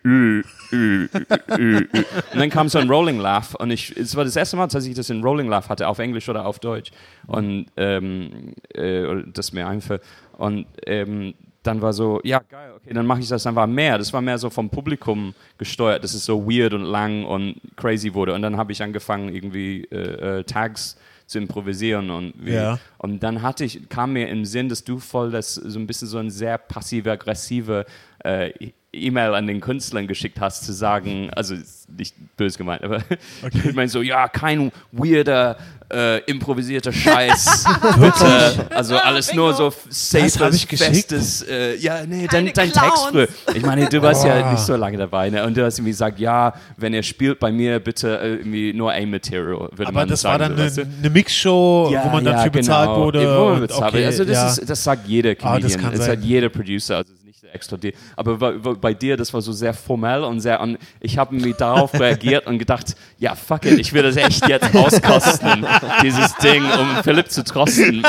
ü, 0.06 0.44
ü. 0.72 1.88
Und 2.32 2.40
dann 2.40 2.50
kam 2.50 2.70
so 2.70 2.80
ein 2.80 2.90
Rolling 2.90 3.20
Laugh 3.20 3.54
und 3.56 3.70
ich, 3.72 3.96
es 3.96 4.16
war 4.16 4.24
das 4.24 4.36
erste 4.36 4.58
Mal, 4.58 4.68
dass 4.68 4.86
ich 4.86 4.96
das 4.96 5.10
in 5.10 5.22
Rolling 5.22 5.50
Laugh 5.50 5.70
hatte, 5.70 5.88
auf 5.88 6.00
Englisch 6.00 6.30
oder 6.30 6.46
auf 6.46 6.60
Deutsch. 6.60 6.92
Und 7.28 7.68
ähm, 7.78 8.54
äh, 8.74 9.24
das 9.34 9.54
mir 9.54 9.68
einfach. 9.68 10.00
Und 10.38 10.66
ähm, 10.88 11.34
dann 11.64 11.82
war 11.82 11.94
so, 11.94 12.20
ja 12.24 12.40
geil, 12.50 12.72
okay, 12.76 12.94
dann 12.94 13.06
mache 13.06 13.20
ich 13.20 13.28
das 13.28 13.46
einfach 13.46 13.68
mehr. 13.68 13.98
Das 13.98 14.12
war 14.14 14.22
mehr 14.22 14.38
so 14.38 14.50
vom 14.50 14.70
Publikum 14.70 15.34
gesteuert, 15.58 16.04
dass 16.04 16.14
es 16.14 16.26
so 16.26 16.50
weird 16.50 16.74
und 16.74 16.84
lang 16.84 17.24
und 17.26 17.56
crazy 17.76 18.14
wurde. 18.14 18.34
Und 18.34 18.42
dann 18.42 18.58
habe 18.58 18.72
ich 18.72 18.82
angefangen, 18.82 19.30
irgendwie 19.34 19.84
äh, 19.92 20.40
äh, 20.40 20.44
Tags 20.44 20.98
zu 21.28 21.38
improvisieren 21.38 22.10
und 22.10 22.34
wie, 22.38 22.54
Ja. 22.54 22.78
und 22.98 23.22
dann 23.24 23.42
hatte 23.42 23.64
ich, 23.64 23.88
kam 23.88 24.14
mir 24.14 24.28
im 24.28 24.44
Sinn, 24.44 24.68
dass 24.68 24.84
du 24.84 24.98
voll 25.00 25.32
das 25.32 25.54
so 25.56 25.80
ein 25.80 25.88
bisschen 25.88 26.08
so 26.10 26.18
ein 26.18 26.30
sehr 26.30 26.58
passiv-aggressive 26.58 27.86
äh, 28.24 28.52
E-Mail 28.94 29.36
an 29.36 29.48
den 29.48 29.62
Künstlern 29.62 30.06
geschickt 30.06 30.42
hast, 30.42 30.66
zu 30.66 30.74
sagen, 30.74 31.30
also 31.34 31.56
ist 31.56 31.90
nicht 31.90 32.14
böse 32.36 32.58
gemeint, 32.58 32.84
aber 32.84 33.00
ich 33.54 33.74
meine 33.74 33.88
so, 33.88 34.02
ja, 34.02 34.28
kein 34.28 34.72
weirder, 34.92 35.58
äh, 35.92 36.20
improvisierter 36.26 36.92
Scheiß. 36.92 37.66
Bitte. 38.00 38.68
Also 38.70 38.98
alles 38.98 39.34
nur 39.34 39.54
so 39.54 39.66
Das 39.66 39.76
hab 39.76 40.30
safes, 40.30 40.56
ich 40.56 40.68
geschickt? 40.68 41.10
festes, 41.10 41.42
äh, 41.44 41.76
ja, 41.78 42.06
nee, 42.06 42.28
dein, 42.30 42.52
Keine 42.52 42.72
dein. 42.72 42.72
Text 42.72 43.06
früher. 43.10 43.28
Ich 43.54 43.64
meine, 43.64 43.88
du 43.88 44.02
warst 44.02 44.26
ja 44.26 44.42
Boah. 44.42 44.52
nicht 44.52 44.62
so 44.62 44.76
lange 44.76 44.98
dabei, 44.98 45.30
ne? 45.30 45.46
Und 45.46 45.56
du 45.56 45.64
hast 45.64 45.80
irgendwie 45.80 45.92
gesagt, 45.92 46.20
ja, 46.20 46.54
wenn 46.78 46.94
ihr 46.94 47.04
spielt 47.04 47.40
bei 47.40 47.52
mir, 47.52 47.80
bitte 47.80 48.20
äh, 48.20 48.36
irgendwie 48.36 48.74
nur 48.74 48.92
A-Material, 48.94 49.70
würde 49.72 49.88
Aber 49.88 49.92
man 49.92 50.08
das 50.10 50.24
war 50.24 50.38
sagen. 50.38 50.56
dann 50.58 50.70
so, 50.70 50.82
eine, 50.82 50.88
weißt 50.88 50.98
du? 51.00 51.00
eine 51.00 51.10
Mixshow, 51.10 51.92
wo 52.04 52.10
man 52.10 52.26
dann 52.26 52.44
für 52.44 52.52
bezahlt 52.52 52.90
genau. 52.90 53.06
wurde. 53.06 53.24
Ja, 53.24 53.40
wo 53.40 53.50
man 53.52 53.60
bezahlt 53.62 53.94
okay, 53.94 54.06
also 54.06 54.26
das, 54.26 54.34
ja. 54.34 54.48
ist, 54.50 54.70
das 54.70 54.84
sagt 54.84 55.08
jeder 55.08 55.32
Ah, 55.32 55.34
das 55.34 55.74
Comedian, 55.74 55.82
kann 55.82 55.92
das 55.92 56.00
sein. 56.06 56.16
sagt 56.16 56.24
jeder 56.24 56.50
Producer, 56.50 56.98
also 56.98 57.14
nicht 57.42 57.56
extra 57.56 57.78
Deal. 57.78 57.94
Aber 58.16 58.54
bei, 58.76 58.94
dir, 58.94 59.18
das 59.18 59.34
war 59.34 59.42
so 59.42 59.52
sehr 59.52 59.74
formell 59.74 60.24
und 60.24 60.42
sehr, 60.42 60.62
und 60.62 60.78
ich 61.00 61.18
habe 61.18 61.36
mir 61.36 61.54
darauf 61.54 61.94
reagiert 61.94 62.46
und 62.46 62.60
gedacht, 62.60 62.96
ja 63.18 63.36
fuck 63.36 63.66
it, 63.66 63.80
ich 63.80 63.94
will 63.94 64.04
das 64.04 64.16
echt 64.16 64.48
jetzt 64.48 64.76
auskosten, 64.76 65.66
dieses 66.04 66.36
Ding, 66.38 66.64
um 66.64 67.04
Philipp 67.04 67.32
zu 67.32 67.44
trosten, 67.44 68.04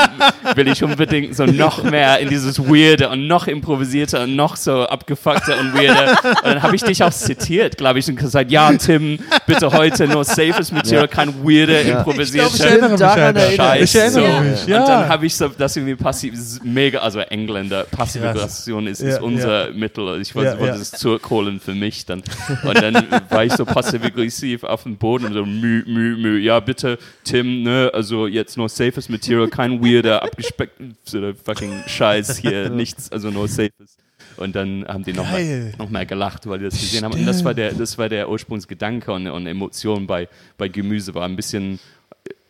will 0.55 0.67
ich 0.67 0.83
unbedingt 0.83 1.35
so 1.35 1.45
noch 1.45 1.83
mehr 1.83 2.19
in 2.19 2.29
dieses 2.29 2.59
Weirde 2.59 3.09
und 3.09 3.27
noch 3.27 3.47
improvisierter 3.47 4.23
und 4.23 4.35
noch 4.35 4.55
so 4.55 4.83
abgefuckter 4.83 5.59
und 5.59 5.73
weirder. 5.73 6.11
Und 6.23 6.45
dann 6.45 6.63
habe 6.63 6.75
ich 6.75 6.83
dich 6.83 7.03
auch 7.03 7.11
zitiert, 7.11 7.77
glaube 7.77 7.99
ich, 7.99 8.07
und 8.07 8.15
gesagt, 8.17 8.51
ja 8.51 8.71
Tim, 8.73 9.19
bitte 9.47 9.71
heute 9.71 10.07
nur 10.07 10.23
safes 10.23 10.71
Material, 10.71 11.07
kein 11.07 11.43
weirder, 11.43 11.81
improvisierter 11.81 12.53
Ich 12.53 12.97
daran 12.99 13.01
Alter. 13.01 13.39
erinnere 13.39 13.51
Scheiß. 13.55 13.83
Ich 13.83 13.95
erinnere 13.95 14.37
so. 14.37 14.41
mich, 14.43 14.67
ja. 14.67 14.81
Und 14.81 14.87
dann 14.89 15.09
habe 15.09 15.25
ich 15.25 15.35
so, 15.35 15.47
das 15.49 15.75
irgendwie 15.75 15.95
passiv, 15.95 16.33
mega, 16.63 16.99
also 16.99 17.19
Engländer, 17.19 17.85
passive. 17.85 18.29
Aggression 18.29 18.87
ist, 18.87 19.01
Ja, 19.01 19.09
ist 19.09 19.22
unser 19.23 19.71
Mittel. 19.71 20.21
Ich 20.21 20.35
wollte, 20.35 20.51
Ja, 20.51 20.59
wollte 20.59 20.73
ja. 20.73 20.77
das 20.79 20.91
zurückholen 20.91 21.59
für 21.59 21.73
mich 21.73 22.05
dann. 22.05 22.21
Und 22.63 22.75
dann 22.81 23.07
war 23.29 23.45
ich 23.45 23.53
so 23.53 23.65
passiv-aggressiv 23.65 24.63
auf 24.63 24.83
dem 24.83 24.97
Boden 24.97 25.25
und 25.25 25.33
so, 25.33 25.45
mü, 25.45 25.83
mü, 25.87 26.17
mü. 26.17 26.37
Ja, 26.39 26.59
bitte, 26.59 26.97
Tim, 27.23 27.63
ne, 27.63 27.89
also 27.93 28.27
jetzt 28.27 28.57
nur 28.57 28.69
safes 28.69 29.09
Material, 29.09 29.47
kein 29.47 29.83
weirder, 29.83 30.21
abgespeckter 30.23 31.33
fucking 31.43 31.83
Scheiß 31.87 32.37
hier, 32.37 32.69
nichts, 32.69 33.11
also 33.11 33.29
nur 33.29 33.47
safes. 33.47 33.97
Und 34.37 34.55
dann 34.55 34.85
haben 34.87 35.03
die 35.03 35.13
noch 35.13 35.29
mal, 35.29 35.43
Geil. 35.43 35.73
noch 35.77 35.89
mal 35.89 36.05
gelacht, 36.05 36.47
weil 36.47 36.57
die 36.59 36.65
das 36.65 36.79
gesehen 36.79 37.03
haben. 37.05 37.13
Und 37.13 37.25
das 37.25 37.43
war 37.45 37.53
der, 37.53 37.73
das 37.73 37.97
war 37.97 38.09
der 38.09 38.29
Ursprungsgedanke 38.29 39.11
und, 39.11 39.27
und 39.27 39.45
Emotion 39.45 40.07
bei, 40.07 40.27
bei 40.57 40.67
Gemüse, 40.67 41.13
war 41.13 41.25
ein 41.25 41.35
bisschen 41.35 41.79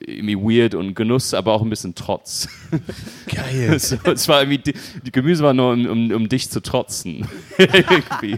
irgendwie 0.06 0.36
weird 0.38 0.76
und 0.76 0.96
Genuss, 0.96 1.34
aber 1.34 1.54
auch 1.54 1.62
ein 1.62 1.70
bisschen 1.70 1.96
Trotz. 1.96 2.48
Geil. 3.34 3.78
So, 3.80 3.98
es 4.06 4.28
war 4.28 4.42
irgendwie, 4.42 4.74
die, 5.06 5.12
Gemüse 5.12 5.44
war 5.44 5.54
nur, 5.54 5.72
um, 5.74 5.86
um, 5.86 6.12
um 6.12 6.30
dich 6.30 6.50
zu 6.50 6.60
trotzen. 6.62 7.28
irgendwie. 7.58 8.38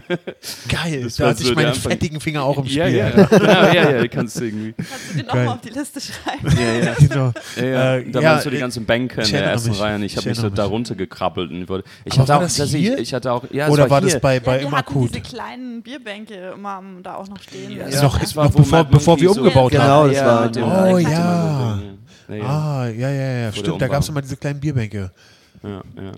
Geil. 0.68 1.02
Das 1.04 1.16
Da 1.16 1.24
war 1.24 1.30
hatte 1.30 1.42
so 1.42 1.50
ich 1.50 1.56
meine 1.56 1.68
Anfang. 1.68 1.92
fettigen 1.92 2.20
Finger 2.20 2.42
auch 2.42 2.58
im 2.58 2.64
Spiel. 2.66 2.78
Ja, 2.78 2.86
ja, 2.88 3.10
genau, 3.10 3.44
ja, 3.44 3.90
ja, 3.96 4.08
kannst 4.08 4.38
du 4.40 4.44
irgendwie. 4.44 4.72
Kannst 4.72 4.92
du 5.12 5.16
den 5.18 5.26
nochmal 5.26 5.48
auf 5.48 5.60
die 5.60 5.70
Liste 5.70 6.00
schreiben? 6.00 6.56
Ja, 6.58 6.84
ja. 6.86 6.94
Genau. 6.98 7.32
Ja, 7.56 7.64
ja. 7.64 7.96
Äh, 7.96 8.10
da 8.10 8.20
ja, 8.20 8.30
waren 8.32 8.40
so 8.42 8.50
die 8.50 8.58
ganzen 8.58 8.84
Bänke 8.86 9.22
in 9.22 9.30
der 9.30 9.44
ersten 9.44 9.70
mich. 9.70 9.80
Reihe 9.80 9.96
und 9.96 10.02
ich 10.02 10.16
habe 10.16 10.28
mich 10.28 10.36
so 10.38 10.42
erinnere 10.44 10.56
da 10.56 10.62
mich. 10.64 10.72
runtergekrabbelt 10.72 11.50
und 11.50 11.68
wurde. 11.68 11.84
Ich 12.04 12.12
Aber 12.12 12.22
hatte 12.22 12.28
war 12.28 12.36
auch, 12.38 12.42
das 12.42 12.70
hier? 12.70 12.94
Ich, 12.96 13.02
ich 13.02 13.14
hatte 13.14 13.32
auch, 13.32 13.44
ja, 13.50 13.68
Oder 13.68 13.88
war 13.90 14.00
hier. 14.00 14.10
das 14.12 14.20
bei, 14.20 14.40
bei 14.40 14.56
ja, 14.60 14.64
im 14.66 14.70
wir 14.72 14.78
hatten 14.78 14.90
Akut? 14.90 15.10
diese 15.10 15.20
kleinen 15.22 15.82
Bierbänke 15.82 16.52
immer 16.54 16.82
da 17.02 17.14
auch 17.16 17.28
noch 17.28 17.40
stehen. 17.42 17.72
Ja, 17.76 18.02
noch- 18.02 18.36
war, 18.36 18.44
noch 18.46 18.54
bevor- 18.54 18.84
bevor 18.84 19.20
wir 19.20 19.30
umgebaut 19.30 19.76
haben. 19.76 20.08
Genau, 20.12 20.50
das 20.52 20.56
war- 20.56 20.92
Oh, 20.92 20.98
ja. 20.98 21.55
So, 21.56 22.34
ja. 22.34 22.36
Ja, 22.36 22.44
Ah, 22.44 22.88
ja, 22.88 23.10
ja, 23.10 23.30
ja. 23.38 23.52
Vor 23.52 23.60
Stimmt, 23.62 23.82
da 23.82 23.88
gab 23.88 24.02
es 24.02 24.08
immer 24.08 24.22
diese 24.22 24.36
kleinen 24.36 24.60
Bierbänke. 24.60 25.10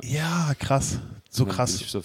ja, 0.03 0.55
krass. 0.59 0.98
So 1.31 1.44
krass. 1.46 1.81
ich 1.81 1.90
so 1.90 2.03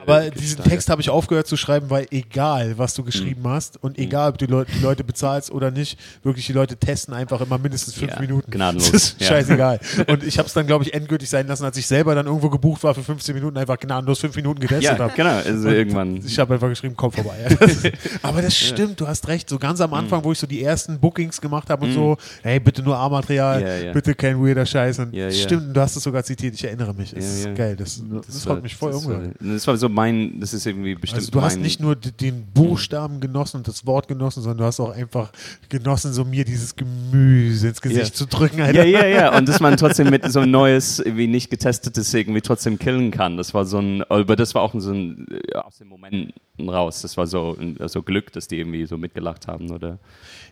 Aber 0.00 0.30
diesen. 0.30 0.62
Text 0.64 0.88
habe 0.90 1.00
ich 1.00 1.10
aufgehört 1.10 1.46
zu 1.46 1.56
schreiben, 1.56 1.90
weil 1.90 2.06
egal, 2.10 2.76
was 2.78 2.94
du 2.94 3.02
Mhm. 3.02 3.06
geschrieben 3.06 3.48
hast 3.48 3.82
und 3.82 3.98
egal, 3.98 4.30
ob 4.30 4.38
du 4.38 4.46
Leu 4.46 4.64
die 4.64 4.82
Leute 4.82 5.04
bezahlst 5.04 5.50
oder 5.50 5.70
nicht, 5.70 5.98
wirklich 6.22 6.46
die 6.46 6.52
Leute 6.52 6.76
testen 6.76 7.14
einfach 7.14 7.40
immer 7.40 7.58
mindestens 7.58 7.94
fünf 7.94 8.12
Ja, 8.12 8.20
Minuten. 8.20 8.50
gnadenlos. 8.50 8.90
Das 8.92 9.02
ist 9.04 9.20
Ja. 9.20 9.28
scheißegal. 9.28 9.80
Und 10.08 10.22
ich 10.24 10.38
habe 10.38 10.46
es 10.46 10.52
dann, 10.54 10.66
glaube 10.66 10.84
ich, 10.84 10.94
endgültig 10.94 11.28
sein 11.28 11.46
lassen, 11.46 11.64
als 11.64 11.76
ich 11.76 11.86
selber 11.86 12.14
dann 12.14 12.26
irgendwo 12.26 12.50
gebucht 12.50 12.82
war 12.84 12.94
für 12.94 13.02
15 13.02 13.34
Minuten, 13.34 13.56
einfach 13.58 13.78
gnadenlos 13.78 14.20
fünf 14.20 14.36
Minuten 14.36 14.60
getestet 14.60 14.98
Ja, 14.98 15.04
habe. 15.04 15.12
genau. 15.14 15.36
Also 15.36 15.68
irgendwann. 15.68 16.16
Ich 16.24 16.38
habe 16.38 16.54
einfach 16.54 16.68
geschrieben, 16.68 16.94
komm 16.96 17.12
vorbei. 17.12 17.34
Aber 18.22 18.42
das 18.42 18.56
stimmt, 18.56 19.00
du 19.00 19.06
hast 19.06 19.26
recht. 19.28 19.48
So 19.48 19.58
ganz 19.58 19.80
am 19.80 19.92
Anfang, 19.94 20.20
Mhm. 20.20 20.24
wo 20.24 20.32
ich 20.32 20.38
so 20.38 20.46
die 20.46 20.62
ersten 20.62 20.98
Bookings 20.98 21.40
gemacht 21.40 21.70
habe 21.70 21.86
und 21.86 21.92
so, 21.92 22.16
hey, 22.42 22.60
bitte 22.60 22.82
nur 22.82 22.96
A-Material, 22.96 23.60
Ja, 23.62 23.76
ja. 23.76 23.92
bitte 23.92 24.14
kein 24.14 24.40
weirder 24.44 24.66
Scheiß. 24.66 24.98
Und 25.00 25.12
ja. 25.14 25.30
stimmt, 25.30 25.76
du 25.76 25.80
hast 25.80 25.96
es 25.96 26.02
sogar 26.02 26.22
zitiert, 26.24 26.54
ich 26.54 26.64
erinnere 26.64 26.94
mich. 26.94 27.12
Das 27.12 27.24
ist 27.24 27.54
geil. 27.54 27.76
Das, 27.76 28.02
das, 28.26 28.46
war- 28.46 28.56
hat 28.56 28.62
mich 28.62 28.74
voll 28.76 28.92
das 28.92 29.04
war, 29.06 29.14
umgehört. 29.16 29.36
das 29.40 29.66
war 29.66 29.73
so 29.76 29.88
mein, 29.88 30.40
das 30.40 30.54
ist 30.54 30.66
irgendwie 30.66 30.94
bestimmt 30.94 31.20
Also 31.20 31.30
du 31.30 31.42
hast 31.42 31.58
nicht 31.58 31.80
nur 31.80 31.96
den 31.96 32.46
Buchstaben 32.52 33.20
genossen 33.20 33.58
und 33.58 33.68
das 33.68 33.86
Wort 33.86 34.08
genossen, 34.08 34.42
sondern 34.42 34.58
du 34.58 34.64
hast 34.64 34.80
auch 34.80 34.90
einfach 34.90 35.30
genossen, 35.68 36.12
so 36.12 36.24
mir 36.24 36.44
dieses 36.44 36.76
Gemüse 36.76 37.68
ins 37.68 37.80
Gesicht 37.80 38.08
Ja. 38.08 38.12
zu 38.12 38.26
drücken. 38.26 38.58
Ja, 38.58 38.64
Alter. 38.66 38.84
ja, 38.86 39.06
ja. 39.06 39.36
Und 39.36 39.48
dass 39.48 39.60
man 39.60 39.76
trotzdem 39.76 40.10
mit 40.10 40.30
so 40.30 40.40
ein 40.40 40.50
neues, 40.50 40.98
irgendwie 40.98 41.26
nicht 41.26 41.50
getestetes 41.50 42.12
irgendwie 42.14 42.40
trotzdem 42.40 42.78
killen 42.78 43.10
kann. 43.10 43.36
Das 43.36 43.54
war 43.54 43.64
so 43.64 43.78
ein, 43.78 44.02
aber 44.04 44.36
das 44.36 44.54
war 44.54 44.62
auch 44.62 44.74
so 44.76 44.92
ein, 44.92 45.26
äh, 45.30 45.56
aus 45.56 45.78
den 45.78 45.88
Momenten 45.88 46.32
raus. 46.68 47.02
Das 47.02 47.16
war 47.16 47.26
so, 47.26 47.56
so 47.86 48.02
Glück, 48.02 48.32
dass 48.32 48.48
die 48.48 48.58
irgendwie 48.58 48.86
so 48.86 48.96
mitgelacht 48.96 49.46
haben, 49.48 49.70
oder? 49.70 49.98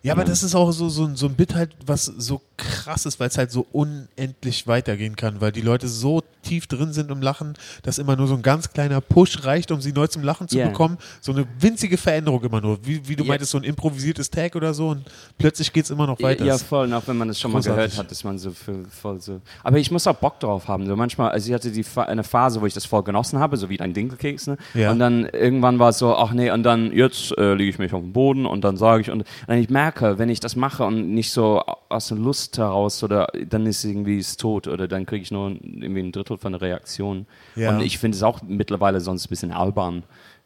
Ja, 0.02 0.14
aber 0.14 0.24
das 0.24 0.42
ist 0.42 0.56
auch 0.56 0.72
so, 0.72 0.88
so, 0.88 1.14
so 1.14 1.26
ein 1.26 1.35
Bit 1.35 1.54
halt, 1.54 1.70
was 1.87 2.06
so 2.06 2.40
krass 2.56 3.06
ist, 3.06 3.20
weil 3.20 3.28
es 3.28 3.38
halt 3.38 3.52
so 3.52 3.66
unendlich 3.70 4.66
weitergehen 4.66 5.14
kann, 5.14 5.40
weil 5.40 5.52
die 5.52 5.61
Leute 5.61 5.87
so 5.87 6.22
tief 6.42 6.66
drin 6.66 6.92
sind 6.92 7.11
im 7.11 7.22
Lachen, 7.22 7.55
dass 7.83 7.98
immer 7.98 8.16
nur 8.16 8.26
so 8.26 8.35
ein 8.35 8.42
ganz 8.42 8.70
kleiner 8.72 9.00
Push 9.00 9.44
reicht, 9.44 9.70
um 9.70 9.81
sie 9.81 9.92
neu 9.92 10.07
zum 10.07 10.22
Lachen 10.22 10.48
zu 10.48 10.59
Ja. 10.59 10.68
bekommen. 10.68 10.98
So 11.20 11.33
eine 11.33 11.46
winzige 11.59 11.96
Veränderung 11.96 12.42
immer 12.44 12.61
nur. 12.61 12.78
Wie, 12.85 13.09
wie 13.09 13.16
du 13.16 13.24
Ja. 13.24 13.28
meintest, 13.28 13.52
so 13.52 13.59
ein 13.59 13.64
improvisiertes 13.64 14.31
Tag 14.31 14.55
oder 14.57 14.74
so 14.74 14.88
und 14.88 15.05
plötzlich 15.38 15.72
geht 15.72 15.85
es 15.85 15.90
immer 15.90 16.07
noch 16.07 16.20
weiter. 16.20 16.44
Ja, 16.44 16.59
voll. 16.59 16.87
Und 16.87 16.94
auch 16.94 17.07
wenn 17.07 17.16
man 17.16 17.28
das 17.28 17.40
schon 17.40 17.50
mal 17.52 17.59
Großartig. 17.59 17.92
gehört 17.92 17.98
hat, 18.07 18.12
ist 18.12 18.24
man 18.24 18.38
so 18.38 18.50
für, 18.50 18.85
voll 18.90 19.20
so. 19.20 19.40
Aber 19.62 19.78
ich 19.78 19.90
muss 19.90 20.07
auch 20.07 20.16
Bock 20.16 20.38
drauf 20.40 20.68
haben. 20.68 20.87
So 20.87 20.96
manchmal, 20.96 21.31
also 21.31 21.48
ich 21.48 21.55
hatte 21.55 21.70
die 21.70 21.85
eine 21.96 22.24
Phase, 22.24 22.61
wo 22.61 22.66
ich 22.66 22.74
das 22.74 22.85
voll 22.85 23.02
genossen 23.02 23.38
habe, 23.38 23.57
so 23.57 23.68
wie 23.68 23.81
ein 23.81 23.94
Dinkelkeks, 23.94 24.46
ne? 24.48 24.57
Ja. 24.74 24.90
Und 24.90 24.98
dann 24.98 25.24
irgendwann 25.26 25.78
war 25.78 25.90
es 25.90 25.98
so, 25.98 26.14
ach 26.16 26.33
nee, 26.33 26.50
und 26.50 26.62
dann 26.64 26.92
jetzt 26.92 27.37
äh, 27.38 27.55
lege 27.55 27.70
ich 27.70 27.78
mich 27.78 27.92
auf 27.92 28.00
den 28.02 28.12
Boden 28.12 28.46
und 28.46 28.62
dann 28.64 28.76
sage 28.76 29.02
ich 29.02 29.11
und 29.11 29.24
dann 29.46 29.59
ich 29.59 29.70
merke, 29.70 30.18
wenn 30.18 30.28
ich 30.28 30.40
das 30.40 30.57
mache 30.57 30.85
und 30.85 31.12
nicht 31.14 31.31
so 31.31 31.61
aus 31.88 32.09
der 32.09 32.18
Lust 32.18 32.59
heraus 32.59 33.02
oder 33.02 33.28
dann 33.48 33.66
ist 33.66 33.85
irgendwie 33.85 34.18
es 34.18 34.37
tot 34.37 34.66
oder 34.68 34.88
dann 34.88 35.07
kriege 35.07 35.22
ich 35.22 35.31
nur 35.31 35.50
irgendwie 35.50 36.00
ein 36.00 36.12
Drittel 36.12 36.32
von 36.38 36.53
der 36.53 36.61
Reaktion. 36.61 37.27
Ja. 37.57 37.71
Und 37.71 37.81
ich 37.83 37.99
finde 37.99 38.16
es 38.16 38.23
auch 38.23 38.42
mittlerweile 38.42 39.01
sonst 39.01 39.27
ein 39.27 39.31
bisschen 39.31 39.53
albern. 39.53 40.05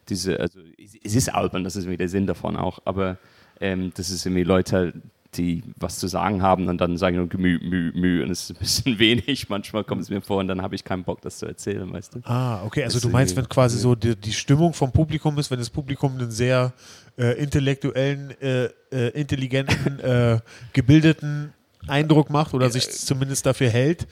Diese, 0.09 0.39
also 0.39 0.59
es 1.03 1.15
ist 1.15 1.33
albern, 1.33 1.63
das 1.63 1.75
ist 1.75 1.83
irgendwie 1.83 1.97
der 1.97 2.09
Sinn 2.09 2.27
davon 2.27 2.55
auch, 2.55 2.79
aber 2.85 3.17
ähm, 3.59 3.91
das 3.95 4.09
ist 4.09 4.25
irgendwie 4.25 4.43
Leute, 4.43 4.93
die 5.35 5.63
was 5.77 5.99
zu 5.99 6.07
sagen 6.07 6.41
haben 6.41 6.67
und 6.67 6.79
dann 6.79 6.97
sagen 6.97 7.17
nur 7.17 7.27
Gemü, 7.27 7.59
Mü, 7.59 7.91
Mü 7.93 8.23
und 8.23 8.31
es 8.31 8.43
ist 8.43 8.51
ein 8.51 8.59
bisschen 8.59 8.99
wenig. 8.99 9.49
Manchmal 9.49 9.83
kommt 9.83 10.01
es 10.01 10.09
mir 10.09 10.21
vor 10.21 10.37
und 10.37 10.47
dann 10.47 10.61
habe 10.61 10.75
ich 10.75 10.83
keinen 10.83 11.03
Bock, 11.03 11.21
das 11.21 11.37
zu 11.37 11.45
erzählen, 11.45 11.91
weißt 11.91 12.15
du? 12.15 12.19
Ah, 12.23 12.63
okay, 12.63 12.83
also 12.83 12.95
Das 12.95 13.03
du 13.03 13.09
meinst, 13.09 13.35
wenn 13.35 13.47
quasi 13.47 13.77
so 13.77 13.95
die, 13.95 14.15
die 14.15 14.33
Stimmung 14.33 14.73
vom 14.73 14.91
Publikum 14.91 15.37
ist, 15.37 15.51
wenn 15.51 15.59
das 15.59 15.69
Publikum 15.69 16.13
einen 16.13 16.31
sehr 16.31 16.73
äh, 17.17 17.37
intellektuellen, 17.41 18.31
äh, 18.41 18.69
äh, 18.91 19.09
intelligenten, 19.09 19.99
äh, 19.99 20.39
gebildeten 20.73 21.53
Eindruck 21.87 22.29
macht 22.29 22.53
oder 22.53 22.69
sich 22.69 22.89
zumindest 22.89 23.45
dafür 23.45 23.69
hält, 23.69 24.07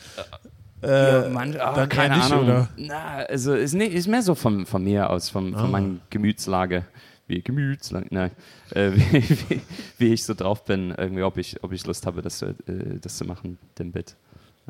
äh, 0.85 1.29
man, 1.29 1.55
ah, 1.59 1.73
dann 1.73 1.89
keine 1.89 2.15
nicht, 2.17 2.31
Ahnung. 2.31 2.43
oder? 2.45 2.69
Na, 2.77 3.15
also 3.29 3.53
ist, 3.53 3.73
nicht, 3.73 3.93
ist 3.93 4.07
mehr 4.07 4.21
so 4.21 4.35
von, 4.35 4.65
von 4.65 4.83
mir 4.83 5.09
aus, 5.09 5.29
von, 5.29 5.53
von 5.53 5.61
Ah. 5.65 5.67
meiner 5.67 5.95
Gemütslage. 6.09 6.85
Wie 7.27 7.41
Gemütslage, 7.41 8.07
nein. 8.11 8.31
Äh, 8.71 8.91
wie, 8.95 9.29
wie, 9.49 9.61
wie 9.97 10.13
ich 10.13 10.23
so 10.23 10.33
drauf 10.35 10.63
bin, 10.65 10.93
irgendwie, 10.97 11.23
ob 11.23 11.37
ich, 11.37 11.63
ob 11.63 11.71
ich 11.71 11.85
Lust 11.85 12.05
habe, 12.05 12.21
das, 12.21 12.37
zu- 12.37 12.47
äh, 12.67 12.99
das 13.01 13.17
zu 13.17 13.25
machen, 13.25 13.57
den 13.79 13.91
Bit. 13.91 14.15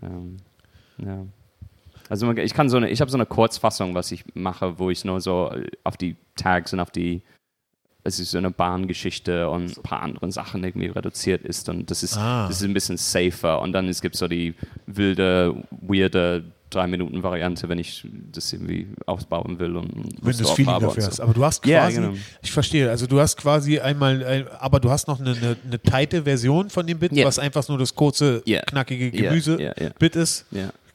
Ähm, 0.01 0.38
ja. 0.97 1.25
Also 2.08 2.32
ich 2.34 2.54
kann 2.54 2.69
so 2.69 2.78
eine, 2.78 2.89
ich 2.89 3.01
habe 3.01 3.10
so 3.12 3.17
eine 3.17 3.25
Kurzfassung, 3.25 3.95
was 3.95 4.12
ich 4.12 4.23
mache, 4.36 4.78
wo 4.80 4.89
ich 4.91 5.04
nur 5.06 5.19
so 5.21 5.51
auf 5.84 5.97
die 5.97 6.15
Tags 6.38 6.71
und 6.71 6.80
auf 6.80 6.91
die, 6.91 7.23
es 8.08 8.20
ist 8.20 8.32
so 8.32 8.38
eine 8.38 8.52
Bahngeschichte 8.52 9.50
und 9.50 9.78
ein 9.78 9.84
paar 9.84 10.02
anderen 10.04 10.32
Sachen 10.32 10.63
irgendwie 10.63 10.88
reduziert 10.88 11.44
ist 11.44 11.68
und 11.70 11.89
das 11.91 12.04
ist, 12.04 12.15
Ah. 12.18 12.48
das 12.48 12.58
ist 12.58 12.63
ein 12.63 12.74
bisschen 12.74 12.98
safer 12.98 13.60
und 13.62 13.74
dann 13.74 13.89
es 13.89 14.00
gibt 14.02 14.15
so 14.15 14.28
die 14.28 14.54
wilde, 14.86 15.56
weirde 15.72 16.44
drei 16.70 16.88
Minuten 16.88 17.24
Variante, 17.24 17.70
wenn 17.70 17.80
ich 17.80 18.06
das 18.32 18.52
irgendwie 18.54 18.88
ausbauen 19.06 19.60
will 19.60 19.76
und 19.78 19.91
Wenn 20.22 20.32
du 20.38 20.44
das 20.44 20.52
Feeling 20.52 20.80
dafür 20.80 21.02
so. 21.04 21.08
hast. 21.08 21.20
Aber 21.22 21.34
du 21.34 21.44
hast 21.44 21.62
quasi, 21.63 21.72
Ja, 21.74 21.89
genau. 21.89 22.13
ich 22.41 22.52
verstehe, 22.52 22.89
also 22.89 23.08
du 23.08 23.20
hast 23.20 23.38
quasi 23.38 23.80
einmal, 23.80 24.24
ein, 24.26 24.48
aber 24.60 24.80
du 24.80 24.89
hast 24.89 25.08
noch 25.08 25.20
eine, 25.20 25.32
eine, 25.32 25.56
eine 25.65 25.80
tighte 25.82 26.24
Version 26.24 26.70
von 26.70 26.86
dem 26.86 27.00
Bit, 27.00 27.13
Ja. 27.13 27.26
was 27.26 27.39
einfach 27.39 27.68
nur 27.70 27.78
das 27.78 27.96
kurze, 27.96 28.41
Ja. 28.46 28.62
knackige 28.62 29.10
Gemüse-Bit 29.12 30.15
ist. 30.15 30.46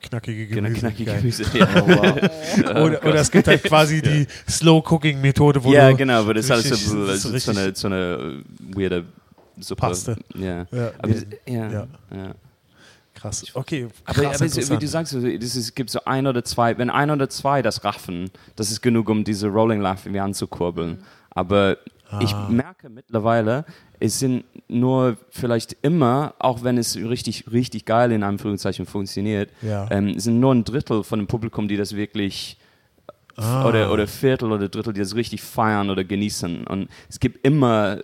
Knackige 0.03 0.47
genau, 0.47 0.69
Gemüse. 0.69 0.81
knackige. 0.81 1.15
Gemüse. 1.15 1.45
Ja. 1.55 1.85
Oder, 2.83 3.05
oder 3.05 3.15
es 3.17 3.31
gibt 3.31 3.47
halt 3.49 3.63
quasi 3.65 4.01
die 4.03 4.27
Slow-Cooking-Methode, 4.49 5.63
wo 5.63 5.73
ja, 5.73 5.91
du 5.91 5.97
genau, 5.97 6.21
aber 6.21 6.35
das 6.35 6.47
ist 6.47 6.51
richtig- 6.53 6.87
so, 6.87 7.07
das 7.07 7.25
ist 7.25 7.45
so, 7.45 7.51
eine, 7.53 7.75
so 7.75 7.87
eine 7.89 8.43
weirde 8.75 9.05
Suppe. 9.59 9.81
Paste. 9.81 10.17
Ja. 10.35 10.67
Ja, 10.71 10.91
Aber 10.99 11.15
ja, 11.47 11.71
Ja. 11.71 11.87
Krass. 13.15 13.45
Okay, 13.53 13.89
Aber, 14.07 14.23
krass 14.23 14.37
aber 14.37 14.47
es, 14.47 14.71
wie 14.71 14.79
du 14.79 14.87
sagst, 14.89 15.13
es 15.13 15.75
gibt 15.75 15.91
so 15.91 16.03
ein 16.07 16.27
oder 16.27 16.43
zwei, 16.45 16.79
wenn 16.79 16.89
ein 16.89 17.11
oder 17.11 17.29
zwei 17.29 17.61
das 17.61 17.85
raffen, 17.85 18.31
das 18.57 18.71
ist 18.71 18.81
genug, 18.81 19.11
um 19.11 19.25
diese 19.25 19.49
Rolling 19.49 19.81
Laugh 19.83 20.07
irgendwie 20.07 20.21
anzukurbeln. 20.21 21.03
Aber 21.31 21.77
ich 22.21 22.33
Ah. 22.35 22.49
merke 22.49 22.89
mittlerweile, 22.89 23.65
es 24.01 24.19
sind 24.19 24.45
nur 24.69 25.17
vielleicht 25.31 25.77
immer, 25.83 26.35
auch 26.39 26.63
wenn 26.65 26.77
es 26.79 26.97
richtig, 26.97 27.45
richtig 27.53 27.85
geil 27.85 28.11
in 28.13 28.23
Anführungszeichen 28.23 28.87
funktioniert, 28.87 29.51
Ja. 29.63 29.87
ähm, 29.91 30.09
es 30.17 30.25
sind 30.25 30.41
nur 30.41 30.53
ein 30.55 30.65
Drittel 30.65 31.05
von 31.05 31.19
dem 31.21 31.27
Publikum, 31.29 31.69
die 31.69 31.77
das 31.77 31.95
wirklich 31.95 32.57
Ah. 33.37 33.67
oder, 33.67 33.93
oder 33.93 34.07
Viertel 34.07 34.51
oder 34.53 34.69
Drittel, 34.69 34.93
die 34.93 35.01
das 35.01 35.15
richtig 35.15 35.41
feiern 35.43 35.89
oder 35.89 36.05
genießen. 36.05 36.67
Und 36.67 36.89
es 37.09 37.21
gibt 37.21 37.45
immer 37.47 37.99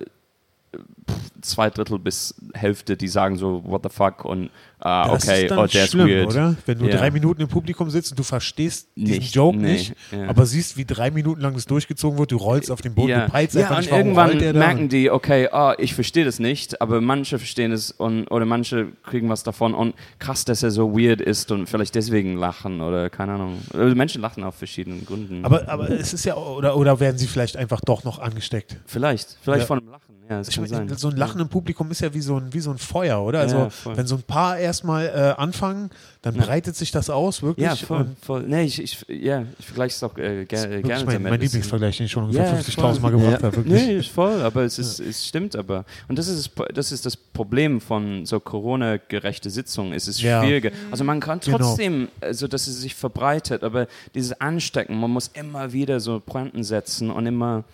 zwei 1.40 1.70
Drittel 1.70 1.98
bis 1.98 2.34
Hälfte, 2.54 2.96
die 2.96 3.08
sagen 3.08 3.36
so, 3.36 3.62
what 3.64 3.82
the 3.84 3.88
fuck 3.88 4.24
und 4.24 4.50
ah, 4.80 5.08
Das 5.12 5.22
okay, 5.24 5.46
ist 5.46 5.52
oh, 5.52 5.66
der 5.66 5.84
ist 5.84 5.90
schlimm, 5.92 6.08
weird. 6.08 6.26
oder? 6.28 6.56
Wenn 6.66 6.78
du 6.78 6.86
Ja. 6.88 6.96
drei 6.96 7.10
Minuten 7.12 7.42
im 7.42 7.48
Publikum 7.48 7.88
sitzt 7.90 8.10
und 8.12 8.18
du 8.18 8.22
verstehst 8.24 8.88
diesen 8.96 9.18
Nicht, 9.18 9.34
Joke 9.34 9.56
nee, 9.56 9.72
nicht, 9.74 9.94
ja. 10.10 10.26
aber 10.28 10.44
siehst, 10.46 10.76
wie 10.76 10.84
drei 10.84 11.10
Minuten 11.12 11.40
lang 11.42 11.54
das 11.54 11.66
durchgezogen 11.66 12.18
wird, 12.18 12.32
du 12.32 12.36
rollst 12.36 12.70
auf 12.70 12.80
den 12.80 12.94
Boden, 12.94 13.10
ja, 13.10 13.26
du 13.26 13.30
peilst 13.32 13.54
ja 13.54 13.60
einfach 13.62 13.76
und 13.76 13.80
nicht, 13.82 13.90
warum 13.92 14.06
irgendwann 14.32 14.58
merken 14.58 14.88
die, 14.88 15.10
okay, 15.10 15.48
ah, 15.52 15.74
ich 15.78 15.94
verstehe 15.94 16.24
das 16.24 16.40
nicht, 16.40 16.80
aber 16.80 17.00
manche 17.00 17.38
verstehen 17.38 17.70
es 17.70 17.92
und, 17.92 18.26
oder 18.28 18.44
manche 18.44 18.88
kriegen 19.04 19.28
was 19.28 19.44
davon 19.44 19.72
und 19.74 19.94
krass, 20.18 20.44
dass 20.44 20.62
er 20.64 20.70
so 20.72 20.98
weird 20.98 21.20
ist 21.20 21.52
und 21.52 21.68
vielleicht 21.68 21.94
deswegen 21.94 22.36
lachen 22.36 22.80
oder 22.80 23.08
keine 23.10 23.34
Ahnung. 23.34 23.58
Also 23.72 23.94
Menschen 23.94 24.20
lachen 24.20 24.42
auf 24.42 24.56
verschiedenen 24.56 25.04
Gründen. 25.06 25.44
aber, 25.44 25.68
aber 25.68 25.90
es 25.90 26.12
ist 26.12 26.24
ja, 26.24 26.36
oder, 26.36 26.76
oder 26.76 26.98
werden 26.98 27.18
sie 27.18 27.26
vielleicht 27.28 27.56
einfach 27.56 27.80
doch 27.82 28.02
noch 28.04 28.18
angesteckt? 28.18 28.76
vielleicht, 28.86 29.36
vielleicht 29.42 29.60
Ja. 29.60 29.66
von 29.66 29.78
dem 29.78 29.88
Lachen, 29.90 30.16
ja, 30.28 30.38
das 30.38 30.48
Ich 30.48 30.54
kann 30.56 30.64
meine, 30.64 30.76
sein. 30.76 30.88
So 30.96 31.08
ein 31.08 31.16
Lachen 31.16 31.40
im 31.40 31.48
Publikum 31.48 31.90
ist 31.90 32.00
ja 32.00 32.12
wie 32.14 32.20
so 32.20 32.36
ein, 32.38 32.52
wie 32.52 32.60
so 32.60 32.70
ein 32.70 32.78
Feuer, 32.78 33.22
oder? 33.22 33.40
Also, 33.40 33.56
Ja, 33.56 33.70
wenn 33.96 34.06
so 34.06 34.16
ein 34.16 34.22
paar 34.22 34.58
erstmal 34.58 35.06
äh, 35.06 35.40
anfangen, 35.40 35.90
dann 36.22 36.34
Ja. 36.34 36.44
breitet 36.44 36.74
sich 36.76 36.90
das 36.90 37.08
aus, 37.10 37.42
wirklich. 37.42 37.64
Ja, 37.64 37.76
voll, 37.76 38.08
voll. 38.20 38.42
Nee, 38.46 38.64
ich, 38.64 38.82
ich, 38.82 39.04
ja, 39.08 39.44
ich 39.58 39.66
vergleiche 39.66 39.94
es 39.94 40.02
auch 40.02 40.16
äh, 40.18 40.44
ger 40.44 40.58
ist 40.70 40.84
gerne 40.84 41.04
mein, 41.04 41.14
damit. 41.14 41.30
mein 41.30 41.40
Lieblingsvergleich, 41.40 41.96
den 41.98 42.06
ich 42.06 42.12
schon 42.12 42.24
ungefähr 42.24 42.46
Ja, 42.54 42.60
50.000 42.60 43.00
Mal 43.00 43.10
gebracht 43.12 43.42
habe, 43.42 43.56
wirklich. 43.56 43.82
Nee, 43.86 43.96
ist 43.98 44.08
voll, 44.08 44.42
aber 44.42 44.62
es, 44.64 44.78
ist, 44.78 44.98
es 45.00 45.26
stimmt 45.26 45.54
aber. 45.56 45.84
Und 46.08 46.18
das 46.18 46.28
ist, 46.28 46.50
das 46.74 46.92
ist 46.92 47.06
das 47.06 47.16
Problem 47.16 47.80
von 47.80 48.26
so 48.26 48.40
Corona-gerechte 48.40 49.50
Sitzungen. 49.50 49.92
Es 49.92 50.08
ist 50.08 50.20
schwieriger. 50.20 50.70
Also 50.90 51.04
man 51.04 51.20
kann 51.20 51.40
Genau. 51.40 51.58
trotzdem, 51.58 52.08
also 52.20 52.48
dass 52.48 52.66
es 52.66 52.80
sich 52.80 52.94
verbreitet, 52.94 53.62
aber 53.62 53.86
dieses 54.14 54.40
Anstecken, 54.40 54.98
man 54.98 55.10
muss 55.10 55.28
immer 55.34 55.72
wieder 55.72 56.00
so 56.00 56.20
Pointen 56.20 56.64
setzen 56.64 57.10
und 57.10 57.26
immer, 57.26 57.64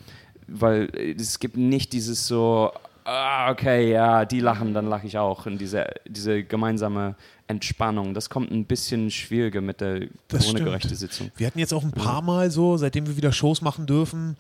weil 0.47 0.89
äh, 0.95 1.13
es 1.13 1.39
gibt 1.39 1.57
nicht 1.57 1.93
dieses 1.93 2.27
so, 2.27 2.73
ah, 3.05 3.51
okay, 3.51 3.93
ja, 3.93 4.25
die 4.25 4.41
lachen, 4.41 4.75
dann 4.75 4.87
lache 4.89 5.07
ich 5.07 5.19
auch. 5.19 5.47
Und 5.47 5.59
diese, 5.59 5.87
diese 6.07 6.43
gemeinsame 6.45 7.17
Entspannung, 7.47 8.15
das 8.15 8.31
kommt 8.31 8.51
ein 8.51 8.65
bisschen 8.65 9.11
schwieriger 9.11 9.61
mit 9.61 9.81
der 9.81 10.09
Das 10.29 10.45
Corona-gerechte 10.47 10.89
stimmt. 10.89 11.01
Sitzung. 11.01 11.31
Wir 11.37 11.47
hatten 11.47 11.59
jetzt 11.59 11.75
auch 11.75 11.83
ein 11.83 11.93
paar 11.93 12.23
Mal 12.23 12.51
so, 12.51 12.77
seitdem 12.77 13.07
wir 13.07 13.17
wieder 13.17 13.33
Shows 13.33 13.61
machen 13.61 13.87
dürfen, 13.87 14.37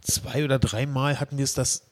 zwei 0.00 0.44
oder 0.44 0.58
dreimal 0.58 1.20
hatten 1.20 1.36
wir 1.36 1.44
es, 1.44 1.54
dass 1.54 1.82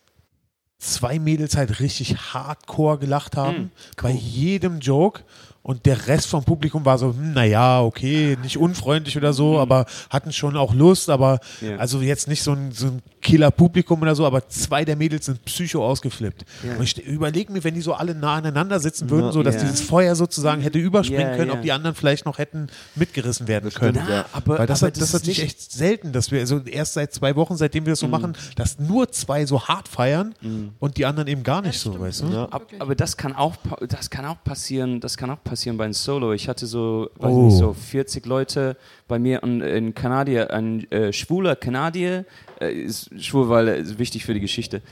zwei 0.78 1.18
Mädels 1.18 1.56
halt 1.56 1.80
richtig 1.80 2.16
hardcore 2.34 2.98
gelacht 2.98 3.36
haben 3.36 3.56
Hm, 3.56 3.70
bei 4.02 4.10
jedem 4.10 4.80
Joke 4.80 5.22
und 5.64 5.86
der 5.86 6.06
Rest 6.06 6.26
vom 6.28 6.44
Publikum 6.44 6.84
war 6.84 6.98
so, 6.98 7.08
hm, 7.08 7.32
naja, 7.32 7.80
okay, 7.80 8.36
nicht 8.42 8.58
unfreundlich 8.58 9.16
oder 9.16 9.32
so, 9.32 9.58
aber 9.58 9.86
hatten 10.10 10.30
schon 10.32 10.56
auch 10.56 10.72
Lust, 10.74 11.08
aber. 11.10 11.40
Ja. 11.60 11.76
also 11.78 12.00
jetzt 12.02 12.28
nicht 12.28 12.42
so 12.42 12.52
ein, 12.52 12.70
so 12.70 12.86
ein 12.88 13.02
Killer-Publikum 13.22 14.02
oder 14.02 14.14
so, 14.14 14.26
aber 14.26 14.46
zwei 14.50 14.84
der 14.84 14.96
Mädels 14.96 15.24
sind 15.24 15.42
psycho 15.46 15.82
ausgeflippt. 15.84 16.44
Ja. 16.62 16.76
Und 16.76 16.82
ich 16.82 17.02
überlege 17.06 17.50
mir, 17.50 17.64
wenn 17.64 17.72
die 17.74 17.80
so 17.80 17.94
alle 17.94 18.14
nah 18.14 18.34
aneinander 18.34 18.78
sitzen 18.78 19.08
würden, 19.08 19.32
so 19.32 19.42
dass 19.42 19.54
Ja. 19.54 19.62
dieses 19.62 19.80
Feuer 19.80 20.14
sozusagen 20.14 20.60
hätte 20.60 20.78
überspringen 20.78 21.30
Ja, 21.30 21.36
können, 21.36 21.48
ja. 21.50 21.56
ob 21.56 21.62
die 21.62 21.72
anderen 21.72 21.96
vielleicht 21.96 22.26
noch 22.26 22.36
hätten 22.36 22.66
mitgerissen 22.94 23.48
werden 23.48 23.70
stimmt, 23.70 23.96
können. 23.96 24.08
ja. 24.08 24.26
aber, 24.32 24.58
Weil 24.58 24.66
das, 24.66 24.82
aber 24.82 24.88
hat, 24.88 24.96
das, 24.98 25.04
ist 25.08 25.14
hat 25.14 25.24
sich 25.24 25.38
nicht- 25.38 25.46
echt 25.46 25.72
selten, 25.72 26.12
dass 26.12 26.30
wir, 26.30 26.40
also 26.40 26.58
erst 26.60 26.92
seit 26.92 27.14
zwei 27.14 27.34
Wochen, 27.36 27.56
seitdem 27.56 27.86
wir 27.86 27.92
das 27.92 28.00
so 28.00 28.08
machen, 28.08 28.36
dass 28.56 28.78
nur 28.78 29.10
zwei 29.10 29.46
so 29.46 29.62
hart 29.66 29.88
feiern 29.88 30.34
und 30.78 30.98
die 30.98 31.06
anderen 31.06 31.28
eben 31.28 31.42
gar 31.42 31.62
nicht 31.62 31.78
so, 31.80 31.90
stimmt. 31.92 32.04
weißt 32.04 32.20
du? 32.24 32.26
Ja. 32.28 32.44
Ab, 32.50 32.66
aber 32.78 32.94
das 32.94 33.16
kann 33.16 33.34
auch 33.34 33.54
das 33.88 34.10
kann 34.10 34.26
auch 34.26 34.44
passieren, 34.44 35.00
das 35.00 35.16
kann 35.16 35.30
auch 35.30 35.36
passieren 35.42 35.53
bei 35.78 35.84
einem 35.84 35.92
Solo. 35.94 36.32
Ich 36.32 36.48
hatte 36.48 36.66
so, 36.66 37.08
weiß 37.16 37.32
Oh. 37.32 37.42
nicht, 37.46 37.56
so 37.56 37.72
40 37.72 38.26
Leute 38.26 38.76
bei 39.08 39.18
mir 39.18 39.42
und 39.42 39.60
in 39.60 39.94
Kanadier, 39.94 40.52
ein 40.52 40.90
äh, 40.90 41.12
schwuler 41.12 41.56
Kanadier, 41.56 42.24
äh, 42.60 42.72
ist 42.72 43.10
schwul, 43.22 43.48
weil 43.48 43.68
er 43.68 43.76
ist 43.76 43.98
wichtig 43.98 44.24
für 44.24 44.34
die 44.34 44.40
Geschichte. 44.40 44.82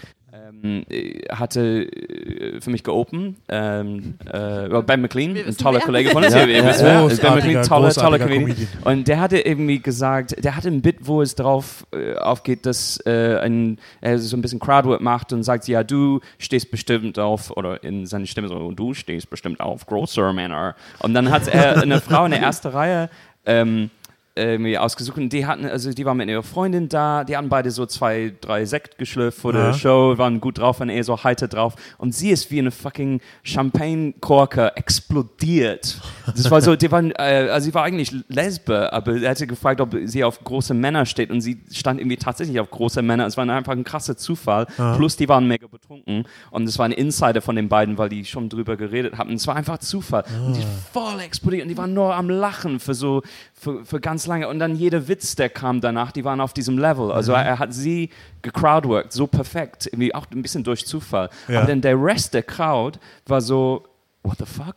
Ähm, 0.62 0.84
äh, 0.88 1.22
hatte 1.28 1.84
äh, 1.84 2.60
für 2.60 2.70
mich 2.70 2.84
geopen, 2.84 3.36
ähm, 3.48 4.14
äh, 4.32 4.68
Ben 4.82 5.00
McLean, 5.00 5.36
ein 5.36 5.56
toller 5.56 5.78
wer. 5.80 5.86
Kollege 5.86 6.10
von 6.10 6.24
uns. 6.24 6.34
Ja, 6.34 6.46
Ja, 6.46 6.56
ja. 6.56 7.08
Ben 7.08 7.34
McLean, 7.34 7.62
toller, 7.64 7.90
toller 7.90 8.18
Comedian. 8.18 8.68
Und 8.84 9.08
der 9.08 9.20
hatte 9.20 9.38
irgendwie 9.38 9.80
gesagt, 9.80 10.36
der 10.42 10.56
hatte 10.56 10.68
ein 10.68 10.80
Bit, 10.82 10.98
wo 11.00 11.20
es 11.22 11.34
drauf 11.34 11.86
äh, 11.92 12.14
aufgeht, 12.16 12.64
dass 12.66 12.98
äh, 13.06 13.38
ein, 13.42 13.78
er 14.00 14.18
so 14.18 14.36
ein 14.36 14.42
bisschen 14.42 14.60
Crowdwork 14.60 15.00
macht 15.00 15.32
und 15.32 15.42
sagt, 15.42 15.66
ja, 15.68 15.82
du 15.82 16.20
stehst 16.38 16.70
bestimmt 16.70 17.18
auf, 17.18 17.50
oder 17.56 17.82
in 17.82 18.06
seiner 18.06 18.26
Stimme 18.26 18.48
so, 18.48 18.70
du 18.70 18.94
stehst 18.94 19.30
bestimmt 19.30 19.60
auf 19.60 19.86
großer 19.86 20.32
Männer. 20.32 20.76
Und 21.00 21.14
dann 21.14 21.30
hat 21.30 21.48
er 21.48 21.82
eine 21.82 22.00
Frau 22.00 22.24
in 22.24 22.30
der 22.30 22.40
ersten 22.40 22.68
Reihe 22.68 23.10
ähm, 23.46 23.90
irgendwie 24.34 24.78
ausgesucht 24.78 25.18
und 25.18 25.30
die 25.30 25.44
hatten, 25.46 25.66
also 25.66 25.90
die 25.92 26.04
war 26.06 26.14
mit 26.14 26.28
ihrer 26.28 26.42
Freundin 26.42 26.88
da, 26.88 27.22
die 27.22 27.36
hatten 27.36 27.50
beide 27.50 27.70
so 27.70 27.84
zwei, 27.84 28.32
drei 28.40 28.64
Sekt 28.64 28.96
geschlürft 28.96 29.38
vor 29.38 29.52
Ja. 29.54 29.66
der 29.66 29.74
Show, 29.74 30.16
waren 30.16 30.40
gut 30.40 30.58
drauf, 30.58 30.80
waren 30.80 30.88
eher 30.88 31.04
so 31.04 31.22
heiter 31.22 31.48
drauf 31.48 31.74
und 31.98 32.14
sie 32.14 32.30
ist 32.30 32.50
wie 32.50 32.58
eine 32.58 32.70
fucking 32.70 33.20
Champagne-Korker 33.42 34.76
explodiert. 34.76 36.00
Das 36.26 36.50
war 36.50 36.60
so, 36.60 36.76
die 36.76 36.90
waren, 36.90 37.10
äh, 37.12 37.48
also 37.50 37.64
sie 37.66 37.74
war 37.74 37.82
eigentlich 37.84 38.12
Lesbe, 38.28 38.92
aber 38.92 39.16
er 39.20 39.30
hatte 39.30 39.46
gefragt, 39.46 39.80
ob 39.80 39.94
sie 40.04 40.24
auf 40.24 40.42
große 40.42 40.74
Männer 40.74 41.04
steht 41.06 41.30
und 41.30 41.40
sie 41.40 41.60
stand 41.72 42.00
irgendwie 42.00 42.16
tatsächlich 42.16 42.60
auf 42.60 42.70
große 42.70 43.02
Männer. 43.02 43.26
Es 43.26 43.36
war 43.36 43.48
einfach 43.48 43.72
ein 43.72 43.84
krasser 43.84 44.16
Zufall. 44.16 44.66
Plus 44.96 45.16
die 45.16 45.28
waren 45.28 45.46
mega 45.46 45.66
betrunken 45.66 46.24
und 46.50 46.68
es 46.68 46.78
war 46.78 46.86
ein 46.86 46.92
Insider 46.92 47.42
von 47.42 47.56
den 47.56 47.68
beiden, 47.68 47.98
weil 47.98 48.08
die 48.08 48.24
schon 48.24 48.48
drüber 48.48 48.76
geredet 48.76 49.18
haben. 49.18 49.32
Es 49.34 49.46
war 49.46 49.56
einfach 49.56 49.78
Zufall. 49.78 50.24
Und 50.46 50.54
die 50.56 50.60
ist 50.60 50.68
voll 50.92 51.20
explodiert 51.20 51.64
und 51.64 51.68
die 51.68 51.76
waren 51.76 51.94
nur 51.94 52.14
am 52.14 52.30
Lachen 52.30 52.80
für 52.80 52.94
so, 52.94 53.22
für, 53.54 53.84
für 53.84 54.00
ganz 54.00 54.21
lange. 54.26 54.48
Und 54.48 54.58
dann 54.58 54.74
jeder 54.76 55.08
Witz, 55.08 55.36
der 55.36 55.48
kam 55.48 55.80
danach, 55.80 56.12
die 56.12 56.24
waren 56.24 56.40
auf 56.40 56.52
diesem 56.52 56.78
Level. 56.78 57.12
Also 57.12 57.32
er 57.32 57.58
hat 57.58 57.72
sie 57.72 58.10
gecrowdworked, 58.42 59.12
so 59.12 59.26
perfekt, 59.26 59.86
irgendwie 59.86 60.14
auch 60.14 60.26
ein 60.30 60.42
bisschen 60.42 60.64
durch 60.64 60.86
Zufall. 60.86 61.30
Ja. 61.48 61.58
Aber 61.58 61.68
dann 61.68 61.80
der 61.80 62.02
Rest 62.02 62.34
der 62.34 62.42
Crowd 62.42 62.98
war 63.26 63.40
so, 63.40 63.84
what 64.22 64.38
the 64.38 64.46
fuck? 64.46 64.76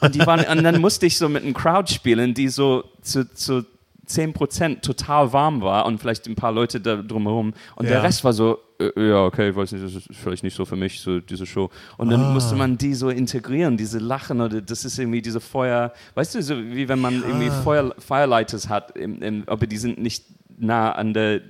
Und, 0.00 0.14
die 0.14 0.20
waren, 0.20 0.44
und 0.44 0.64
dann 0.64 0.80
musste 0.80 1.06
ich 1.06 1.18
so 1.18 1.28
mit 1.28 1.42
einem 1.42 1.54
Crowd 1.54 1.92
spielen, 1.92 2.34
die 2.34 2.48
so 2.48 2.84
zu, 3.02 3.32
zu 3.32 3.64
10% 4.06 4.80
total 4.82 5.32
warm 5.32 5.60
war 5.62 5.86
und 5.86 5.98
vielleicht 5.98 6.26
ein 6.26 6.34
paar 6.34 6.52
Leute 6.52 6.80
da 6.80 6.96
drumherum. 6.96 7.54
Und 7.76 7.84
Ja. 7.86 7.92
der 7.94 8.02
Rest 8.02 8.24
war 8.24 8.32
so, 8.32 8.58
äh, 8.78 9.08
ja, 9.08 9.24
okay, 9.24 9.50
ich 9.50 9.56
weiß 9.56 9.72
nicht, 9.72 9.84
das 9.84 9.94
ist 9.94 10.08
vielleicht 10.12 10.42
nicht 10.42 10.54
so 10.56 10.64
für 10.64 10.76
mich, 10.76 11.00
so 11.00 11.20
diese 11.20 11.46
Show. 11.46 11.70
Und 11.96 12.10
dann 12.10 12.22
Ah. 12.22 12.24
musste 12.32 12.54
man 12.56 12.76
die 12.76 12.94
so 12.94 13.08
integrieren, 13.08 13.76
diese 13.76 13.98
Lachen 13.98 14.40
oder 14.40 14.60
das 14.60 14.84
ist 14.84 14.98
irgendwie 14.98 15.22
diese 15.22 15.40
Feuer, 15.40 15.92
weißt 16.14 16.34
du, 16.34 16.42
so 16.42 16.56
wie 16.56 16.88
wenn 16.88 16.98
man 17.00 17.22
irgendwie 17.22 17.50
Feuer, 17.50 17.94
Firelighters 17.98 18.68
hat, 18.68 18.96
im, 18.96 19.22
im, 19.22 19.44
aber 19.48 19.66
die 19.66 19.76
sind 19.78 19.98
nicht 20.00 20.24
nah 20.58 20.92
an 20.92 21.14
der 21.14 21.40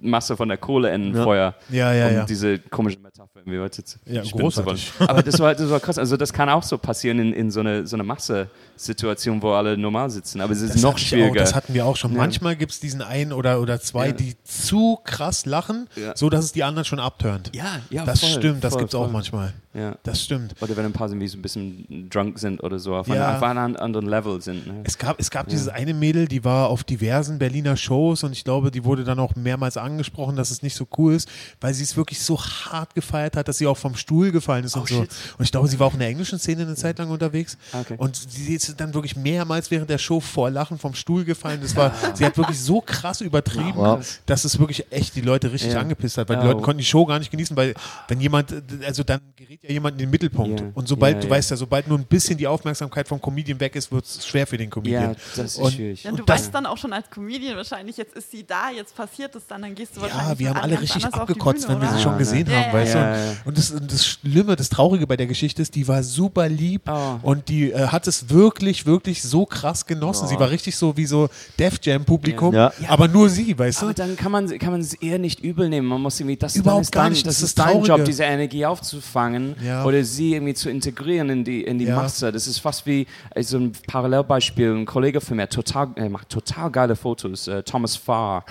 Masse 0.00 0.36
von 0.36 0.48
der 0.48 0.58
Kohle 0.58 0.94
in 0.94 1.14
Ja. 1.14 1.24
Feuer. 1.24 1.54
Ja, 1.70 1.92
ja, 1.92 2.08
um 2.08 2.14
ja. 2.14 2.24
diese 2.26 2.58
komische 2.58 2.98
Metapher 2.98 3.30
irgendwie 3.40 3.60
weiter 3.60 3.84
zu 3.84 3.98
Ja, 4.04 4.22
großartig. 4.22 4.92
Aber 5.00 5.22
das 5.22 5.38
war, 5.38 5.54
das 5.54 5.70
war 5.70 5.80
krass. 5.80 5.98
Also 5.98 6.16
das 6.16 6.32
kann 6.32 6.48
auch 6.48 6.62
so 6.62 6.76
passieren 6.78 7.18
in, 7.18 7.32
in 7.32 7.50
so 7.50 7.60
eine, 7.60 7.86
so 7.86 7.96
eine 7.96 8.02
Masse-Situation, 8.04 9.42
wo 9.42 9.52
alle 9.52 9.76
normal 9.76 10.10
sitzen. 10.10 10.40
Aber 10.40 10.52
es 10.52 10.60
ist 10.60 10.74
Das 10.74 10.82
noch 10.82 10.98
schwieriger. 10.98 11.30
Auch, 11.30 11.36
das 11.36 11.54
hatten 11.54 11.74
wir 11.74 11.86
auch 11.86 11.96
schon. 11.96 12.12
Ja. 12.12 12.18
Manchmal 12.18 12.56
gibt 12.56 12.72
es 12.72 12.80
diesen 12.80 13.02
einen 13.02 13.32
oder, 13.32 13.60
oder 13.60 13.80
zwei, 13.80 14.08
Ja. 14.08 14.12
die 14.12 14.34
zu 14.44 14.98
krass 15.04 15.46
lachen, 15.46 15.88
Ja. 15.96 16.16
so 16.16 16.28
dass 16.30 16.44
es 16.44 16.52
die 16.52 16.62
anderen 16.64 16.84
schon 16.84 17.00
abturnt. 17.00 17.50
ja, 17.54 17.78
ja, 17.90 18.04
das 18.04 18.20
voll, 18.20 18.30
stimmt, 18.30 18.64
das 18.64 18.76
gibt 18.76 18.90
es 18.90 18.94
auch 18.94 19.10
manchmal. 19.10 19.52
Ja. 19.74 19.94
Das 20.04 20.22
stimmt. 20.22 20.54
Oder 20.62 20.74
wenn 20.76 20.86
ein 20.86 20.92
paar 20.92 21.08
irgendwie 21.08 21.28
so 21.28 21.36
ein 21.36 21.42
bisschen 21.42 22.08
drunk 22.08 22.38
sind 22.38 22.62
oder 22.62 22.78
so, 22.78 22.94
auf, 22.94 23.08
Ja. 23.08 23.28
einem, 23.28 23.36
auf 23.36 23.42
einem 23.42 23.76
anderen 23.76 24.06
Level 24.08 24.40
sind. 24.40 24.66
Ne? 24.66 24.80
Es 24.84 24.96
gab, 24.96 25.20
es 25.20 25.30
gab 25.30 25.48
dieses 25.48 25.68
eine 25.68 25.92
Mädel, 25.92 26.26
die 26.28 26.44
war 26.44 26.68
auf 26.68 26.82
diversen 26.82 27.38
Berliner 27.38 27.76
Shows 27.76 28.24
und 28.24 28.32
ich 28.32 28.42
glaube, 28.44 28.70
die 28.70 28.84
wurde 28.84 29.04
dann 29.04 29.18
auch 29.18 29.36
mehrmals 29.36 29.76
angesprochen, 29.86 30.36
dass 30.36 30.50
es 30.50 30.62
nicht 30.62 30.74
so 30.76 30.86
cool 30.98 31.14
ist, 31.14 31.28
weil 31.60 31.72
sie 31.74 31.82
es 31.84 31.96
wirklich 31.96 32.20
so 32.20 32.38
hart 32.40 32.94
gefeiert 32.94 33.36
hat, 33.36 33.48
dass 33.48 33.58
sie 33.58 33.66
auch 33.66 33.76
vom 33.78 33.94
Stuhl 33.96 34.32
gefallen 34.32 34.64
ist 34.64 34.76
und 34.76 34.82
Oh, 34.82 34.86
so. 34.86 35.00
shit. 35.02 35.10
Und 35.38 35.44
ich 35.44 35.50
glaube, 35.52 35.68
sie 35.68 35.78
war 35.78 35.86
auch 35.86 35.92
in 35.94 36.00
der 36.00 36.08
englischen 36.08 36.38
Szene 36.38 36.62
eine 36.62 36.74
Zeit 36.74 36.98
lang 36.98 37.10
unterwegs. 37.10 37.56
Ah, 37.72 37.80
Okay. 37.80 37.94
Und 37.98 38.16
sie 38.16 38.54
ist 38.54 38.78
dann 38.80 38.92
wirklich 38.94 39.16
mehrmals 39.16 39.70
während 39.70 39.88
der 39.88 39.98
Show 39.98 40.20
vor 40.20 40.50
Lachen 40.50 40.78
vom 40.78 40.94
Stuhl 40.94 41.24
gefallen. 41.24 41.60
Das 41.62 41.74
war, 41.76 41.92
sie 42.14 42.24
hat 42.24 42.36
wirklich 42.36 42.58
so 42.60 42.80
krass 42.80 43.20
übertrieben, 43.20 43.76
Wow. 43.76 44.04
dass 44.26 44.44
es 44.44 44.58
wirklich 44.58 44.84
echt 44.90 45.14
die 45.14 45.20
Leute 45.20 45.52
richtig 45.52 45.72
Ja. 45.72 45.80
angepisst 45.80 46.18
hat, 46.18 46.28
weil 46.28 46.36
die 46.36 46.42
Ja. 46.44 46.50
Leute 46.50 46.62
konnten 46.62 46.78
die 46.78 46.84
Show 46.84 47.06
gar 47.06 47.18
nicht 47.18 47.30
genießen, 47.30 47.56
weil 47.56 47.74
wenn 48.08 48.20
jemand, 48.20 48.52
also 48.84 49.02
dann 49.04 49.20
gerät 49.36 49.62
ja 49.62 49.70
jemand 49.70 49.94
in 49.94 49.98
den 50.00 50.10
Mittelpunkt. 50.10 50.60
Ja. 50.60 50.66
Und 50.74 50.88
sobald, 50.88 51.16
Ja, 51.16 51.20
du 51.20 51.26
ja. 51.28 51.30
weißt 51.34 51.50
ja, 51.52 51.56
sobald 51.56 51.86
nur 51.86 51.98
ein 51.98 52.04
bisschen 52.06 52.36
die 52.36 52.46
Aufmerksamkeit 52.46 53.06
vom 53.06 53.20
Comedian 53.20 53.60
weg 53.60 53.76
ist, 53.76 53.92
wird 53.92 54.04
es 54.04 54.26
schwer 54.26 54.46
für 54.46 54.56
den 54.58 54.68
Comedian. 54.70 55.12
ja, 55.12 55.16
das 55.36 55.52
ist 55.52 55.58
Und- 55.58 55.72
schwierig. 55.74 56.02
Ja, 56.02 56.10
du 56.10 56.18
Und 56.18 56.28
das- 56.28 56.40
weißt 56.42 56.54
dann 56.54 56.66
auch 56.66 56.76
schon 56.78 56.92
als 56.92 57.08
Comedian 57.10 57.56
wahrscheinlich, 57.56 57.96
jetzt 57.96 58.16
ist 58.16 58.30
sie 58.32 58.44
da, 58.44 58.70
jetzt 58.70 58.96
passiert 58.96 59.34
es 59.36 59.46
dann, 59.46 59.62
dann 59.62 59.75
gehst 59.76 59.96
du 59.96 60.00
wahrscheinlich 60.00 60.28
Ja, 60.28 60.38
wir 60.38 60.48
haben 60.50 60.60
alle 60.60 60.80
richtig 60.80 61.04
abgekotzt, 61.04 61.66
Bühne, 61.66 61.80
wenn 61.80 61.88
wir 61.88 61.96
sie 61.96 62.02
schon 62.02 62.12
Ja, 62.12 62.18
gesehen 62.18 62.46
haben, 62.48 62.66
Ja, 62.66 62.72
weißt 62.72 62.94
ja, 62.94 63.12
du? 63.12 63.18
ja, 63.20 63.32
Und 63.44 63.58
das, 63.58 63.70
und 63.70 63.92
das 63.92 64.06
Schlimme, 64.06 64.56
das 64.56 64.68
Traurige 64.68 65.06
bei 65.06 65.16
der 65.16 65.26
Geschichte 65.26 65.62
ist, 65.62 65.74
die 65.74 65.86
war 65.86 66.02
super 66.02 66.48
lieb 66.48 66.82
Oh. 66.88 67.18
und 67.22 67.48
die 67.48 67.70
äh, 67.72 67.86
hat 67.88 68.06
es 68.06 68.30
wirklich, 68.30 68.86
wirklich 68.86 69.22
so 69.22 69.44
krass 69.46 69.86
genossen. 69.86 70.26
Sie 70.28 70.38
war 70.40 70.50
richtig 70.50 70.76
so 70.76 70.96
wie 70.96 71.06
so 71.06 71.28
Def 71.58 71.78
Jam 71.82 72.04
Publikum, 72.04 72.54
Ja. 72.54 72.72
aber 72.88 73.06
nur 73.08 73.28
sie, 73.28 73.56
weißt 73.58 73.82
du? 73.82 73.86
Aber 73.86 73.94
dann 73.94 74.16
kann 74.16 74.32
man, 74.32 74.58
kann 74.58 74.72
man 74.72 74.80
es 74.80 74.94
eher 74.94 75.18
nicht 75.18 75.40
übel 75.40 75.68
nehmen. 75.68 75.86
Man 75.86 76.00
muss 76.00 76.18
irgendwie, 76.18 76.36
das, 76.36 76.56
Überhaupt 76.56 76.82
ist 76.82 76.92
gar 76.92 77.08
nicht. 77.10 77.26
Das, 77.26 77.36
Das 77.36 77.42
ist 77.44 77.58
dein. 77.58 77.82
Job, 77.84 78.04
diese 78.04 78.24
Energie 78.24 78.64
aufzufangen 78.66 79.54
Ja. 79.62 79.84
oder 79.84 80.02
sie 80.02 80.34
irgendwie 80.34 80.54
zu 80.54 80.70
integrieren 80.70 81.28
in 81.28 81.44
die, 81.44 81.62
in 81.62 81.78
die 81.78 81.84
Ja. 81.84 81.96
Masse. 81.96 82.32
Das 82.32 82.46
ist 82.46 82.58
fast 82.58 82.86
wie 82.86 83.06
äh, 83.34 83.42
so 83.42 83.58
ein 83.58 83.72
Parallelbeispiel. 83.86 84.74
Ein 84.74 84.86
Kollege 84.86 85.20
von 85.20 85.36
mir 85.36 85.48
total, 85.48 85.88
er 85.96 86.08
macht 86.08 86.30
total 86.30 86.70
geile 86.70 86.96
Fotos. 86.96 87.46
Äh, 87.48 87.62
Thomas 87.62 87.96
Farr, 87.96 88.44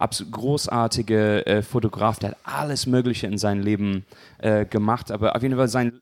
absolut 0.00 0.32
großartiger 0.32 1.46
äh, 1.46 1.62
Fotograf, 1.62 2.18
der 2.18 2.30
hat 2.30 2.38
alles 2.44 2.86
Mögliche 2.86 3.26
in 3.26 3.36
seinem 3.38 3.62
Leben 3.62 4.04
äh, 4.38 4.64
gemacht. 4.64 5.10
Aber 5.10 5.36
auf 5.36 5.42
jeden 5.42 5.56
Fall 5.56 5.68
sein 5.68 6.00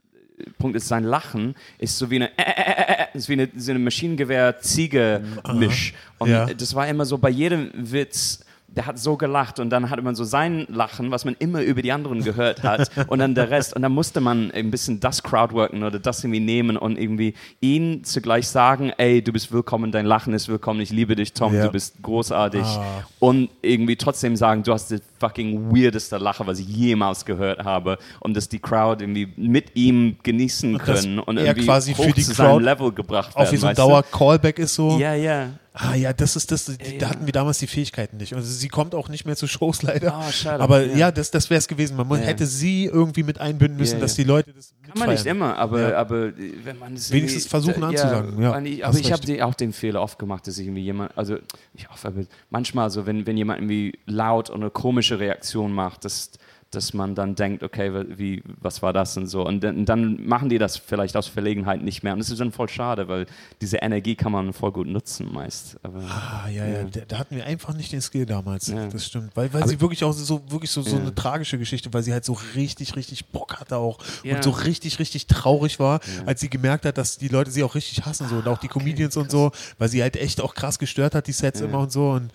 Punkt 0.59 0.77
ist, 0.77 0.87
sein 0.87 1.03
Lachen 1.05 1.57
ist 1.79 1.99
so 1.99 2.11
wie 2.11 2.17
eine, 2.17 2.29
äh, 2.39 2.43
äh, 2.43 2.45
äh, 2.47 3.03
äh, 3.13 3.19
ist 3.19 3.29
wie 3.29 3.33
eine, 3.35 3.49
so 3.57 3.73
eine 3.73 3.81
Maschinengewehr-Ziege-Misch. 3.81 5.95
Und 6.19 6.31
Ja. 6.31 6.47
das 6.47 6.75
war 6.75 6.87
immer 6.89 7.05
so 7.05 7.19
bei 7.19 7.31
jedem 7.31 7.71
Witz, 7.75 8.45
der 8.79 8.87
hat 8.87 8.97
so 8.97 9.17
gelacht 9.17 9.59
und 9.59 9.71
dann 9.71 9.91
hatte 9.91 10.03
man 10.03 10.15
so 10.15 10.23
sein 10.23 10.65
Lachen, 10.71 11.11
was 11.11 11.25
man 11.25 11.35
immer 11.41 11.63
über 11.63 11.83
die 11.83 11.91
anderen 11.91 12.23
gehört 12.23 12.63
hat 12.63 12.91
und 13.09 13.19
dann 13.19 13.35
der 13.35 13.51
Rest. 13.51 13.75
Und 13.75 13.83
dann 13.83 13.91
musste 13.91 14.21
man 14.21 14.53
ein 14.53 14.71
bisschen 14.71 15.01
das 15.01 15.25
Crowdworken 15.25 15.83
oder 15.83 15.99
das 15.99 16.23
irgendwie 16.23 16.39
nehmen 16.39 16.77
und 16.77 16.97
irgendwie 16.97 17.35
ihn 17.61 18.05
zugleich 18.05 18.47
sagen, 18.47 18.93
ey, 18.97 19.21
du 19.21 19.33
bist 19.33 19.51
willkommen, 19.51 19.91
dein 19.91 20.07
Lachen 20.07 20.33
ist 20.33 20.49
willkommen, 20.49 20.81
ich 20.81 20.91
liebe 20.91 21.17
dich, 21.17 21.33
Tom, 21.33 21.53
Ja. 21.55 21.65
du 21.67 21.73
bist 21.73 22.01
großartig. 22.03 22.63
Ah. 22.63 23.03
Und 23.19 23.51
irgendwie 23.63 23.97
trotzdem 23.97 24.37
sagen, 24.37 24.63
du 24.63 24.73
hast 24.73 24.93
das 24.93 25.03
fucking 25.19 25.75
weirdeste 25.75 26.17
Lache, 26.19 26.47
was 26.47 26.61
ich 26.61 26.69
jemals 26.69 27.25
gehört 27.25 27.65
habe 27.65 27.99
und 28.21 28.37
dass 28.37 28.49
die 28.49 28.61
Crowd 28.61 29.03
irgendwie 29.03 29.33
mit 29.37 29.75
ihm 29.75 30.19
genießen 30.23 30.75
Und 30.75 30.81
können 30.85 31.19
und 31.19 31.39
irgendwie 31.39 31.65
quasi 31.65 31.95
hoch 31.95 32.05
für 32.05 32.13
die 32.13 32.23
zu 32.23 32.33
seinem 32.33 32.51
Crowd 32.51 32.65
Level 32.65 32.93
gebracht 32.93 33.35
Auch 33.35 33.41
wie 33.51 33.61
werden. 33.61 33.61
so 33.61 33.67
ein? 33.67 33.75
Dauer-Callback 33.75 34.61
ist 34.61 34.77
so. 34.77 34.97
Ja, 35.01 35.15
ja. 35.15 35.49
Ah 35.81 35.95
ja, 35.95 36.13
das 36.13 36.35
ist 36.35 36.51
das, 36.51 36.65
die, 36.65 36.73
Ja. 36.95 36.99
da 36.99 37.11
hatten 37.11 37.27
wir 37.27 37.33
damals 37.33 37.59
die 37.59 37.69
Fähigkeiten 37.69 38.17
nicht. 38.17 38.35
Also 38.35 38.51
sie 38.51 38.69
kommt 38.69 38.97
auch 38.97 39.09
nicht 39.09 39.25
mehr 39.27 39.37
zu 39.37 39.47
Shows 39.47 39.83
leider. 39.83 40.13
Ah, 40.15 40.33
schade. 40.33 40.63
Aber 40.63 40.85
Ja. 40.85 40.97
ja, 40.97 41.11
das, 41.13 41.31
das 41.31 41.51
wäre 41.51 41.59
es 41.59 41.69
gewesen. 41.69 41.97
Man 41.97 42.09
Ja. 42.21 42.27
hätte 42.27 42.47
sie 42.47 42.87
irgendwie 42.87 43.23
mit 43.23 43.41
einbinden 43.41 43.79
müssen, 43.79 43.95
Ja, 43.95 44.01
dass 44.01 44.17
ja. 44.17 44.25
die 44.25 44.29
Leute 44.29 44.53
das 44.53 44.75
Kann 44.89 44.99
man 44.99 45.11
nicht 45.11 45.27
immer, 45.27 45.57
aber, 45.57 45.91
Ja. 45.91 45.99
aber 45.99 46.27
äh, 46.29 46.33
wenn 46.65 46.79
man 46.79 46.95
es 46.95 47.13
Wenigstens 47.13 47.47
versuchen 47.47 47.81
da- 47.83 47.89
anzusagen, 47.89 48.43
ja, 48.43 48.53
aber 48.89 48.99
ich 48.99 49.13
habe 49.13 49.45
auch 49.47 49.55
den 49.55 49.73
Fehler 49.73 50.03
oft 50.03 50.19
gemacht, 50.19 50.47
dass 50.49 50.59
ich 50.59 50.67
irgendwie 50.67 50.83
jemand, 50.83 51.17
also 51.17 51.37
ich 51.75 51.89
hoffe, 51.89 52.27
manchmal 52.51 52.91
so, 52.91 53.07
wenn, 53.07 53.27
wenn 53.27 53.37
jemand 53.37 53.61
irgendwie 53.61 53.99
laut 54.07 54.51
und 54.51 54.61
eine 54.63 54.71
komische 54.71 55.19
Reaktion 55.21 55.73
macht, 55.73 56.05
dass, 56.05 56.31
dass 56.71 56.93
man 56.93 57.15
dann 57.15 57.35
denkt, 57.35 57.63
okay, 57.63 58.05
wie, 58.19 58.43
was 58.61 58.83
war 58.83 58.93
das 58.93 59.17
und 59.17 59.27
so. 59.27 59.47
Und 59.47 59.65
dann, 59.65 59.87
dann 59.87 60.27
machen 60.27 60.51
die 60.51 60.59
das 60.59 60.77
vielleicht 60.77 61.17
aus 61.17 61.27
Verlegenheit 61.27 61.81
nicht 61.83 62.03
mehr. 62.03 62.13
Und 62.13 62.19
das 62.19 62.29
ist 62.29 62.41
dann 62.41 62.53
voll 62.53 62.69
schade, 62.69 63.09
weil 63.09 63.25
diese 63.63 63.79
Energie 63.79 64.15
kann 64.17 64.33
man 64.33 64.53
voll 64.53 64.73
gut 64.73 64.87
nutzen 64.87 65.33
meist. 65.33 65.79
Aber, 65.83 66.01
Ah, 66.03 66.47
ja, 66.51 66.67
ja, 66.67 66.81
Ja. 66.81 66.85
Da, 67.09 67.19
hatten 67.19 67.37
wir 67.37 67.47
einfach 67.47 67.73
nicht 67.75 67.91
den 67.93 68.03
Skill 68.03 68.27
damals. 68.27 68.67
Ja. 68.69 68.87
Das 68.89 69.07
stimmt. 69.07 69.35
Weil, 69.35 69.51
weil 69.55 69.63
Aber- 69.63 69.71
sie 69.71 69.81
wirklich 69.81 70.05
auch 70.05 70.13
so, 70.13 70.43
wirklich 70.51 70.71
so, 70.71 70.83
so 70.83 70.97
eine 70.97 71.15
tragische 71.15 71.59
Geschichte, 71.59 71.91
weil 71.95 72.03
sie 72.03 72.13
halt 72.13 72.27
so 72.27 72.37
richtig, 72.55 72.97
richtig 72.97 73.27
Bock 73.27 73.59
hatte 73.59 73.79
auch 73.79 73.99
und 74.25 74.45
so 74.45 74.51
richtig, 74.51 74.99
richtig 74.99 75.27
traurig 75.27 75.79
war, 75.81 76.01
als 76.27 76.41
sie 76.41 76.51
gemerkt 76.51 76.85
hat, 76.85 76.99
dass 76.99 77.17
die 77.17 77.29
Leute 77.29 77.51
sie 77.51 77.63
auch 77.63 77.75
richtig 77.77 78.05
hassen 78.05 78.29
so 78.29 78.37
und 78.37 78.47
auch 78.49 78.59
die 78.59 78.69
Comedians 78.69 79.17
und 79.17 79.31
so, 79.31 79.53
weil 79.79 79.89
sie 79.89 80.03
halt 80.03 80.17
echt 80.17 80.43
auch 80.43 80.55
krass 80.55 80.79
gestört 80.79 81.15
hat, 81.15 81.27
die 81.27 81.33
Sets 81.33 81.63
immer 81.63 81.79
und 81.79 81.93
so 81.93 82.11
und 82.11 82.31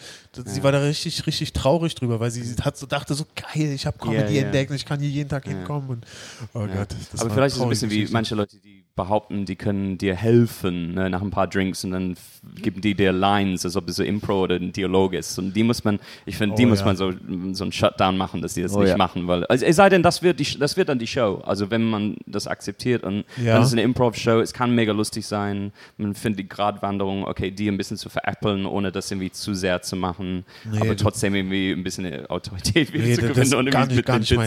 sie 0.46 0.64
war 0.64 0.72
da 0.72 0.80
richtig, 0.80 1.28
richtig 1.28 1.54
traurig 1.54 1.94
drüber, 1.94 2.20
weil 2.20 2.32
sie 2.32 2.44
hat 2.64 2.78
so 2.78 2.88
dachte 2.88 3.14
so 3.14 3.26
geil, 3.36 3.72
ich 3.74 3.86
habe 3.86 3.98
Comedy 4.00 4.23
Ja. 4.32 4.44
entdeckt 4.44 4.72
und 4.72 4.76
ich 4.76 4.86
kann 4.86 5.00
hier 5.00 5.10
jeden 5.10 5.30
Tag 5.30 5.46
hinkommen 5.46 5.90
und 5.90 6.06
oh. 6.54 6.68
Gott. 6.68 6.90
Das 7.12 7.22
aber 7.22 7.30
war 7.30 7.36
vielleicht 7.36 7.56
ist 7.56 7.58
es 7.58 7.62
ein 7.62 7.70
bisschen 7.70 7.92
wie 7.92 8.08
manche 8.12 8.36
Leute, 8.36 8.58
die 8.58 8.83
behaupten, 8.96 9.46
die 9.46 9.56
können 9.56 9.98
dir 9.98 10.16
helfen 10.16 10.94
ne, 10.94 11.10
nach 11.10 11.22
ein 11.24 11.32
paar 11.32 11.48
Drinks 11.48 11.84
und 11.84 11.92
dann 11.92 12.16
geben 12.62 12.80
die 12.82 12.94
dir 12.94 13.12
Lines, 13.12 13.66
als 13.66 13.76
ob 13.76 13.90
es 13.90 13.96
so 13.96 14.04
Impro 14.04 14.44
oder 14.44 14.56
ein 14.56 14.72
Dialog 14.72 15.14
ist. 15.14 15.40
Und 15.40 15.54
die 15.56 15.64
muss 15.64 15.84
man, 15.84 16.00
ich 16.28 16.38
finde, 16.38 16.56
die 16.56 16.66
Oh, 16.66 16.70
muss 16.70 16.80
ja. 16.82 16.86
man 16.86 16.96
so, 16.96 17.12
so 17.54 17.64
einen 17.64 17.72
Shutdown 17.72 18.18
machen, 18.18 18.42
dass 18.44 18.54
die 18.54 18.62
das 18.62 18.76
Oh, 18.76 18.82
nicht 18.82 18.90
ja. 18.90 18.98
machen. 18.98 19.28
Weil, 19.28 19.46
also 19.48 19.66
es 19.66 19.78
sei 19.78 19.90
denn, 19.90 20.04
das 20.04 20.22
wird, 20.22 20.40
die, 20.40 20.60
das 20.60 20.78
wird 20.78 20.90
dann 20.90 21.00
die 21.00 21.08
Show. 21.08 21.42
Also 21.46 21.72
wenn 21.72 21.90
man 21.90 22.18
das 22.28 22.46
akzeptiert 22.46 23.04
und 23.04 23.24
Ja. 23.44 23.54
dann 23.54 23.62
ist 23.64 23.70
es 23.70 23.74
eine 23.74 23.82
Improv-Show, 23.82 24.40
es 24.42 24.54
kann 24.54 24.76
mega 24.76 24.92
lustig 24.94 25.26
sein. 25.26 25.72
Man 25.98 26.14
findet 26.14 26.42
die 26.42 26.50
Gratwanderung, 26.50 27.26
okay, 27.26 27.50
die 27.50 27.68
ein 27.70 27.78
bisschen 27.78 27.98
zu 27.98 28.10
veräppeln, 28.10 28.68
ohne 28.68 28.92
das 28.92 29.10
irgendwie 29.10 29.32
zu 29.32 29.56
sehr 29.56 29.82
zu 29.82 29.96
machen, 29.96 30.46
Nee, 30.72 30.80
aber 30.82 30.96
trotzdem 30.96 31.34
irgendwie 31.34 31.72
ein 31.72 31.84
bisschen 31.84 32.28
Autorität 32.28 32.94
wieder 32.94 33.06
Nee, 33.06 33.16
zu 33.16 33.22
gewinnen. 33.22 33.54
und 33.56 33.72
gar 33.72 33.88
nicht, 33.88 33.96
mit 33.96 34.06
gar 34.06 34.20
nicht. 34.20 34.30
Du, 34.32 34.40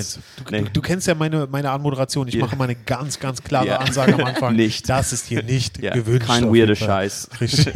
Nee. 0.50 0.62
du, 0.62 0.70
du 0.72 0.80
kennst 0.82 1.08
ja 1.08 1.16
meine, 1.16 1.48
meine 1.50 1.70
Anmoderation. 1.72 2.28
Ich 2.28 2.34
Ja. 2.34 2.44
mache 2.44 2.54
mal 2.54 2.64
eine 2.64 2.76
ganz, 2.76 3.18
ganz 3.18 3.42
klare 3.42 3.66
Ja. 3.66 3.78
Ansage 3.78 4.14
am 4.14 4.20
Anfang. 4.20 4.35
Nicht. 4.52 4.88
Das 4.88 5.12
ist 5.12 5.26
hier 5.26 5.42
nicht 5.42 5.82
Ja, 5.82 5.92
gewünscht. 5.92 6.26
kein 6.26 6.52
weirder. 6.54 6.74
Scheiß. 6.76 7.28
Richtig. 7.40 7.74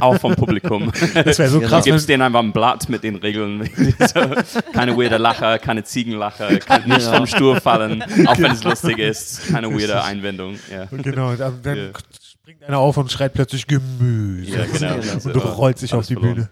Auch 0.00 0.18
vom 0.18 0.34
Publikum. 0.34 0.92
Das 1.14 1.38
wäre 1.38 1.48
so 1.48 1.56
Ja, 1.58 1.62
Du 1.64 1.68
krass. 1.68 1.84
gibst 1.84 2.08
wenn- 2.08 2.14
denen 2.14 2.22
einfach 2.22 2.40
ein 2.40 2.52
Blatt 2.52 2.88
mit 2.88 3.02
den 3.02 3.16
Regeln. 3.16 3.68
keine 4.72 4.96
weirde 4.96 5.16
Lacher, 5.18 5.58
keine 5.58 5.84
Ziegenlacher, 5.84 6.58
kann 6.58 6.88
nicht 6.88 7.02
vom 7.02 7.26
Stuhl 7.26 7.60
fallen, 7.60 8.02
auch 8.26 8.38
wenn 8.38 8.52
es 8.52 8.64
lustig 8.64 8.98
ist. 8.98 9.48
Keine 9.48 9.68
weirde 9.72 10.02
Einwendung. 10.02 10.58
Ja, 10.70 10.86
Genau, 10.90 11.34
dann, 11.34 11.60
dann 11.62 11.76
Ja. 11.76 11.84
springt 12.22 12.62
einer 12.64 12.78
auf 12.78 12.96
und 12.96 13.10
schreit 13.10 13.32
plötzlich 13.32 13.66
Gemüse. 13.66 14.50
ja 14.58 14.64
genau. 14.66 14.94
Und 15.24 15.34
du 15.34 15.38
rollt 15.40 15.78
sich 15.78 15.92
auf 15.94 16.06
die 16.06 16.14
verloren. 16.14 16.48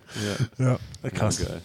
Bühne. 0.59 0.79
Ja, 1.03 1.11
krass. 1.11 1.41
Ja, 1.41 1.47
geil. 1.49 1.63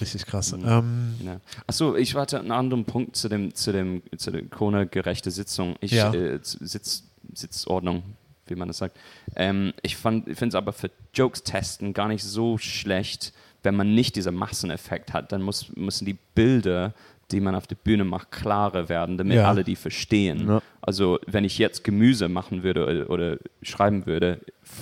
Richtig 0.00 0.24
krass. 0.26 0.52
Mhm. 0.56 0.64
Ähm, 0.66 1.14
Ja. 1.24 1.36
Achso, 1.66 1.94
ich 1.96 2.14
warte 2.14 2.38
einen 2.40 2.50
anderen 2.50 2.84
Punkt 2.86 3.14
zu 3.14 3.28
dem, 3.28 3.54
zu 3.54 3.72
dem, 3.72 4.02
zu 4.16 4.30
der 4.30 4.42
Corona-gerechte 4.44 5.30
Sitzung. 5.30 5.76
Ich, 5.80 5.92
Ja. 5.92 6.12
äh, 6.14 6.38
Sitz, 6.42 7.04
Sitzordnung, 7.34 8.02
wie 8.46 8.54
man 8.54 8.68
das 8.68 8.78
sagt. 8.78 8.96
Ähm, 9.36 9.72
ich 9.82 9.96
finde 9.96 10.30
es 10.30 10.54
aber 10.54 10.72
für 10.72 10.90
Jokes 11.14 11.42
testen 11.42 11.92
gar 11.94 12.08
nicht 12.08 12.24
so 12.24 12.58
schlecht, 12.58 13.32
wenn 13.62 13.76
man 13.76 13.94
nicht 13.94 14.16
diesen 14.16 14.34
Masseneffekt 14.34 15.12
hat. 15.12 15.32
Dann 15.32 15.42
muss, 15.42 15.74
müssen 15.76 16.04
die 16.04 16.18
Bilder, 16.34 16.94
die 17.30 17.40
man 17.40 17.54
auf 17.54 17.66
der 17.66 17.76
Bühne 17.76 18.04
macht, 18.04 18.30
klarer 18.30 18.88
werden, 18.88 19.16
damit 19.16 19.36
Ja. 19.36 19.48
alle 19.48 19.64
die 19.64 19.76
verstehen. 19.76 20.48
Ja. 20.48 20.62
Also 20.80 21.18
wenn 21.26 21.44
ich 21.44 21.58
jetzt 21.58 21.84
Gemüse 21.84 22.28
machen 22.28 22.62
würde 22.62 22.84
oder, 22.84 23.10
oder 23.10 23.38
schreiben 23.62 24.04
würde 24.06 24.40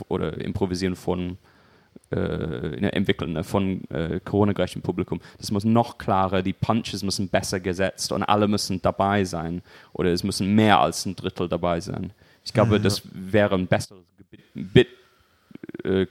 oder 0.09 0.39
improvisieren 0.41 0.97
von 0.97 1.37
äh, 2.11 2.17
ne, 2.17 2.93
entwickeln 2.93 3.35
ne, 3.35 3.45
von 3.45 3.83
äh, 3.91 4.19
Corona-gerechten 4.25 4.83
Publikum. 4.83 5.21
Das 5.39 5.51
muss 5.53 5.65
noch 5.65 5.99
klarer, 5.99 6.43
die 6.43 6.53
Punches 6.53 7.03
müssen 7.05 7.29
besser 7.29 7.61
gesetzt 7.61 8.11
und 8.11 8.23
alle 8.25 8.49
müssen 8.49 8.83
dabei 8.83 9.25
sein. 9.25 9.63
Oder 9.93 10.11
es 10.13 10.25
müssen 10.25 10.55
mehr 10.55 10.81
als 10.81 11.07
ein 11.07 11.15
Drittel 11.15 11.49
dabei 11.49 11.81
sein. 11.81 12.13
Ich 12.45 12.53
glaube, 12.53 12.81
das 12.81 13.03
wäre 13.13 13.55
ein 13.55 13.67
besseres 13.67 14.05
Bit, 14.55 14.89
äh, 15.85 16.07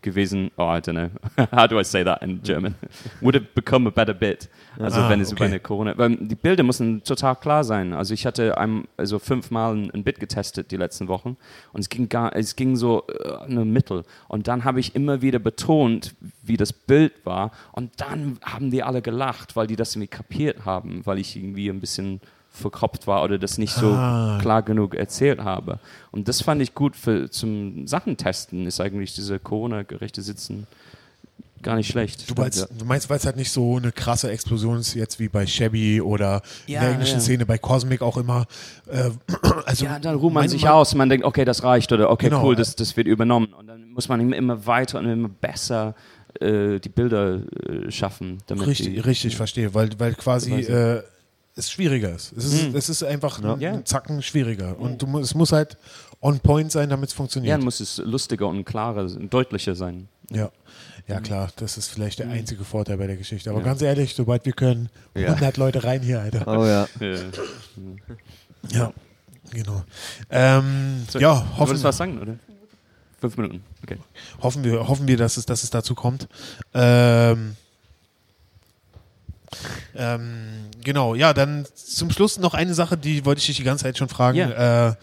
gewesen. 0.00 0.50
Oh, 0.56 0.62
I 0.62 0.80
don't 0.80 0.92
know. 0.92 1.10
How 1.52 1.68
do 1.68 1.78
I 1.78 1.84
say 1.84 2.04
that 2.04 2.22
in 2.22 2.42
German? 2.42 2.74
Would 3.20 3.36
it 3.36 3.54
become 3.54 3.86
a 3.86 3.90
better 3.90 4.14
bit? 4.14 4.48
Also 4.78 5.00
Ah, 5.00 5.10
wenn 5.10 5.20
es 5.20 5.30
über 5.30 5.42
okay. 5.42 5.50
eine 5.50 5.60
Corona... 5.60 5.96
Weil 5.96 6.16
die 6.16 6.34
Bilder 6.34 6.62
müssen 6.62 7.02
total 7.04 7.36
klar 7.36 7.64
sein. 7.64 7.92
Also 7.92 8.14
ich 8.14 8.24
hatte 8.24 8.56
einem, 8.56 8.86
also 8.96 9.18
fünfmal 9.18 9.90
ein, 9.92 10.04
Bit 10.04 10.20
getestet 10.20 10.70
die 10.70 10.76
letzten 10.76 11.08
Wochen 11.08 11.36
und 11.72 11.80
es 11.80 11.88
ging 11.88 12.08
gar, 12.08 12.34
es 12.34 12.56
ging 12.56 12.76
so 12.76 13.06
äh, 13.08 13.52
nur 13.52 13.64
mittel. 13.64 14.04
Und 14.28 14.48
dann 14.48 14.64
habe 14.64 14.80
ich 14.80 14.94
immer 14.94 15.22
wieder 15.22 15.38
betont, 15.38 16.14
wie 16.42 16.56
das 16.56 16.72
Bild 16.72 17.12
war 17.24 17.50
und 17.72 17.92
dann 17.98 18.38
haben 18.42 18.70
die 18.70 18.82
alle 18.82 19.02
gelacht, 19.02 19.56
weil 19.56 19.66
die 19.66 19.76
das 19.76 19.94
irgendwie 19.94 20.08
kapiert 20.08 20.64
haben, 20.64 21.04
weil 21.04 21.18
ich 21.18 21.36
irgendwie 21.36 21.68
ein 21.68 21.80
bisschen 21.80 22.20
verkropft 22.54 23.06
war 23.06 23.22
oder 23.24 23.36
das 23.38 23.58
nicht 23.58 23.74
so 23.74 23.88
Ah. 23.92 24.38
klar 24.40 24.62
genug 24.62 24.94
erzählt 24.94 25.40
habe. 25.40 25.78
Und 26.12 26.28
das 26.28 26.40
fand 26.40 26.62
ich 26.62 26.74
gut 26.74 26.94
für 26.96 27.28
zum 27.30 27.86
Sachentesten, 27.86 28.66
ist 28.66 28.80
eigentlich 28.80 29.14
diese 29.14 29.38
Corona-gerechte 29.38 30.22
Sitzen 30.22 30.66
gar 31.62 31.76
nicht 31.76 31.88
schlecht. 31.90 32.28
du, 32.30 32.34
meinst, 32.34 32.68
du 32.78 32.84
meinst, 32.84 33.08
weil 33.08 33.16
es 33.16 33.24
halt 33.24 33.36
nicht 33.36 33.50
so 33.50 33.78
eine 33.78 33.90
krasse 33.90 34.30
Explosion 34.30 34.78
ist, 34.78 34.92
jetzt 34.94 35.18
wie 35.18 35.28
bei 35.28 35.46
Shabby 35.46 35.98
oder 36.00 36.42
in 36.66 36.74
Ja, 36.74 36.80
der 36.82 36.90
englischen 36.90 37.14
ja. 37.14 37.20
Szene, 37.20 37.46
bei 37.46 37.56
Cosmic 37.58 38.02
auch 38.02 38.18
immer. 38.18 38.44
Äh, 38.86 39.10
also 39.64 39.86
Ja, 39.86 39.98
dann 39.98 40.16
ruht 40.16 40.32
man 40.34 40.46
sich 40.48 40.62
mein- 40.64 40.72
aus, 40.72 40.94
man 40.94 41.08
denkt, 41.08 41.24
okay, 41.24 41.44
das 41.46 41.62
reicht 41.62 41.90
oder 41.90 42.10
okay, 42.10 42.28
Genau. 42.28 42.44
cool, 42.44 42.54
das, 42.54 42.76
das 42.76 42.96
wird 42.98 43.06
übernommen. 43.06 43.46
Und 43.54 43.66
dann 43.66 43.90
muss 43.92 44.08
man 44.08 44.32
immer- 44.32 44.66
weiter 44.66 44.98
und 44.98 45.06
immer 45.08 45.28
besser 45.28 45.94
äh, 46.40 46.80
die 46.80 46.88
Bilder 46.90 47.36
äh, 47.68 47.90
schaffen. 47.90 48.38
Damit 48.48 48.66
Richtig, 48.66 48.92
die, 48.94 48.98
richtig, 49.00 49.36
verstehe, 49.36 49.72
weil, 49.72 49.88
weil 49.98 50.14
quasi 50.14 50.52
äh, 50.52 51.02
es 51.56 51.70
schwieriger 51.70 52.14
ist. 52.14 52.32
Es 52.36 52.44
ist, 52.44 52.62
Hm. 52.62 52.74
es 52.76 52.88
ist 52.88 53.02
einfach 53.04 53.40
ein, 53.42 53.60
Ja. 53.60 53.72
ein 53.72 53.84
Zacken 53.86 54.22
schwieriger. 54.22 54.78
Und 54.78 55.02
du, 55.02 55.18
es 55.18 55.34
muss 55.34 55.52
halt 55.52 55.76
on 56.20 56.40
point 56.40 56.72
sein, 56.72 56.88
damit 56.88 57.08
es 57.10 57.14
Ja, 57.14 57.16
funktioniert. 57.18 57.54
dann 57.58 57.64
muss 57.64 57.80
es 57.80 57.98
lustiger 57.98 58.48
und 58.48 58.64
klarer, 58.64 59.06
deutlicher 59.06 59.74
sein. 59.74 60.08
Ja. 60.30 60.50
ja, 61.06 61.20
klar, 61.20 61.50
das 61.56 61.76
ist 61.76 61.88
vielleicht 61.90 62.18
der 62.18 62.30
einzige 62.30 62.64
Vorteil 62.64 62.96
bei 62.96 63.06
der 63.06 63.16
Geschichte. 63.16 63.50
Aber 63.50 63.58
Mhm. 63.60 63.66
Ja. 63.66 63.70
ganz 63.72 63.82
ehrlich, 63.82 64.14
sobald 64.14 64.44
wir 64.46 64.54
können, 64.54 64.88
Ja. 65.14 65.28
100 65.28 65.56
Leute 65.58 65.84
rein 65.84 66.00
hier, 66.02 66.20
Alter. 66.20 66.46
Oh 66.48 66.64
ja. 66.64 66.88
Ja. 67.00 67.18
Ja, 68.70 68.92
genau. 69.52 69.84
Ähm, 70.30 71.04
So, 71.10 71.18
ja, 71.18 71.34
Du 71.34 71.40
hoffen, 71.40 71.58
wolltest 71.68 71.84
was 71.84 71.96
sagen, 71.98 72.18
oder? 72.20 72.36
Fünf 73.20 73.36
Minuten, 73.36 73.62
okay. 73.82 73.98
hoffen, 74.42 74.64
wir, 74.64 74.86
hoffen 74.88 75.06
wir, 75.08 75.16
dass 75.16 75.36
es, 75.36 75.46
dass 75.46 75.62
es 75.62 75.70
dazu 75.70 75.94
kommt. 75.94 76.28
Ähm, 76.74 77.56
Ähm, 79.96 80.68
genau, 80.82 81.14
ja, 81.14 81.32
dann 81.32 81.66
zum 81.74 82.10
Schluss 82.10 82.38
noch 82.38 82.54
eine 82.54 82.74
Sache, 82.74 82.96
die 82.96 83.24
wollte 83.24 83.40
ich 83.40 83.46
dich 83.46 83.56
die 83.56 83.64
ganze 83.64 83.84
Zeit 83.84 83.98
schon 83.98 84.08
fragen. 84.08 84.38
Ja. 84.38 84.88
Äh, 84.88 84.94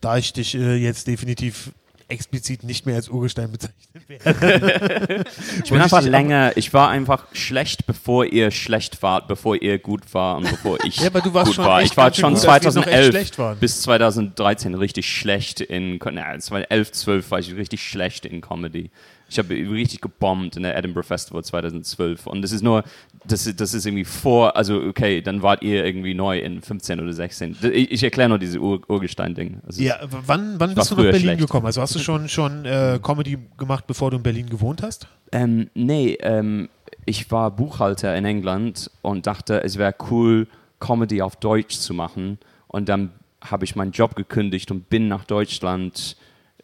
da 0.00 0.18
ich 0.18 0.32
dich 0.32 0.54
äh, 0.54 0.76
jetzt 0.76 1.06
definitiv 1.06 1.70
explizit 2.08 2.62
nicht 2.62 2.86
mehr 2.86 2.94
als 2.94 3.08
Urgestein 3.08 3.50
bezeichnet 3.50 4.08
werde. 4.08 5.24
Ich 5.64 5.70
bin 5.70 5.80
einfach 5.80 6.02
länger, 6.02 6.52
ich 6.56 6.72
war 6.72 6.88
einfach 6.88 7.24
schlecht, 7.32 7.86
bevor 7.86 8.24
ihr 8.24 8.50
schlecht 8.52 9.02
wart, 9.02 9.26
bevor 9.26 9.60
ihr 9.60 9.78
gut 9.78 10.14
war 10.14 10.36
und 10.36 10.48
bevor 10.48 10.78
ich 10.84 10.96
Ja, 11.00 11.08
aber 11.08 11.20
du 11.20 11.34
warst 11.34 11.46
gut 11.46 11.56
schon 11.56 11.64
war. 11.64 11.82
Ich 11.82 11.96
war 11.96 12.14
schon 12.14 12.34
gut, 12.34 12.44
dass 12.44 12.62
wir 12.62 12.82
noch 12.82 12.86
echt 12.86 12.94
2011 12.94 13.10
schlecht 13.10 13.38
waren. 13.38 13.58
bis 13.58 13.82
2013 13.82 14.74
richtig 14.74 15.12
schlecht 15.12 15.60
in, 15.60 15.98
na, 16.12 16.38
2011, 16.38 16.92
12 16.92 17.30
war 17.30 17.38
ich 17.40 17.54
richtig 17.56 17.82
schlecht 17.82 18.24
in 18.24 18.40
Comedy. 18.40 18.90
Ich 19.28 19.38
habe 19.38 19.54
richtig 19.54 20.00
gebombt 20.00 20.56
in 20.56 20.62
der 20.62 20.76
Edinburgh 20.76 21.06
Festival 21.06 21.42
2012 21.42 22.26
und 22.26 22.42
das 22.42 22.52
ist 22.52 22.62
nur, 22.62 22.84
das 23.24 23.46
ist, 23.46 23.60
das 23.60 23.74
ist 23.74 23.84
irgendwie 23.84 24.04
vor, 24.04 24.56
also 24.56 24.80
okay, 24.80 25.20
dann 25.20 25.42
wart 25.42 25.62
ihr 25.62 25.84
irgendwie 25.84 26.14
neu 26.14 26.38
in 26.38 26.62
15 26.62 27.00
oder 27.00 27.12
16. 27.12 27.56
Ich, 27.72 27.90
ich 27.90 28.02
erkläre 28.04 28.28
nur 28.28 28.38
diese 28.38 28.60
Ur 28.60 28.80
Urgestein-Ding. 28.88 29.60
Also, 29.66 29.82
Ja, 29.82 29.98
wann, 30.08 30.60
wann 30.60 30.74
bist 30.74 30.90
du 30.90 30.94
nach 30.94 31.02
Berlin 31.02 31.20
schlecht. 31.20 31.40
gekommen? 31.40 31.66
Also 31.66 31.80
hast 31.82 31.94
du 31.94 31.98
schon, 31.98 32.28
schon 32.28 32.64
äh, 32.64 33.00
Comedy 33.02 33.38
gemacht, 33.58 33.86
bevor 33.86 34.10
du 34.12 34.18
in 34.18 34.22
Berlin 34.22 34.48
gewohnt 34.48 34.82
hast? 34.82 35.08
Ähm, 35.32 35.70
nee, 35.74 36.16
ähm, 36.20 36.68
ich 37.04 37.30
war 37.30 37.50
Buchhalter 37.50 38.16
in 38.16 38.24
England 38.24 38.90
und 39.02 39.26
dachte, 39.26 39.62
es 39.64 39.76
wäre 39.76 39.94
cool, 40.10 40.46
Comedy 40.78 41.20
auf 41.22 41.36
Deutsch 41.36 41.78
zu 41.78 41.94
machen. 41.94 42.38
Und 42.68 42.88
dann 42.88 43.10
habe 43.40 43.64
ich 43.64 43.74
meinen 43.76 43.92
Job 43.92 44.14
gekündigt 44.14 44.70
und 44.70 44.88
bin 44.88 45.08
nach 45.08 45.24
Deutschland 45.24 46.16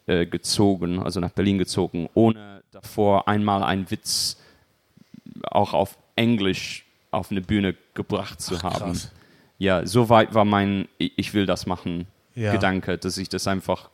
äh, 0.07 0.25
gezogen, 0.25 0.99
also 0.99 1.19
nach 1.19 1.31
Berlin 1.31 1.57
gezogen, 1.57 2.09
ohne 2.13 2.61
davor 2.71 3.27
einmal 3.27 3.63
einen 3.63 3.89
Witz 3.89 4.37
auch 5.43 5.73
auf 5.73 5.97
Englisch 6.15 6.85
auf 7.11 7.31
eine 7.31 7.41
Bühne 7.41 7.75
gebracht 7.93 8.41
zu 8.41 8.61
haben. 8.63 8.91
krass. 8.93 9.11
Ja, 9.59 9.85
so 9.85 10.09
weit 10.09 10.33
war 10.33 10.45
mein 10.45 10.87
Ich 10.97 11.13
ich 11.17 11.33
will 11.33 11.45
das 11.45 11.65
machen 11.65 12.07
Ja. 12.35 12.51
Gedanke, 12.51 12.97
dass 12.97 13.17
ich 13.17 13.29
das 13.29 13.47
einfach 13.47 13.89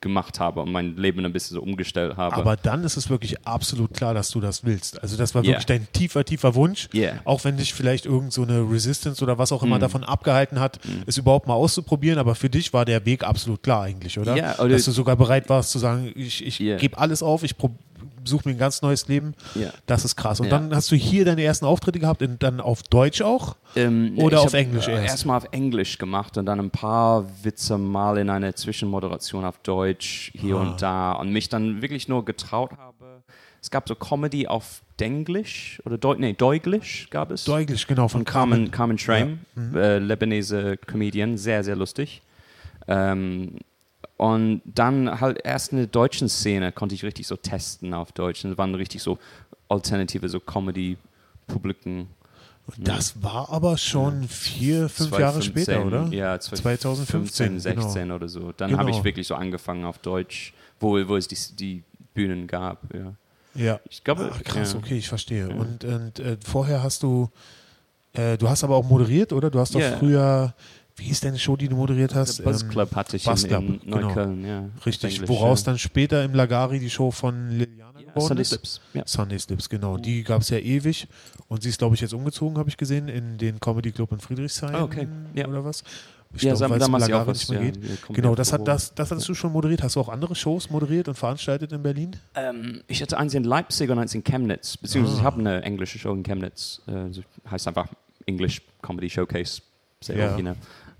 gemacht 0.00 0.40
habe 0.40 0.60
und 0.62 0.72
mein 0.72 0.96
Leben 0.96 1.24
ein 1.24 1.32
bisschen 1.32 1.56
so 1.56 1.62
umgestellt 1.62 2.16
habe. 2.16 2.34
Aber 2.34 2.56
dann 2.56 2.84
ist 2.84 2.96
es 2.96 3.10
wirklich 3.10 3.46
absolut 3.46 3.92
klar, 3.92 4.14
dass 4.14 4.30
du 4.30 4.40
das 4.40 4.64
willst. 4.64 5.02
Also 5.02 5.16
das 5.16 5.34
war 5.34 5.42
Yeah. 5.42 5.52
wirklich 5.52 5.66
dein 5.66 5.86
tiefer, 5.92 6.24
tiefer 6.24 6.54
Wunsch. 6.54 6.88
Yeah. 6.94 7.20
Auch 7.24 7.44
wenn 7.44 7.58
dich 7.58 7.74
vielleicht 7.74 8.06
irgend 8.06 8.32
so 8.32 8.42
eine 8.42 8.60
Resistance 8.60 9.22
oder 9.22 9.36
was 9.36 9.52
auch 9.52 9.62
Mm. 9.62 9.66
immer 9.66 9.78
davon 9.78 10.02
abgehalten 10.04 10.58
hat, 10.58 10.78
es 11.06 11.18
überhaupt 11.18 11.46
mal 11.46 11.54
auszuprobieren. 11.54 12.18
Aber 12.18 12.34
für 12.34 12.48
dich 12.48 12.72
war 12.72 12.84
der 12.86 13.04
Weg 13.04 13.24
absolut 13.24 13.62
klar 13.62 13.82
eigentlich, 13.82 14.18
oder? 14.18 14.36
Ja, 14.36 14.58
oder- 14.58 14.70
Dass 14.70 14.84
du 14.86 14.92
sogar 14.92 15.16
bereit 15.16 15.48
warst 15.50 15.70
zu 15.70 15.78
sagen, 15.78 16.10
ich, 16.16 16.46
ich 16.46 16.60
Yeah. 16.60 16.78
gebe 16.78 16.96
alles 16.96 17.22
auf, 17.22 17.42
ich 17.42 17.56
suche 18.24 18.48
mir 18.48 18.54
ein 18.54 18.58
ganz 18.58 18.82
neues 18.82 19.08
Leben. 19.08 19.34
Ja. 19.54 19.70
Das 19.86 20.04
ist 20.04 20.16
krass. 20.16 20.40
Und 20.40 20.46
Ja. 20.46 20.58
dann 20.58 20.74
hast 20.74 20.90
du 20.90 20.96
hier 20.96 21.24
deine 21.24 21.42
ersten 21.42 21.64
Auftritte 21.66 21.98
gehabt, 21.98 22.22
und 22.22 22.42
dann 22.42 22.60
auf 22.60 22.82
Deutsch 22.82 23.22
auch? 23.22 23.56
Ähm, 23.76 24.14
Oder 24.16 24.40
auf 24.40 24.54
Englisch 24.54 24.88
erst? 24.88 25.04
Erstmal 25.06 25.36
auf 25.38 25.46
Englisch 25.52 25.98
gemacht 25.98 26.36
und 26.38 26.46
dann 26.46 26.58
ein 26.60 26.70
paar 26.70 27.24
Witze 27.42 27.78
mal 27.78 28.18
in 28.18 28.30
einer 28.30 28.54
Zwischenmoderation 28.54 29.44
auf 29.44 29.58
Deutsch 29.58 30.32
hier 30.34 30.56
Ah. 30.56 30.60
und 30.60 30.82
da 30.82 31.12
und 31.12 31.32
mich 31.32 31.48
dann 31.48 31.82
wirklich 31.82 32.08
nur 32.08 32.24
getraut 32.24 32.72
habe. 32.76 33.22
Es 33.62 33.70
gab 33.70 33.86
so 33.88 33.94
Comedy 33.94 34.46
auf 34.46 34.80
Denglisch 34.98 35.80
oder 35.84 35.98
Deu 35.98 36.14
nee, 36.18 36.32
Deuglisch 36.32 37.08
gab 37.10 37.30
es. 37.30 37.44
Deutsch, 37.44 37.86
genau, 37.86 38.08
von 38.08 38.20
von 38.20 38.24
Carmen, 38.24 38.70
Carmen 38.70 38.98
Schramm, 38.98 39.40
äh, 39.74 39.98
Lebanese 39.98 40.76
Comedian, 40.78 41.36
sehr, 41.38 41.62
sehr 41.64 41.76
lustig. 41.76 42.22
Ähm, 42.88 43.56
und 44.20 44.60
dann 44.66 45.18
halt 45.20 45.38
erst 45.44 45.72
in 45.72 45.78
der 45.78 45.86
deutschen 45.86 46.28
Szene 46.28 46.72
konnte 46.72 46.94
ich 46.94 47.02
richtig 47.04 47.26
so 47.26 47.36
testen 47.36 47.94
auf 47.94 48.12
Deutsch. 48.12 48.44
Und 48.44 48.52
es 48.52 48.58
waren 48.58 48.74
richtig 48.74 49.02
so 49.02 49.18
alternative 49.70 50.28
so 50.28 50.40
Comedy-Publiken. 50.40 52.08
Das 52.76 53.22
war 53.22 53.48
aber 53.50 53.78
schon 53.78 54.28
vier, 54.28 54.90
fünf 54.90 55.12
Jahre 55.18 55.40
2015, 55.40 55.64
später, 55.64 55.86
oder? 55.86 56.06
Ja, 56.12 56.38
2015, 56.38 56.80
2015, 56.80 57.60
16 57.60 58.02
genau. 58.02 58.14
oder 58.16 58.28
so. 58.28 58.52
Dann 58.56 58.76
habe 58.76 58.90
ich 58.90 58.96
Genau. 58.96 59.04
wirklich 59.06 59.26
so 59.26 59.34
angefangen 59.36 59.86
auf 59.86 59.98
Deutsch, 59.98 60.52
wo, 60.78 60.90
wo 61.08 61.16
es 61.16 61.26
die, 61.26 61.38
die 61.56 61.82
Bühnen 62.12 62.46
gab. 62.46 62.82
Ja. 62.94 63.14
Ja. 63.54 63.80
Ich 63.88 64.04
glaube, 64.04 64.30
Ach, 64.32 64.42
krass, 64.44 64.74
ja. 64.74 64.78
okay, 64.78 64.98
ich 64.98 65.08
verstehe. 65.08 65.48
Und, 65.48 65.82
und 65.84 66.20
äh, 66.20 66.36
vorher 66.44 66.82
hast 66.82 67.02
du, 67.02 67.30
äh, 68.12 68.36
du 68.36 68.48
hast 68.50 68.62
aber 68.64 68.76
auch 68.76 68.84
moderiert, 68.84 69.32
oder? 69.32 69.50
Du 69.50 69.58
hast 69.58 69.74
doch 69.74 69.80
Ja. 69.80 69.96
früher, 69.96 70.54
wie 71.00 71.04
hieß 71.06 71.20
deine 71.20 71.38
Show, 71.38 71.56
die 71.56 71.68
du 71.68 71.76
moderiert 71.76 72.14
hast? 72.14 72.38
Der 72.38 72.44
Buzz 72.44 72.62
Ähm, 72.62 72.68
Club 72.68 72.94
hatte 72.94 73.16
ich 73.16 73.24
Buzz 73.24 73.42
in, 73.44 73.48
Club, 73.48 73.62
in 73.62 73.80
genau. 73.80 74.00
Neukölln. 74.00 74.44
Ja, 74.46 74.68
Richtig, 74.86 75.14
Englisch, 75.14 75.28
woraus 75.28 75.60
ja. 75.62 75.66
dann 75.66 75.78
später 75.78 76.22
im 76.24 76.34
Lagari 76.34 76.78
die 76.78 76.90
Show 76.90 77.10
von 77.10 77.48
Liliana 77.50 77.98
Ja, 78.00 78.06
geworden 78.10 78.26
Sunday 78.28 78.42
ist. 78.42 78.48
Slips. 78.50 78.80
Ja. 78.94 79.02
Sunday 79.06 79.38
Slips, 79.38 79.68
genau. 79.68 79.96
Die 79.96 80.22
gab 80.22 80.42
es 80.42 80.50
ja 80.50 80.58
ewig. 80.58 81.08
Und 81.48 81.62
sie 81.62 81.70
ist, 81.70 81.78
glaube 81.78 81.94
ich, 81.94 82.00
jetzt 82.00 82.12
umgezogen, 82.14 82.58
habe 82.58 82.68
ich 82.68 82.76
gesehen, 82.76 83.08
in 83.08 83.38
den 83.38 83.58
Comedy 83.58 83.90
Club 83.92 84.12
in 84.12 84.20
Friedrichshain. 84.20 84.74
Ah, 84.74 84.82
okay. 84.84 85.08
Ja. 85.34 85.48
Oder 85.48 85.64
was? 85.64 85.82
Ich 86.32 86.42
Ja, 86.42 86.54
glaub, 86.54 86.60
da 86.68 86.70
weil 86.70 86.80
es 86.80 86.86
im 86.86 86.92
Lagari 86.92 87.26
was. 87.26 87.38
nicht 87.38 87.50
mehr 87.50 87.62
Ja, 87.64 87.70
geht. 87.72 88.06
Genau, 88.12 88.34
das, 88.36 88.52
hat, 88.52 88.68
das, 88.68 88.94
das 88.94 89.10
hattest 89.10 89.28
du 89.28 89.34
schon 89.34 89.50
moderiert. 89.52 89.82
Hast 89.82 89.96
du 89.96 90.00
auch 90.00 90.08
andere 90.08 90.36
Shows 90.36 90.70
moderiert 90.70 91.08
und 91.08 91.16
veranstaltet 91.16 91.72
in 91.72 91.82
Berlin? 91.82 92.14
Ähm, 92.36 92.82
ich 92.86 93.02
hatte 93.02 93.18
eins 93.18 93.34
in 93.34 93.42
Leipzig 93.42 93.90
und 93.90 93.98
eins 93.98 94.14
in 94.14 94.22
Chemnitz. 94.22 94.76
Beziehungsweise 94.76 95.16
Ah. 95.16 95.20
ich 95.20 95.24
habe 95.24 95.40
eine 95.40 95.62
englische 95.62 95.98
Show 95.98 96.12
in 96.12 96.22
Chemnitz. 96.22 96.82
Äh, 96.86 97.50
heißt 97.50 97.66
einfach 97.66 97.88
English 98.26 98.62
Comedy 98.82 99.10
Showcase. 99.10 99.62
Sehr 100.02 100.16
Ja. 100.18 100.28
originell. 100.28 100.54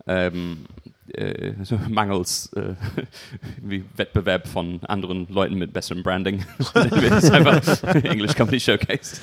Ähm, 0.07 0.66
äh, 1.14 1.53
mangels 1.88 2.53
äh, 2.55 2.74
wie 3.62 3.84
Wettbewerb 3.96 4.46
von 4.46 4.80
anderen 4.84 5.26
Leuten 5.28 5.57
mit 5.57 5.72
besserem 5.72 6.03
Branding. 6.03 6.44
das 6.74 7.24
ist 7.24 7.30
einfach 7.30 7.94
English 8.05 8.34
Comedy 8.34 8.61
Showcase. 8.61 9.16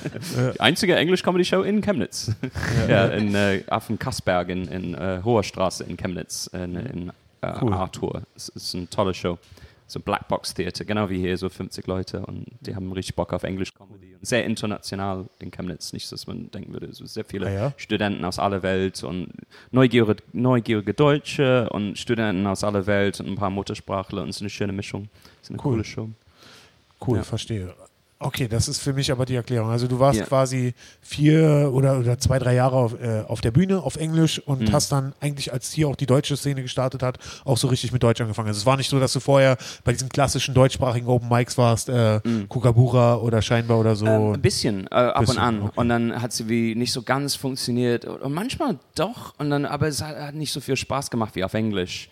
Die 0.53 0.59
einzige 0.59 0.95
English 0.95 1.23
Comedy 1.23 1.45
Show 1.45 1.61
in 1.61 1.82
Chemnitz. 1.82 2.32
Ja, 2.88 3.07
in, 3.07 3.34
äh, 3.36 3.63
auf 3.67 3.88
dem 3.88 3.99
Kassberg 3.99 4.49
in, 4.49 4.67
in 4.67 4.93
äh, 4.95 5.21
Hoher 5.23 5.43
Straße 5.43 5.84
in 5.84 5.97
Chemnitz, 5.97 6.47
in, 6.53 6.75
in 6.75 7.11
äh, 7.41 7.53
Cool. 7.61 7.73
Arthur. 7.73 8.23
Es 8.36 8.49
ist 8.49 8.75
eine 8.75 8.89
tolle 8.89 9.13
Show. 9.13 9.38
So 9.89 10.01
Blackbox 10.01 10.53
Theater, 10.53 10.83
genau 10.83 11.09
wie 11.09 11.17
hier, 11.19 11.38
so 11.38 11.47
50 11.47 11.88
Leute 11.88 12.25
und 12.25 12.45
die 12.59 12.75
haben 12.75 12.91
richtig 12.91 13.15
Bock 13.15 13.31
auf 13.31 13.43
Englisch 13.43 13.73
Comedy. 13.73 14.15
Und 14.15 14.25
sehr 14.27 14.43
international 14.43 15.27
in 15.39 15.49
Chemnitz, 15.49 15.93
nicht, 15.93 16.11
dass 16.11 16.27
man 16.27 16.51
denken 16.51 16.73
würde, 16.73 16.93
so 16.93 17.05
sehr 17.05 17.23
viele 17.23 17.47
Ah 17.47 17.51
ja? 17.51 17.73
Studenten 17.77 18.25
aus 18.25 18.38
aller 18.38 18.63
Welt 18.63 19.01
und 19.05 19.29
neugierige, 19.71 20.21
neugierige 20.33 20.93
Deutsche 20.93 21.69
und 21.69 21.97
Studenten 21.97 22.45
aus 22.47 22.65
aller 22.65 22.85
Welt 22.85 23.19
und 23.21 23.27
ein 23.27 23.35
paar 23.35 23.49
Muttersprachler 23.49 24.23
und 24.23 24.29
es 24.29 24.38
ist 24.38 24.41
eine 24.41 24.49
schöne 24.49 24.73
Mischung. 24.73 25.07
Es 25.41 25.43
ist 25.47 25.51
eine 25.51 25.59
Cool. 25.59 25.71
coole 25.73 25.83
Show. 25.85 26.09
Cool, 27.05 27.17
Ja. 27.17 27.23
verstehe. 27.23 27.73
Okay, 28.20 28.47
das 28.47 28.68
ist 28.68 28.80
für 28.82 28.93
mich 28.93 29.11
aber 29.11 29.26
die 29.28 29.36
Erklärung. 29.36 29.70
Also 29.70 29.88
du 29.88 29.99
warst 29.99 30.18
Ja. 30.20 30.26
quasi 30.26 30.74
vier 31.01 31.70
oder, 31.72 31.99
oder 31.99 32.18
zwei, 32.18 32.39
drei 32.39 32.55
Jahre 32.55 32.76
auf, 32.76 32.99
äh, 32.99 33.22
auf 33.28 33.41
der 33.41 33.51
Bühne 33.51 33.80
auf 33.84 33.95
Englisch 33.95 34.39
und 34.39 34.61
Mhm. 34.61 34.72
hast 34.72 34.91
dann 34.91 35.13
eigentlich, 35.20 35.53
als 35.53 35.72
hier 35.72 35.88
auch 35.88 35.95
die 35.95 36.07
deutsche 36.07 36.36
Szene 36.36 36.63
gestartet 36.63 37.03
hat, 37.03 37.20
auch 37.45 37.57
so 37.57 37.68
richtig 37.68 37.91
mit 37.91 38.01
Deutsch 38.01 38.20
angefangen. 38.20 38.47
Also 38.47 38.57
es 38.59 38.65
war 38.65 38.76
nicht 38.76 38.89
so, 38.89 38.99
dass 38.99 39.13
du 39.13 39.20
vorher 39.20 39.55
bei 39.84 39.91
diesen 39.93 40.09
klassischen 40.09 40.55
deutschsprachigen 40.55 41.05
Open 41.07 41.30
Mics 41.30 41.59
warst, 41.59 41.89
äh, 41.89 42.20
Kukabura 42.49 43.18
oder 43.18 43.41
Scheinbar 43.43 43.78
oder 43.80 43.95
so. 43.95 44.05
Mhm. 44.05 44.11
Ähm, 44.11 44.34
ein 44.34 44.41
bisschen, 44.41 44.88
äh, 44.88 44.95
ab 44.95 45.20
Bisschen, 45.20 45.38
und 45.38 45.43
an. 45.43 45.61
okay. 45.61 45.72
Und 45.76 45.89
dann 45.89 46.20
hat 46.22 46.34
sie 46.34 46.49
wie 46.49 46.74
nicht 46.74 46.93
so 46.93 47.03
ganz 47.03 47.36
funktioniert. 47.36 48.05
Und 48.05 48.34
manchmal 48.34 48.80
doch. 48.95 49.36
Und 49.38 49.51
dann, 49.51 49.65
aber 49.65 49.88
es 49.88 50.01
hat, 50.01 50.18
hat 50.18 50.34
nicht 50.36 50.51
so 50.51 50.59
viel 50.59 50.76
Spaß 50.76 51.11
gemacht 51.11 51.36
wie 51.36 51.43
auf 51.43 51.53
Englisch. 51.53 52.09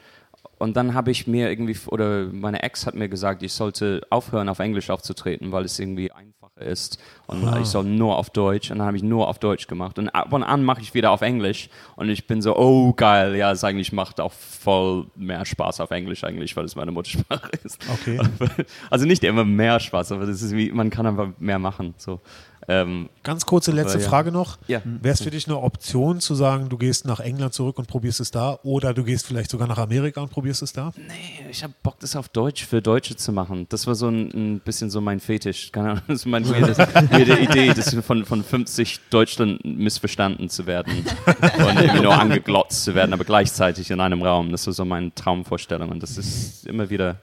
Und 0.58 0.78
dann 0.78 0.94
habe 0.94 1.12
ich 1.12 1.28
mir 1.28 1.50
irgendwie, 1.50 1.76
oder 1.88 2.28
meine 2.32 2.64
Ex 2.64 2.86
hat 2.86 2.96
mir 2.96 3.10
gesagt, 3.10 3.44
ich 3.44 3.54
sollte 3.54 4.02
aufhören, 4.10 4.50
auf 4.50 4.60
Englisch 4.60 4.90
aufzutreten, 4.90 5.52
weil 5.52 5.66
es 5.66 5.78
irgendwie 5.80 6.12
einfacher 6.12 6.62
ist. 6.62 6.98
Und 7.28 7.46
Ah. 7.46 7.60
ich 7.60 7.68
soll 7.68 7.84
nur 7.84 8.18
auf 8.18 8.30
Deutsch. 8.30 8.72
Und 8.72 8.78
dann 8.80 8.88
habe 8.88 8.96
ich 8.98 9.04
nur 9.04 9.28
auf 9.28 9.40
Deutsch 9.40 9.68
gemacht. 9.68 10.00
Und 10.00 10.10
ab 10.10 10.32
und 10.32 10.44
an 10.44 10.64
mache 10.64 10.82
ich 10.82 10.94
wieder 10.94 11.12
auf 11.12 11.22
Englisch. 11.22 11.70
Und 11.98 12.10
ich 12.10 12.28
bin 12.28 12.42
so, 12.42 12.56
oh 12.58 12.94
geil, 12.94 13.36
ja, 13.36 13.52
es 13.52 13.64
eigentlich 13.64 13.92
macht 13.92 14.22
auch 14.22 14.32
voll 14.32 15.08
mehr 15.16 15.44
Spaß 15.46 15.82
auf 15.82 15.92
Englisch 15.92 16.24
eigentlich, 16.24 16.56
weil 16.56 16.66
es 16.66 16.76
meine 16.76 16.92
Muttersprache 16.92 17.52
ist. 17.64 17.80
Okay. 17.92 18.20
Also 18.90 19.06
nicht 19.06 19.24
immer 19.24 19.44
mehr 19.44 19.80
Spaß, 19.80 20.14
aber 20.14 20.26
das 20.26 20.42
ist 20.42 20.56
wie, 20.56 20.72
man 20.72 20.90
kann 20.90 21.06
einfach 21.06 21.30
mehr 21.40 21.60
machen. 21.60 21.94
So. 21.98 22.22
Ähm, 22.68 23.10
Ganz 23.24 23.46
kurze 23.46 23.72
letzte 23.72 24.00
ja. 24.00 24.08
Frage 24.08 24.32
noch. 24.32 24.58
Ja. 24.68 24.82
Wäre 24.84 25.14
es 25.14 25.22
für 25.22 25.32
dich 25.32 25.48
eine 25.48 25.60
Option 25.60 26.20
zu 26.20 26.36
sagen, 26.36 26.70
du 26.70 26.78
gehst 26.78 27.06
nach 27.06 27.20
England 27.20 27.54
zurück 27.54 27.78
und 27.78 27.88
probierst 27.88 28.20
es 28.22 28.32
da 28.32 28.60
oder 28.64 28.94
du 28.94 29.04
gehst 29.04 29.28
vielleicht 29.28 29.52
sogar 29.52 29.68
nach 29.68 29.78
Amerika 29.78 30.22
und 30.22 30.30
probierst 30.30 30.62
es 30.62 30.74
da? 30.74 30.92
Nee, 30.96 31.50
ich 31.50 31.64
habe 31.64 31.74
Bock, 31.84 32.00
das 32.00 32.16
auf 32.16 32.30
Deutsch 32.30 32.66
für 32.66 32.82
Deutsche 32.82 33.16
zu 33.16 33.32
machen. 33.32 33.68
Das 33.70 33.88
war 33.88 33.96
so 33.96 34.08
ein, 34.08 34.32
ein 34.34 34.60
bisschen 34.60 34.90
so 34.90 35.02
mein 35.02 35.20
Fetisch. 35.20 35.72
Keine 35.72 35.92
Ahnung, 35.92 36.04
das 36.08 36.18
ist 36.18 36.26
meine 36.26 36.48
weirde 36.50 37.40
Idee, 37.40 37.74
das 37.74 37.94
von, 37.96 38.26
von 38.26 38.44
50 38.44 39.00
Deutschland 39.10 39.64
missverstanden 39.64 40.50
zu 40.50 40.66
werden 40.66 41.06
und 41.26 41.82
irgendwie 41.82 42.02
nur 42.02 42.20
angeglotzt 42.20 42.84
zu 42.84 42.96
werden, 42.96 43.14
aber 43.14 43.24
gleichzeitig 43.24 43.92
in 43.92 44.00
einem 44.00 44.22
Raum. 44.22 44.52
Das 44.52 44.66
war 44.68 44.74
so 44.74 44.86
meine 44.86 45.14
Traumvorstellung 45.14 45.90
und 45.90 46.04
das 46.04 46.18
ist 46.18 46.66
immer 46.68 46.90
wieder. 46.90 47.18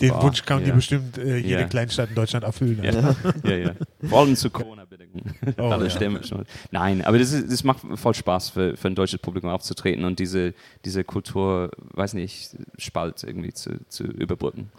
Den 0.00 0.10
Boah, 0.10 0.22
Wunsch 0.22 0.44
kann 0.44 0.60
ja. 0.60 0.66
dir 0.66 0.72
bestimmt 0.74 1.18
äh, 1.18 1.38
jede 1.38 1.60
Ja. 1.62 1.66
Kleinstadt 1.66 2.10
in 2.10 2.14
Deutschland 2.14 2.44
erfüllen. 2.44 2.80
Ja, 2.84 3.14
ja, 3.44 3.56
ja. 3.56 3.70
Vor 4.08 4.20
allem 4.20 4.36
zu 4.36 4.48
Corona-Bedingungen. 4.50 5.34
Oh, 5.58 5.70
Alle 5.70 5.90
schon. 5.90 6.44
Nein, 6.70 7.04
aber 7.04 7.18
das, 7.18 7.32
ist, 7.32 7.50
das 7.50 7.64
macht 7.64 7.80
voll 7.94 8.14
Spaß 8.14 8.50
für, 8.50 8.76
für 8.76 8.88
ein 8.88 8.94
deutsches 8.94 9.18
Publikum 9.18 9.50
aufzutreten 9.50 10.04
und 10.04 10.18
diese, 10.20 10.54
diese 10.84 11.02
Kultur, 11.02 11.70
weiß 11.94 12.14
nicht, 12.14 12.56
Spalt 12.76 13.24
irgendwie 13.24 13.52
zu, 13.52 13.70
zu 13.88 14.04
überbrücken. 14.04 14.70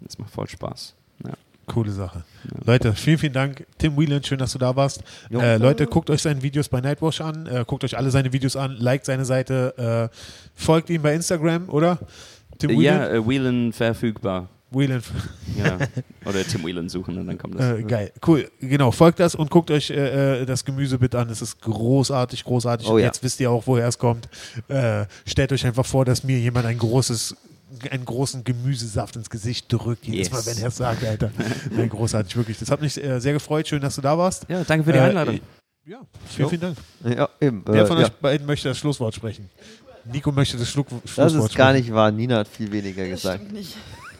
Das 0.00 0.18
macht 0.18 0.30
voll 0.30 0.48
Spaß. 0.48 0.94
Ja. 1.24 1.32
Coole 1.66 1.90
Sache. 1.92 2.24
Leute, 2.66 2.92
vielen, 2.94 3.18
vielen 3.18 3.32
Dank. 3.32 3.66
Tim 3.78 3.96
Whelan, 3.96 4.22
schön, 4.22 4.38
dass 4.38 4.52
du 4.52 4.58
da 4.58 4.74
warst. 4.76 5.02
Äh, 5.30 5.56
Leute, 5.56 5.86
guckt 5.86 6.10
euch 6.10 6.20
seine 6.22 6.42
Videos 6.42 6.68
bei 6.68 6.80
Nightwash 6.80 7.20
an. 7.20 7.46
Äh, 7.46 7.64
guckt 7.66 7.84
euch 7.84 7.96
alle 7.96 8.10
seine 8.10 8.32
Videos 8.32 8.56
an. 8.56 8.76
Liked 8.76 9.06
seine 9.06 9.24
Seite. 9.24 10.10
Äh, 10.12 10.16
folgt 10.54 10.90
ihm 10.90 11.00
bei 11.02 11.14
Instagram, 11.14 11.68
oder? 11.70 11.98
Tim 12.58 12.70
Ja, 12.80 13.00
Whelan? 13.08 13.14
äh, 13.14 13.26
Whelan 13.28 13.72
verfügbar. 13.72 14.48
Whelan. 14.74 15.02
Ja. 15.56 15.78
Oder 16.28 16.44
Tim 16.44 16.64
Whelan 16.64 16.88
suchen 16.88 17.18
und 17.18 17.26
dann 17.26 17.38
kommt 17.38 17.58
das. 17.58 17.78
Äh, 17.78 17.82
geil, 17.84 18.12
cool. 18.26 18.50
Genau, 18.60 18.90
folgt 18.90 19.20
das 19.20 19.34
und 19.34 19.50
guckt 19.50 19.70
euch 19.70 19.90
äh, 19.90 20.42
äh, 20.42 20.46
das 20.46 20.64
Gemüse 20.64 20.98
bitte 20.98 21.18
an. 21.18 21.28
Es 21.30 21.40
ist 21.42 21.60
großartig, 21.60 22.44
großartig. 22.44 22.88
Oh 22.88 22.94
und 22.94 23.00
ja. 23.00 23.06
Jetzt 23.06 23.22
wisst 23.22 23.40
ihr 23.40 23.50
auch, 23.50 23.66
woher 23.66 23.86
es 23.88 23.98
kommt. 23.98 24.28
Äh, 24.68 25.06
stellt 25.26 25.52
euch 25.52 25.64
einfach 25.66 25.86
vor, 25.86 26.04
dass 26.04 26.24
mir 26.24 26.38
jemand 26.38 26.66
ein 26.66 26.78
großes 26.78 27.36
einen 27.90 28.04
großen 28.04 28.44
Gemüsesaft 28.44 29.16
ins 29.16 29.28
Gesicht 29.30 29.66
drückt, 29.72 30.06
jedes 30.06 30.28
Yes. 30.28 30.32
Mal, 30.32 30.46
wenn 30.46 30.62
er 30.62 30.68
es 30.68 30.76
sagt, 30.76 31.02
Alter. 31.04 31.32
Nein, 31.72 31.88
großartig, 31.88 32.36
wirklich. 32.36 32.56
Das 32.58 32.70
hat 32.70 32.80
mich 32.80 33.02
äh, 33.02 33.20
sehr 33.20 33.32
gefreut. 33.32 33.66
Schön, 33.66 33.80
dass 33.80 33.96
du 33.96 34.00
da 34.00 34.16
warst. 34.16 34.46
Ja, 34.48 34.62
danke 34.62 34.84
für 34.84 34.92
die 34.92 34.98
Äh, 34.98 35.02
Einladung. 35.02 35.40
Ja, 35.84 35.98
vielen, 36.28 36.48
vielen 36.50 36.60
Dank. 36.60 36.76
Ja, 37.04 37.28
eben. 37.40 37.62
Wer 37.66 37.86
von 37.86 37.98
ja. 37.98 38.04
euch 38.04 38.12
beiden 38.12 38.46
möchte 38.46 38.68
das 38.68 38.78
Schlusswort 38.78 39.14
sprechen? 39.16 39.50
Nico 40.04 40.30
möchte 40.32 40.56
das 40.56 40.68
Schluck 40.70 40.86
Schlusswort 40.88 41.04
Das 41.18 41.32
sprechen. 41.32 41.46
ist 41.46 41.54
gar 41.56 41.72
nicht 41.72 41.92
wahr. 41.92 42.10
Nina 42.12 42.38
hat 42.38 42.48
viel 42.48 42.70
weniger 42.70 43.02
Das 43.02 43.22
gesagt. 43.22 43.40
stimmt 43.40 43.52
nicht. 43.54 43.76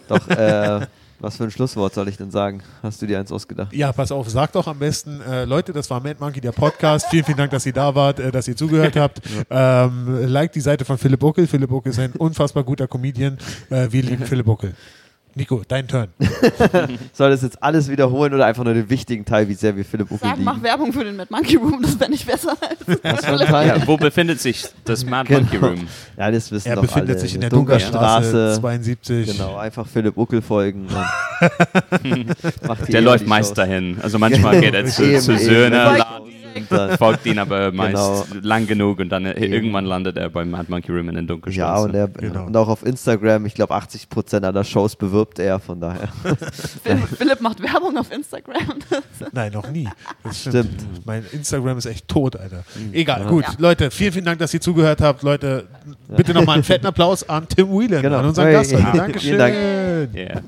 Doch, 0.09 0.29
äh, 0.29 0.87
was 1.21 1.37
für 1.37 1.45
ein 1.45 1.51
Schlusswort 1.51 1.95
soll 1.95 2.09
ich 2.09 2.17
denn 2.17 2.31
sagen? 2.31 2.63
Hast 2.83 3.01
du 3.01 3.07
dir 3.07 3.19
eins 3.19 3.33
ausgedacht? 3.33 3.73
Ja, 3.73 3.93
pass 3.93 4.13
auf, 4.13 4.29
sagt 4.29 4.55
doch 4.55 4.67
am 4.67 4.79
besten, 4.79 5.21
äh, 5.23 5.45
Leute, 5.45 5.73
das 5.73 5.89
war 5.91 6.01
Mad 6.01 6.17
Monkey, 6.21 6.41
der 6.41 6.53
Podcast. 6.53 7.07
vielen, 7.11 7.25
vielen 7.25 7.39
Dank, 7.39 7.51
dass 7.51 7.65
ihr 7.67 7.73
da 7.73 7.95
wart, 7.95 8.19
äh, 8.21 8.31
dass 8.31 8.47
ihr 8.49 8.57
zugehört 8.57 8.97
habt. 8.97 9.21
Ähm, 9.51 10.27
liked 10.27 10.55
die 10.55 10.61
Seite 10.61 10.85
von 10.85 10.99
Philipp 10.99 11.23
Uckel. 11.23 11.47
Philipp 11.47 11.71
Uckel 11.71 11.91
ist 11.91 11.99
ein 11.99 12.13
unfassbar 12.13 12.65
guter 12.65 12.87
Comedian. 12.87 13.39
Äh, 13.71 13.89
wir 13.91 14.03
lieben 14.03 14.25
Philipp 14.27 14.49
Uckel. 14.49 14.75
Nico, 15.37 15.63
dein 15.67 15.89
Turn. 15.89 16.09
Soll 17.13 17.31
das 17.31 17.43
jetzt 17.43 17.61
alles 17.63 17.89
wiederholen 17.91 18.33
oder 18.35 18.47
einfach 18.47 18.63
nur 18.63 18.75
den 18.75 18.89
wichtigen 18.89 19.25
Teil, 19.25 19.49
wie 19.49 19.55
sehr 19.55 19.77
wir 19.77 19.85
Philipp 19.85 20.07
Uckel 20.11 20.19
Sag, 20.29 20.33
lieben? 20.37 20.45
mach 20.45 20.63
Werbung 20.63 20.93
für 20.93 21.03
den 21.05 21.17
Mad 21.17 21.29
Monkey 21.33 21.57
Room, 21.57 21.81
das 21.83 21.99
wäre 21.99 22.11
nicht 22.11 22.27
besser. 22.27 22.57
Als? 22.61 23.01
Ja, 23.65 23.87
wo 23.87 23.97
befindet 23.97 24.41
sich 24.41 24.65
das 24.85 25.05
Mad 25.05 25.27
Genau. 25.29 25.41
Monkey 25.41 25.57
Room? 25.57 25.89
Ja, 26.17 26.31
das 26.31 26.51
wissen 26.53 26.69
Er 26.69 26.77
doch 26.77 26.83
befindet 26.83 27.11
alle. 27.11 27.19
sich 27.19 27.35
in 27.35 27.41
der 27.41 27.51
Dunkerstraße. 27.51 28.31
Dunkerstraße 28.33 28.61
72. 28.61 29.27
Genau, 29.37 29.57
einfach 29.57 29.87
Philipp 29.87 30.17
Uckel 30.17 30.41
folgen. 30.43 30.87
und 30.87 30.91
macht 32.69 32.87
die 32.89 32.93
Der 32.93 33.01
läuft 33.01 33.27
meist 33.27 33.57
dahin. 33.59 33.99
Also 34.03 34.19
manchmal 34.19 34.61
geht 34.61 34.75
er 34.75 34.85
zu, 34.87 35.19
zu. 35.21 35.37
Söhne, 35.39 35.85
Folgt 35.87 36.07
Und 36.57 36.71
dann- 36.71 36.99
folgt 36.99 37.27
ihn 37.27 37.39
aber 37.39 37.73
meist 37.73 37.95
Genau. 37.95 38.25
lang 38.43 38.67
genug 38.67 38.99
und 39.01 39.09
dann 39.09 39.25
äh, 39.27 39.33
Eben. 39.39 39.53
irgendwann 39.53 39.85
landet 39.85 40.17
er 40.17 40.31
beim 40.31 40.51
Mad 40.51 40.67
Monkey 40.69 40.93
Room 40.93 41.09
in 41.09 41.15
den 41.17 41.25
Ja, 41.25 41.29
Dunkelstraße. 41.29 41.89
und, 41.89 41.95
er, 41.95 42.09
Genau. 42.09 42.45
und 42.47 42.57
auch 42.57 42.69
auf 42.69 42.85
Instagram, 42.85 43.47
ich 43.47 43.55
glaube 43.55 43.75
80% 43.75 44.45
aller 44.45 44.65
Shows 44.65 44.97
bewirbt 44.97 45.39
er, 45.39 45.59
von 45.59 45.81
daher. 45.81 46.09
Philipp, 47.19 47.41
macht 47.41 47.63
Werbung 47.63 47.97
auf 47.99 48.11
Instagram. 48.13 48.55
Nein, 49.33 49.53
noch 49.53 49.71
nie. 49.71 49.89
Das 50.23 50.41
stimmt. 50.41 50.55
Stimmt. 50.81 51.07
Mein 51.07 51.25
Instagram 51.33 51.79
ist 51.79 51.87
echt 51.87 52.09
tot, 52.09 52.37
Alter. 52.37 52.65
Egal, 52.93 53.21
Ja. 53.23 53.29
gut. 53.29 53.45
Ja. 53.45 53.55
Leute, 53.59 53.91
vielen, 53.91 54.13
vielen 54.13 54.25
Dank, 54.25 54.39
dass 54.39 54.53
ihr 54.55 54.61
zugehört 54.61 55.01
habt. 55.01 55.23
Leute, 55.23 55.67
bitte 56.17 56.35
nochmal 56.35 56.55
einen 56.55 56.65
fetten 56.65 56.87
Applaus 56.87 57.29
an 57.29 57.47
Tim 57.49 57.69
Whelan, 57.71 58.03
Genau. 58.03 58.19
an 58.19 58.27
unseren 58.27 58.47
Hey, 58.47 58.53
Gast 58.55 58.71
vielen 58.71 58.93
Dankeschön. 58.97 59.39
Dank. 59.39 59.55
Yeah. 60.15 60.41